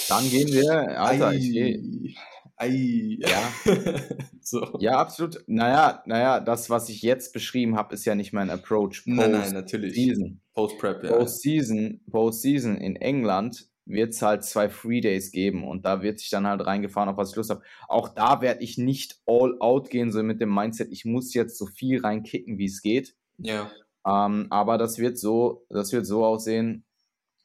Dann 0.09 0.29
gehen 0.31 0.49
wir, 0.49 1.01
Alter, 1.01 1.29
ei, 1.29 1.37
ich 1.37 1.53
gehe. 1.53 2.15
Ei. 2.57 3.19
Ja. 3.21 3.53
so. 4.41 4.79
Ja, 4.81 4.99
absolut. 4.99 5.45
Naja, 5.47 6.03
naja, 6.07 6.41
das, 6.41 6.71
was 6.71 6.89
ich 6.89 7.03
jetzt 7.03 7.35
beschrieben 7.35 7.77
habe, 7.77 7.95
ist 7.95 8.07
ja 8.07 8.15
nicht 8.15 8.33
mein 8.33 8.49
Approach. 8.49 9.05
Post 9.05 9.09
nein, 9.09 9.33
nein, 9.33 9.53
natürlich. 9.53 9.95
Season. 9.95 10.41
Post-Prep, 10.55 11.05
ja. 11.05 11.11
Post-Season, 11.11 12.01
Post-Season 12.11 12.79
in 12.79 12.97
England 12.97 13.69
wird 13.87 14.13
es 14.13 14.21
halt 14.21 14.45
zwei 14.45 14.69
Free 14.69 15.01
Days 15.01 15.31
geben 15.31 15.67
und 15.67 15.87
da 15.87 16.03
wird 16.03 16.19
sich 16.19 16.29
dann 16.29 16.47
halt 16.47 16.67
reingefahren, 16.67 17.09
auf 17.09 17.17
was 17.17 17.31
ich 17.31 17.37
Lust 17.37 17.51
habe. 17.51 17.63
Auch 17.89 18.09
da 18.09 18.41
werde 18.41 18.63
ich 18.63 18.77
nicht 18.77 19.21
all 19.27 19.57
out 19.61 19.91
gehen, 19.91 20.11
so 20.11 20.23
mit 20.23 20.41
dem 20.41 20.53
Mindset, 20.53 20.91
ich 20.91 21.05
muss 21.05 21.33
jetzt 21.35 21.57
so 21.57 21.67
viel 21.67 22.01
reinkicken, 22.01 22.59
wie 22.59 22.67
es 22.67 22.83
geht. 22.83 23.17
Ja. 23.39 23.71
Ähm, 24.05 24.49
aber 24.51 24.77
das 24.77 24.99
wird 24.99 25.19
so, 25.19 25.65
das 25.71 25.93
wird 25.93 26.05
so 26.05 26.25
aussehen. 26.25 26.85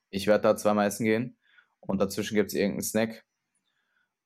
Ich 0.10 0.28
werde 0.28 0.44
da 0.44 0.58
zweimal 0.58 0.88
essen 0.88 1.06
gehen 1.06 1.38
und 1.80 2.02
dazwischen 2.02 2.36
gibt 2.36 2.50
es 2.50 2.56
irgendeinen 2.56 2.84
Snack. 2.84 3.24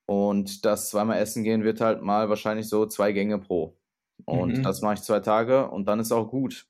Und 0.08 0.66
das 0.66 0.90
zweimal 0.90 1.20
essen 1.20 1.44
gehen 1.44 1.64
wird 1.64 1.82
halt 1.82 2.02
mal 2.02 2.30
wahrscheinlich 2.30 2.70
so 2.70 2.86
zwei 2.86 3.12
Gänge 3.12 3.40
pro. 3.40 3.78
Und 4.24 4.60
mhm. 4.60 4.64
das 4.64 4.82
mache 4.82 4.96
ich 4.96 5.02
zwei 5.02 5.20
Tage 5.20 5.70
und 5.70 5.86
dann 5.88 6.00
ist 6.00 6.12
auch 6.12 6.30
gut. 6.30 6.68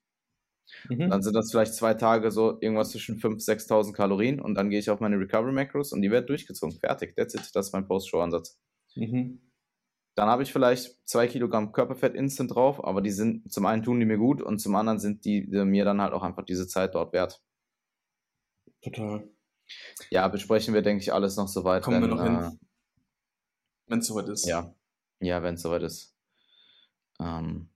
Mhm. 0.88 1.10
Dann 1.10 1.22
sind 1.22 1.34
das 1.34 1.50
vielleicht 1.50 1.74
zwei 1.74 1.94
Tage 1.94 2.30
so 2.30 2.60
irgendwas 2.60 2.90
zwischen 2.90 3.18
5.000, 3.18 3.68
6.000 3.68 3.92
Kalorien 3.92 4.40
und 4.40 4.54
dann 4.54 4.70
gehe 4.70 4.78
ich 4.78 4.90
auf 4.90 5.00
meine 5.00 5.18
Recovery 5.18 5.52
Macros 5.52 5.92
und 5.92 6.02
die 6.02 6.10
wird 6.10 6.28
durchgezogen. 6.28 6.78
Fertig, 6.78 7.14
that's 7.16 7.34
it. 7.34 7.50
Das 7.54 7.66
ist 7.66 7.72
mein 7.72 7.86
Post-Show-Ansatz. 7.86 8.58
Mhm. 8.94 9.40
Dann 10.16 10.28
habe 10.28 10.42
ich 10.42 10.52
vielleicht 10.52 10.96
zwei 11.06 11.26
Kilogramm 11.26 11.72
Körperfett 11.72 12.14
instant 12.14 12.54
drauf, 12.54 12.82
aber 12.82 13.02
die 13.02 13.10
sind, 13.10 13.52
zum 13.52 13.66
einen 13.66 13.82
tun 13.82 14.00
die 14.00 14.06
mir 14.06 14.16
gut 14.16 14.40
und 14.40 14.58
zum 14.58 14.74
anderen 14.74 14.98
sind 14.98 15.24
die, 15.26 15.48
die 15.48 15.64
mir 15.64 15.84
dann 15.84 16.00
halt 16.00 16.14
auch 16.14 16.22
einfach 16.22 16.44
diese 16.44 16.66
Zeit 16.66 16.94
dort 16.94 17.12
wert. 17.12 17.42
Total. 18.80 19.28
Ja, 20.10 20.26
besprechen 20.28 20.72
wir, 20.72 20.82
denke 20.82 21.02
ich, 21.02 21.12
alles 21.12 21.36
noch 21.36 21.48
soweit. 21.48 21.82
Kommen 21.82 22.02
wenn, 22.02 22.08
wir 22.10 22.16
noch 22.16 22.24
äh, 22.24 22.48
hin. 22.48 22.58
Wenn 23.88 23.98
es 23.98 24.06
soweit 24.06 24.28
ist. 24.28 24.46
Ja, 24.46 24.74
ja 25.20 25.42
wenn 25.42 25.54
es 25.54 25.62
soweit 25.62 25.82
ist. 25.82 26.16
Ähm, 27.20 27.68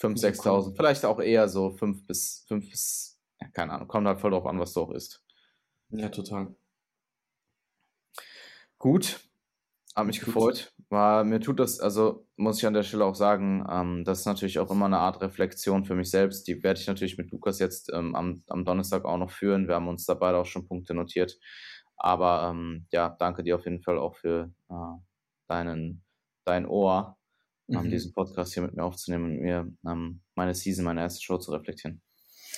5.000, 0.00 0.42
6.000, 0.42 0.76
vielleicht 0.76 1.04
auch 1.04 1.20
eher 1.20 1.48
so 1.48 1.70
5 1.70 2.06
bis, 2.06 2.44
5 2.48 2.70
bis, 2.70 3.20
ja, 3.40 3.48
keine 3.48 3.72
Ahnung, 3.72 3.88
kommt 3.88 4.06
halt 4.06 4.20
voll 4.20 4.30
drauf 4.30 4.46
an, 4.46 4.58
was 4.60 4.72
du 4.72 4.82
auch 4.82 4.90
isst. 4.90 5.24
Ja, 5.90 6.08
total. 6.08 6.54
Gut, 8.78 9.20
hat 9.98 10.06
mich 10.06 10.20
gefreut. 10.20 10.72
War, 10.90 11.24
mir 11.24 11.40
tut 11.40 11.58
das, 11.58 11.80
also 11.80 12.26
muss 12.36 12.58
ich 12.58 12.66
an 12.66 12.72
der 12.72 12.84
Stelle 12.84 13.04
auch 13.04 13.16
sagen, 13.16 13.66
ähm, 13.68 14.04
das 14.04 14.20
ist 14.20 14.26
natürlich 14.26 14.60
auch 14.60 14.70
immer 14.70 14.86
eine 14.86 14.98
Art 14.98 15.20
Reflexion 15.20 15.84
für 15.84 15.96
mich 15.96 16.10
selbst. 16.10 16.46
Die 16.46 16.62
werde 16.62 16.80
ich 16.80 16.86
natürlich 16.86 17.18
mit 17.18 17.32
Lukas 17.32 17.58
jetzt 17.58 17.90
ähm, 17.92 18.14
am, 18.14 18.44
am 18.46 18.64
Donnerstag 18.64 19.04
auch 19.04 19.18
noch 19.18 19.30
führen. 19.30 19.66
Wir 19.66 19.74
haben 19.74 19.88
uns 19.88 20.06
da 20.06 20.14
beide 20.14 20.38
auch 20.38 20.46
schon 20.46 20.66
Punkte 20.66 20.94
notiert. 20.94 21.38
Aber 21.96 22.48
ähm, 22.48 22.86
ja, 22.92 23.08
danke 23.18 23.42
dir 23.42 23.56
auf 23.56 23.64
jeden 23.64 23.82
Fall 23.82 23.98
auch 23.98 24.14
für 24.14 24.52
äh, 24.70 24.74
deinen, 25.48 26.04
dein 26.44 26.64
Ohr 26.64 27.17
mhm. 27.68 27.90
diesen 27.90 28.12
Podcast 28.12 28.54
hier 28.54 28.62
mit 28.62 28.74
mir 28.74 28.84
aufzunehmen 28.84 29.24
und 29.24 29.40
mir 29.40 29.70
ähm, 29.86 30.20
meine 30.34 30.54
Season, 30.54 30.84
meine 30.84 31.00
erste 31.00 31.22
Show 31.22 31.38
zu 31.38 31.52
reflektieren. 31.52 32.00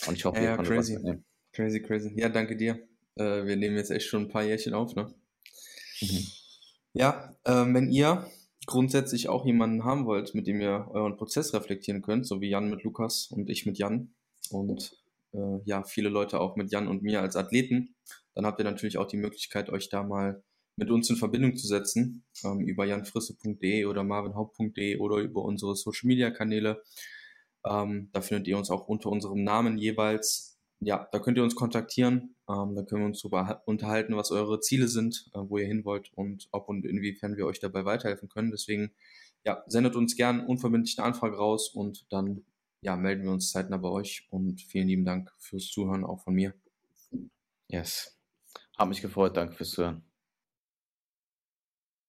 Und 0.07 0.17
ich 0.17 0.25
hoffe, 0.25 0.39
ja, 0.39 0.51
ihr 0.51 0.57
konntet 0.57 0.75
crazy. 0.75 0.95
was 0.95 1.03
mitnehmen. 1.03 1.25
Crazy, 1.53 1.83
crazy. 1.83 2.13
Ja, 2.17 2.29
danke 2.29 2.57
dir. 2.57 2.89
Äh, 3.17 3.45
wir 3.45 3.57
nehmen 3.57 3.77
jetzt 3.77 3.91
echt 3.91 4.07
schon 4.07 4.23
ein 4.23 4.29
paar 4.29 4.45
Jährchen 4.45 4.75
auf, 4.75 4.95
ne? 4.95 5.13
Mhm. 6.01 6.27
Ja, 6.93 7.37
ähm, 7.45 7.75
wenn 7.75 7.91
ihr 7.91 8.27
grundsätzlich 8.67 9.29
auch 9.29 9.45
jemanden 9.45 9.85
haben 9.85 10.07
wollt, 10.07 10.35
mit 10.35 10.47
dem 10.47 10.61
ihr 10.61 10.89
euren 10.93 11.17
Prozess 11.17 11.53
reflektieren 11.55 12.03
könnt, 12.03 12.27
so 12.27 12.41
wie 12.41 12.49
Jan 12.49 12.71
mit 12.71 12.83
Lukas 12.83 13.27
und 13.31 13.51
ich 13.51 13.67
mit 13.67 13.79
Jan 13.79 14.15
und 14.51 14.97
äh, 15.33 15.59
ja, 15.65 15.83
viele 15.83 16.09
Leute 16.09 16.41
auch 16.41 16.57
mit 16.57 16.71
Jan 16.71 16.89
und 16.89 17.03
mir 17.03 17.21
als 17.21 17.37
Athleten, 17.37 17.95
dann 18.35 18.47
habt 18.47 18.61
ihr 18.61 18.65
natürlich 18.65 18.99
auch 18.99 19.07
die 19.07 19.17
Möglichkeit, 19.17 19.71
euch 19.71 19.89
da 19.89 20.03
mal 20.03 20.43
mit 20.81 20.91
uns 20.91 21.11
in 21.11 21.17
Verbindung 21.17 21.57
zu 21.57 21.67
setzen, 21.67 22.25
ähm, 22.43 22.61
über 22.61 22.87
janfrisse.de 22.87 23.85
oder 23.85 24.03
marvinhaupt.de 24.03 24.97
oder 24.97 25.19
über 25.19 25.45
unsere 25.45 25.77
Social 25.77 26.09
Media 26.09 26.31
Kanäle. 26.31 26.83
Ähm, 27.67 28.09
da 28.13 28.23
findet 28.23 28.49
ihr 28.49 28.57
uns 28.57 28.71
auch 28.71 28.89
unter 28.89 29.11
unserem 29.11 29.45
Namen 29.45 29.77
jeweils. 29.77 30.59
ja, 30.83 31.07
da 31.13 31.19
könnt 31.19 31.37
ihr 31.37 31.45
uns 31.45 31.55
kontaktieren. 31.55 32.35
Ähm, 32.49 32.75
da 32.75 32.83
können 32.83 33.03
wir 33.03 33.07
uns 33.07 33.21
darüber 33.21 33.63
unterhalten, 33.67 34.17
was 34.17 34.31
eure 34.31 34.61
Ziele 34.61 34.89
sind, 34.89 35.31
äh, 35.35 35.41
wo 35.41 35.59
ihr 35.59 35.67
hin 35.67 35.85
wollt 35.85 36.11
und 36.15 36.49
ob 36.51 36.71
und 36.71 36.87
inwiefern 36.87 37.37
wir 37.37 37.45
euch 37.45 37.61
dabei 37.61 37.85
weiterhelfen 37.85 38.31
können. 38.31 38.51
Deswegen, 38.51 38.93
ja, 39.45 39.63
sendet 39.67 39.95
uns 39.97 40.17
gern 40.17 40.41
unverbindlich 40.47 40.99
eine 40.99 41.09
Anfrage 41.09 41.37
raus 41.37 41.69
und 41.69 42.07
dann 42.09 42.47
ja, 42.81 42.97
melden 42.97 43.25
wir 43.25 43.33
uns 43.33 43.51
zeitnah 43.51 43.77
bei 43.77 43.91
euch. 43.91 44.27
Und 44.31 44.63
vielen 44.63 44.89
lieben 44.89 45.05
Dank 45.05 45.31
fürs 45.39 45.67
Zuhören, 45.67 46.07
auch 46.07 46.23
von 46.23 46.33
mir. 46.33 46.55
Yes. 47.69 48.19
Hat 48.79 48.89
mich 48.89 49.03
gefreut. 49.03 49.37
Danke 49.37 49.55
fürs 49.57 49.73
Zuhören. 49.73 50.10